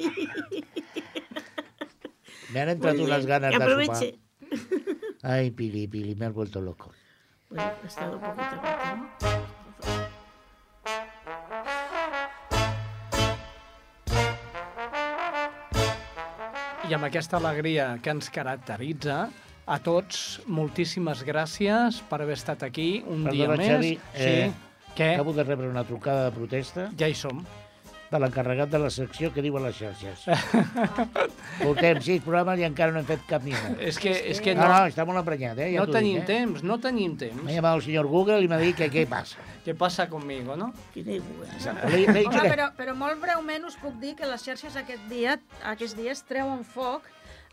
Me 2.51 2.61
han 2.61 2.69
entrado 2.69 3.03
unas 3.03 3.25
ganas 3.27 3.51
de 3.51 3.55
aproveche. 3.63 4.19
Ay, 5.21 5.51
Pili, 5.51 5.87
Pili, 5.87 6.15
me 6.15 6.25
has 6.25 6.33
vuelto 6.33 6.59
loco. 6.59 6.91
Bueno, 7.51 7.71
he 7.83 7.87
estado 7.87 8.17
un 8.17 8.23
poquito 8.23 8.61
i 16.89 16.95
amb 16.97 17.05
aquesta 17.05 17.37
alegria 17.37 17.91
que 18.01 18.09
ens 18.09 18.31
caracteritza, 18.33 19.27
a 19.69 19.75
tots, 19.85 20.39
moltíssimes 20.49 21.21
gràcies 21.27 21.99
per 22.09 22.17
haver 22.23 22.33
estat 22.39 22.63
aquí 22.65 23.03
un 23.05 23.27
dia 23.27 23.45
Perdona, 23.45 23.57
més. 23.61 23.69
Xavi, 23.69 23.91
eh, 24.15 24.29
sí, 24.49 24.93
què? 24.97 25.11
Acabo 25.13 25.35
de 25.37 25.45
rebre 25.45 25.69
una 25.69 25.83
trucada 25.85 26.25
de 26.25 26.31
protesta 26.39 26.87
Ja 26.97 27.11
hi 27.11 27.13
som. 27.13 27.43
De 28.09 28.19
l'encarregat 28.21 28.71
de 28.71 28.79
la 28.81 28.89
secció 28.93 29.29
que 29.33 29.43
diu 29.45 29.57
a 29.59 29.61
les 29.67 29.77
xarxes. 29.77 30.25
Portem 31.61 31.99
sis 32.05 32.23
programes 32.25 32.61
i 32.61 32.65
encara 32.67 32.93
no 32.95 33.03
hem 33.03 33.07
fet 33.09 33.25
cap 33.29 33.45
ni 33.45 33.53
un. 33.53 33.77
És 33.85 33.99
que, 34.01 34.13
és 34.31 34.41
que 34.41 34.55
No, 34.57 34.65
no, 34.65 34.71
no, 34.73 34.89
està 34.89 35.05
molt 35.07 35.21
emprenyat, 35.21 35.59
eh? 35.61 35.69
Ja 35.75 35.85
no 35.85 35.93
tenim 35.93 36.19
dic, 36.19 36.23
eh? 36.25 36.39
temps, 36.39 36.65
no 36.65 36.79
tenim 36.81 37.15
temps. 37.21 37.43
M'ha 37.43 37.57
llamat 37.57 37.77
el 37.79 37.85
senyor 37.85 38.09
Google 38.09 38.41
i 38.43 38.49
m'ha 38.51 38.59
dit 38.61 38.77
que 38.79 38.89
què 38.93 39.05
passa. 39.09 39.45
Què 39.65 39.75
passa 39.77 40.07
conmigo, 40.09 40.55
no? 40.57 40.71
He 40.95 41.03
dit 41.03 41.21
Home, 41.21 42.45
però, 42.47 42.69
però 42.77 42.95
molt 42.97 43.19
breument 43.21 43.67
us 43.67 43.75
puc 43.77 43.99
dir 44.01 44.15
que 44.17 44.25
les 44.25 44.41
xarxes 44.41 44.77
aquest 44.79 45.03
dia, 45.11 45.35
aquests 45.67 45.97
dies 45.99 46.23
treuen 46.25 46.63
foc 46.65 47.05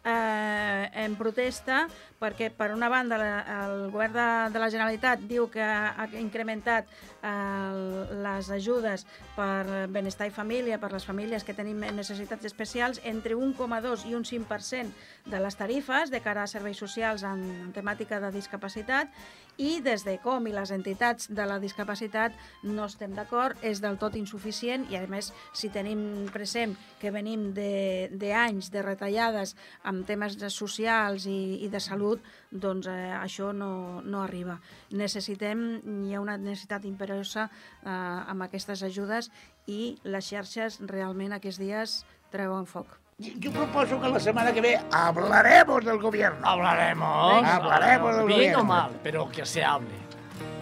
eh, 0.07 1.05
en 1.05 1.17
protesta 1.19 1.87
perquè, 2.21 2.49
per 2.55 2.71
una 2.73 2.89
banda, 2.89 3.19
la, 3.21 3.31
el 3.67 3.91
govern 3.93 4.15
de, 4.15 4.27
de 4.55 4.63
la 4.63 4.71
Generalitat 4.73 5.25
diu 5.29 5.51
que 5.53 5.63
ha, 5.63 6.07
incrementat 6.21 6.89
eh, 6.89 8.13
les 8.25 8.51
ajudes 8.55 9.05
per 9.37 9.89
benestar 9.93 10.31
i 10.31 10.35
família, 10.35 10.79
per 10.81 10.93
les 10.95 11.05
famílies 11.05 11.45
que 11.45 11.57
tenim 11.57 11.83
necessitats 11.97 12.47
especials, 12.49 13.03
entre 13.05 13.37
1,2 13.37 14.07
i 14.09 14.15
un 14.17 14.25
5% 14.25 15.27
de 15.27 15.43
les 15.43 15.59
tarifes 15.59 16.15
de 16.15 16.23
cara 16.23 16.47
a 16.47 16.51
serveis 16.51 16.79
socials 16.79 17.27
en, 17.27 17.43
en 17.67 17.75
temàtica 17.75 18.23
de 18.23 18.31
discapacitat 18.39 19.11
i 19.57 19.81
des 19.85 20.05
de 20.05 20.17
com 20.23 20.47
i 20.47 20.53
les 20.55 20.71
entitats 20.75 21.31
de 21.33 21.47
la 21.49 21.59
discapacitat 21.63 22.35
no 22.65 22.87
estem 22.87 23.15
d'acord, 23.17 23.57
és 23.65 23.81
del 23.81 23.99
tot 24.01 24.17
insuficient 24.19 24.87
i 24.93 24.99
a 24.99 25.05
més 25.11 25.33
si 25.57 25.71
tenim 25.73 26.27
present 26.33 26.77
que 27.01 27.13
venim 27.15 27.49
d'anys 27.55 28.71
de, 28.71 28.75
de 28.77 28.85
retallades 28.85 29.55
amb 29.85 30.07
temes 30.09 30.37
socials 30.53 31.27
i, 31.31 31.65
i 31.65 31.71
de 31.73 31.81
salut, 31.81 32.23
doncs 32.51 32.91
eh, 32.91 33.15
això 33.17 33.53
no, 33.53 34.03
no 34.05 34.23
arriba. 34.23 34.59
Necessitem, 34.93 35.67
hi 36.07 36.15
ha 36.15 36.23
una 36.25 36.37
necessitat 36.37 36.85
imperiosa 36.85 37.49
eh, 37.49 37.91
amb 37.91 38.47
aquestes 38.47 38.85
ajudes 38.87 39.31
i 39.67 39.97
les 40.05 40.29
xarxes 40.29 40.81
realment 40.85 41.37
aquests 41.37 41.63
dies 41.63 41.99
treuen 42.31 42.69
foc. 42.69 43.06
Yo 43.19 43.51
proposo 43.51 43.99
que 43.99 44.09
la 44.11 44.21
semana 44.21 44.53
que 44.53 44.61
ve 44.61 44.79
hablaremos 44.93 45.83
del 45.83 45.99
gobierno. 45.99 46.47
Hablaremos. 46.47 47.45
Hablaremos 47.47 48.17
del 48.19 48.27
Bien 48.27 48.39
gobierno. 48.39 48.61
o 48.61 48.65
mal, 48.65 48.91
però 49.03 49.27
que 49.31 49.47
se 49.47 49.65
hable. 49.65 49.97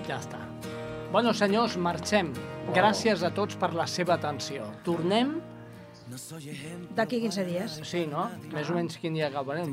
Ja 0.06 0.20
està. 0.20 0.38
Bueno, 1.10 1.32
senyors, 1.34 1.74
marxem. 1.76 2.30
Gràcies 2.72 3.24
a 3.26 3.32
tots 3.34 3.56
per 3.58 3.72
la 3.74 3.88
seva 3.90 4.14
atenció. 4.14 4.68
Tornem, 4.86 5.40
D'aquí 6.94 7.18
15 7.22 7.44
dies. 7.48 7.80
sí, 7.82 8.04
no? 8.06 8.26
Més 8.52 8.68
o 8.68 8.74
menys 8.76 8.98
quin 9.00 9.14
dia 9.16 9.28
acabarem. 9.30 9.70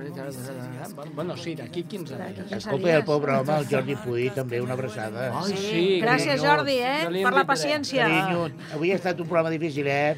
Bueno, 1.14 1.36
sí, 1.38 1.56
d'aquí 1.60 1.84
15 1.84 2.16
D'aquí 2.16 2.34
dies. 2.40 2.48
15 2.48 2.58
Escolta, 2.58 2.96
el 2.96 3.04
pobre 3.04 3.36
home, 3.36 3.58
el 3.58 3.68
Jordi 3.68 3.98
Puy, 4.00 4.30
també 4.34 4.62
una 4.64 4.74
abraçada. 4.74 5.28
Ai, 5.42 5.58
sí. 5.58 5.84
Gràcies. 6.02 6.42
Jordi, 6.42 6.78
eh, 6.80 7.10
per 7.22 7.34
la 7.36 7.44
paciència. 7.46 8.08
Carinyo, 8.08 8.48
avui 8.78 8.94
ha 8.94 8.96
estat 9.02 9.20
un 9.20 9.28
programa 9.28 9.52
difícil, 9.54 9.88
eh? 9.88 10.16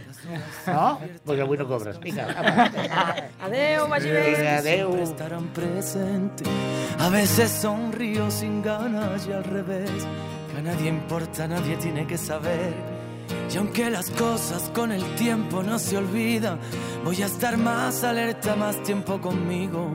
No? 0.68 1.00
Doncs 1.02 1.26
pues 1.26 1.44
avui 1.48 1.58
no 1.58 1.68
cobres. 1.68 2.00
Vinga. 2.00 2.30
Adéu, 3.42 3.88
vagi 3.90 4.10
bé. 4.14 4.48
Adéu. 4.58 4.96
estarán 5.04 5.48
presentes. 5.54 6.48
A 7.00 7.10
veces 7.10 7.52
sonrío 7.52 8.30
sin 8.32 8.62
ganas 8.62 9.28
y 9.28 9.32
al 9.32 9.44
revés. 9.44 9.92
Que 10.52 10.60
a 10.60 10.62
nadie 10.62 10.90
importa, 10.90 11.48
nadie 11.48 11.76
tiene 11.78 12.06
que 12.06 12.18
saber. 12.18 12.93
Y 13.52 13.58
aunque 13.58 13.90
las 13.90 14.10
cosas 14.10 14.70
con 14.74 14.92
el 14.92 15.04
tiempo 15.16 15.62
no 15.64 15.78
se 15.78 15.98
olvidan, 15.98 16.60
voy 17.04 17.22
a 17.22 17.28
estar 17.28 17.58
más 17.58 18.04
alerta, 18.04 18.56
más 18.56 18.82
tiempo 18.84 19.22
conmigo. 19.22 19.90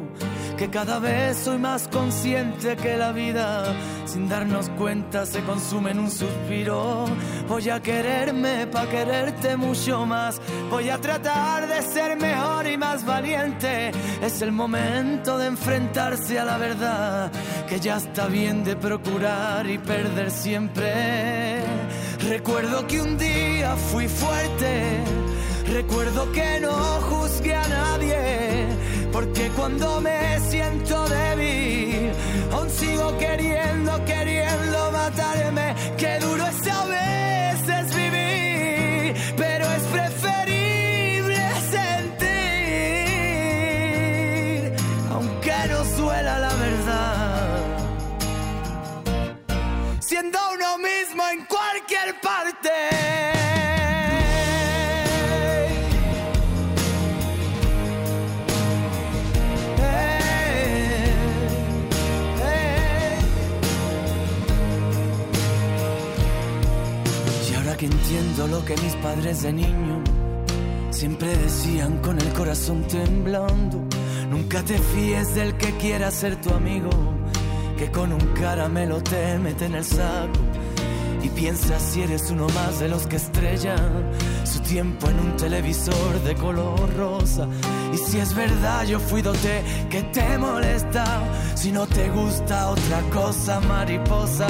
Que 0.56 0.70
cada 0.70 0.98
vez 0.98 1.36
soy 1.38 1.58
más 1.58 1.86
consciente 1.86 2.76
que 2.76 2.96
la 2.96 3.12
vida, 3.12 3.64
sin 4.06 4.28
darnos 4.28 4.68
cuenta, 4.70 5.24
se 5.24 5.42
consume 5.44 5.92
en 5.92 6.00
un 6.00 6.10
suspiro. 6.10 7.04
Voy 7.48 7.68
a 7.68 7.80
quererme 7.80 8.66
para 8.66 8.90
quererte 8.90 9.56
mucho 9.56 10.04
más. 10.04 10.40
Voy 10.68 10.88
a 10.88 10.98
tratar 10.98 11.68
de 11.68 11.80
ser 11.82 12.16
mejor 12.18 12.66
y 12.66 12.76
más 12.76 13.04
valiente. 13.04 13.92
Es 14.20 14.42
el 14.42 14.50
momento 14.50 15.38
de 15.38 15.46
enfrentarse 15.46 16.40
a 16.40 16.44
la 16.44 16.58
verdad, 16.58 17.30
que 17.68 17.78
ya 17.78 17.96
está 17.96 18.26
bien 18.26 18.64
de 18.64 18.74
procurar 18.74 19.68
y 19.70 19.78
perder 19.78 20.30
siempre. 20.32 21.62
Recuerdo 22.28 22.86
que 22.86 23.00
un 23.00 23.16
día 23.16 23.74
fui 23.90 24.06
fuerte. 24.06 25.02
Recuerdo 25.72 26.30
que 26.32 26.60
no 26.60 26.74
juzgué 27.08 27.54
a 27.54 27.66
nadie, 27.68 28.66
porque 29.10 29.48
cuando 29.56 30.00
me 30.02 30.38
siento 30.40 31.08
débil, 31.08 32.10
aún 32.52 32.68
sigo 32.68 33.16
queriendo, 33.16 34.04
queriendo 34.04 34.90
matarme. 34.92 35.74
Qué 35.96 36.18
duro 36.20 36.46
es 36.46 36.56
que 68.68 68.76
mis 68.82 68.94
padres 68.96 69.44
de 69.44 69.52
niño 69.54 70.02
siempre 70.90 71.34
decían 71.38 72.02
con 72.02 72.18
el 72.20 72.30
corazón 72.34 72.82
temblando, 72.82 73.82
nunca 74.30 74.62
te 74.62 74.76
fíes 74.78 75.34
del 75.34 75.56
que 75.56 75.74
quiera 75.78 76.10
ser 76.10 76.36
tu 76.36 76.50
amigo, 76.50 76.90
que 77.78 77.90
con 77.90 78.12
un 78.12 78.20
caramelo 78.34 79.02
te 79.02 79.38
mete 79.38 79.64
en 79.64 79.74
el 79.74 79.84
saco. 79.84 80.40
Y 81.22 81.30
piensa 81.30 81.80
si 81.80 82.02
eres 82.02 82.30
uno 82.30 82.46
más 82.48 82.78
de 82.78 82.88
los 82.88 83.06
que 83.06 83.16
estrellan 83.16 84.10
su 84.44 84.60
tiempo 84.60 85.08
en 85.08 85.18
un 85.18 85.36
televisor 85.38 86.22
de 86.22 86.34
color 86.34 86.94
rosa. 86.94 87.48
Y 87.94 87.96
si 87.96 88.18
es 88.18 88.34
verdad, 88.34 88.84
yo 88.84 89.00
fui 89.00 89.22
dote 89.22 89.62
que 89.88 90.02
te 90.02 90.36
molesta. 90.36 91.06
Si 91.54 91.72
no 91.72 91.86
te 91.86 92.10
gusta 92.10 92.68
otra 92.68 93.00
cosa, 93.14 93.60
mariposa. 93.60 94.48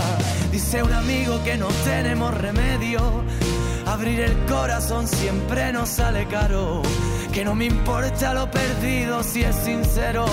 Dice 0.50 0.82
un 0.82 0.92
amigo 0.92 1.40
que 1.44 1.56
no 1.56 1.68
tenemos 1.84 2.34
remedio. 2.34 3.00
Abrir 3.88 4.20
el 4.20 4.36
corazón 4.44 5.08
siempre 5.08 5.72
nos 5.72 5.88
sale 5.88 6.26
caro. 6.26 6.82
Que 7.32 7.42
no 7.42 7.54
me 7.54 7.64
importa 7.64 8.34
lo 8.34 8.50
perdido 8.50 9.22
si 9.22 9.42
es 9.42 9.56
sincero. 9.56 10.26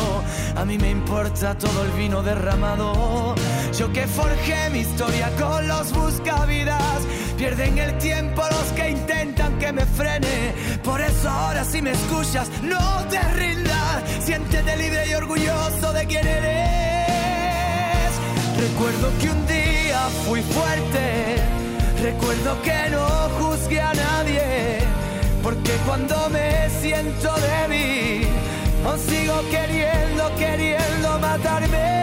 A 0.58 0.66
mí 0.66 0.78
me 0.78 0.90
importa 0.90 1.58
todo 1.58 1.86
el 1.86 1.92
vino 1.92 2.22
derramado. 2.22 3.34
Yo 3.80 3.94
que 3.94 4.08
forjé 4.08 4.70
mi 4.72 4.80
historia 4.80 5.32
con 5.40 5.66
los 5.70 5.94
buscavidas. 5.94 7.02
Pierden 7.38 7.78
el 7.78 7.98
tiempo 7.98 8.44
los 8.52 8.74
que 8.74 8.90
intentan 8.90 9.58
que 9.58 9.72
me 9.72 9.86
frene. 9.86 10.54
Por 10.84 11.00
eso 11.00 11.30
ahora 11.30 11.64
si 11.64 11.82
me 11.82 11.92
escuchas, 11.92 12.50
no 12.62 13.06
te 13.10 13.22
rindas. 13.36 14.04
Siéntete 14.20 14.76
libre 14.76 15.08
y 15.10 15.14
orgulloso 15.14 15.94
de 15.94 16.06
quién 16.06 16.28
eres. 16.28 18.12
Recuerdo 18.60 19.12
que 19.22 19.30
un 19.30 19.48
día 19.48 20.10
fui 20.26 20.42
fuerte. 20.42 21.65
Recuerdo 22.06 22.62
que 22.62 22.90
no 22.92 23.08
juzgué 23.40 23.82
a 23.82 23.92
nadie. 23.96 24.80
Porque 25.42 25.72
cuando 25.88 26.30
me 26.30 26.70
siento 26.70 27.34
débil, 27.48 28.28
aún 28.86 29.00
sigo 29.00 29.42
queriendo, 29.50 30.24
queriendo 30.38 31.20
matarme. 31.20 31.95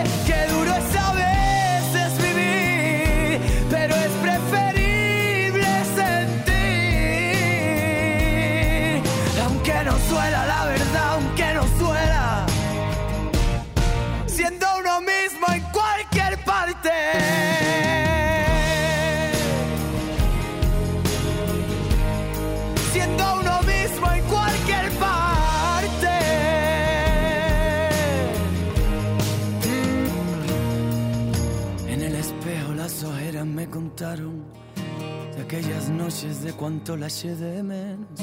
Aquellas 35.52 35.90
noches 35.90 36.42
de 36.42 36.54
cuánto 36.54 36.96
la 36.96 37.08
eché 37.08 37.36
de 37.36 37.62
menos. 37.62 38.20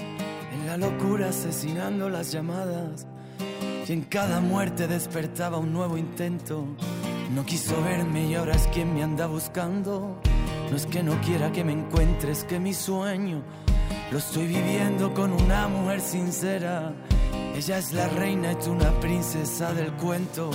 En 0.51 0.65
la 0.65 0.77
locura 0.77 1.30
asesinando 1.30 2.09
las 2.09 2.32
llamadas. 2.32 3.05
y 3.88 3.93
en 3.93 4.01
cada 4.01 4.39
muerte 4.39 4.88
despertaba 4.88 5.59
un 5.59 5.71
nuevo 5.71 5.95
intento. 5.95 6.65
No 7.36 7.45
quiso 7.45 7.84
verme 7.84 8.25
y 8.25 8.34
ahora 8.34 8.55
es 8.55 8.65
quien 8.73 8.95
me 8.95 9.03
anda 9.03 9.27
buscando. 9.27 10.19
No 10.71 10.75
es 10.75 10.88
que 10.88 11.03
no 11.03 11.21
quiera 11.21 11.51
que 11.51 11.63
me 11.63 11.73
encuentres, 11.73 12.45
que 12.45 12.59
mi 12.59 12.73
sueño 12.73 13.43
lo 14.11 14.17
estoy 14.17 14.47
viviendo 14.47 15.13
con 15.13 15.32
una 15.32 15.67
mujer 15.67 16.01
sincera. 16.01 16.93
Ella 17.55 17.77
es 17.77 17.93
la 17.93 18.07
reina 18.07 18.57
tú 18.57 18.71
una 18.71 18.91
princesa 18.99 19.71
del 19.71 19.91
cuento. 19.93 20.49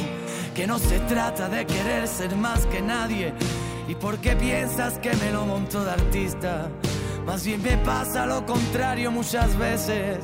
Que 0.56 0.66
no 0.66 0.80
se 0.80 0.98
trata 1.00 1.48
de 1.48 1.66
querer 1.66 2.08
ser 2.08 2.34
más 2.34 2.66
que 2.66 2.82
nadie. 2.82 3.32
¿Y 3.86 3.94
por 3.94 4.18
qué 4.18 4.34
piensas 4.34 4.98
que 4.98 5.14
me 5.16 5.30
lo 5.30 5.44
monto 5.44 5.84
de 5.84 5.90
artista? 5.90 6.70
Más 7.26 7.44
bien 7.44 7.62
me 7.62 7.76
pasa 7.78 8.26
lo 8.26 8.44
contrario 8.46 9.10
muchas 9.10 9.56
veces. 9.58 10.18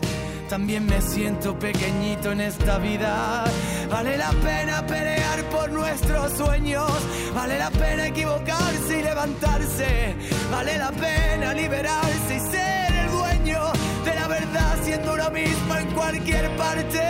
También 0.49 0.87
me 0.87 1.01
siento 1.01 1.59
pequeñito 1.59 2.33
en 2.33 2.41
esta 2.41 2.79
vida. 2.79 3.45
Vale 3.91 4.17
la 4.17 4.31
pena 4.31 4.85
pelear 4.87 5.45
por 5.51 5.71
nuestros 5.71 6.33
sueños. 6.33 6.91
Vale 7.35 7.59
la 7.59 7.71
pena 7.71 8.09
equivocarse 8.09 8.99
y 8.99 9.03
levantarse. 9.03 10.15
Vale 10.51 10.79
la 10.79 10.91
pena 10.91 11.55
liberarse 11.55 12.37
y 12.37 12.41
ser 12.41 12.95
el 12.95 13.11
dueño 13.11 13.61
de 14.05 14.15
la 14.15 14.27
verdad 14.27 14.79
siendo 14.83 15.15
uno 15.15 15.31
mismo 15.31 15.77
en 15.77 15.87
cualquier 15.93 16.57
parte. 16.57 17.01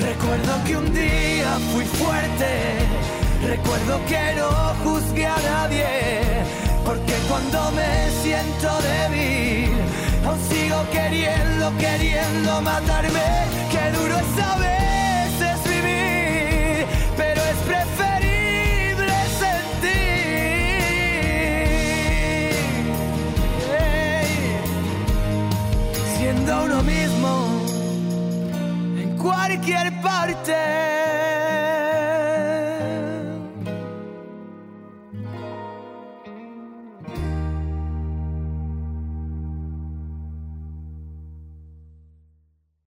Recuerdo 0.00 0.64
que 0.66 0.76
un 0.76 0.94
día 0.94 1.58
fui 1.72 1.84
fuerte. 1.84 3.13
Recuerdo 3.46 4.00
que 4.06 4.34
no 4.36 4.50
juzgué 4.84 5.26
a 5.26 5.36
nadie. 5.36 5.86
Porque 6.84 7.14
cuando 7.28 7.70
me 7.72 8.10
siento 8.22 8.68
débil 8.82 9.84
Aún 10.26 10.40
sigo 10.48 10.84
queriendo, 10.90 11.76
queriendo 11.78 12.62
matarme. 12.62 13.46
Qué 13.70 13.90
duro 13.96 14.16
es 14.16 14.38
a 14.42 14.56
veces 14.56 15.64
vivir, 15.64 16.86
pero 17.16 17.40
es 17.42 17.56
preferible 17.68 19.12
sentir. 19.42 20.14
Siendo 26.16 26.64
uno 26.64 26.82
mismo 26.82 27.32
en 28.98 29.16
cualquier 29.18 30.00
parte. 30.00 31.03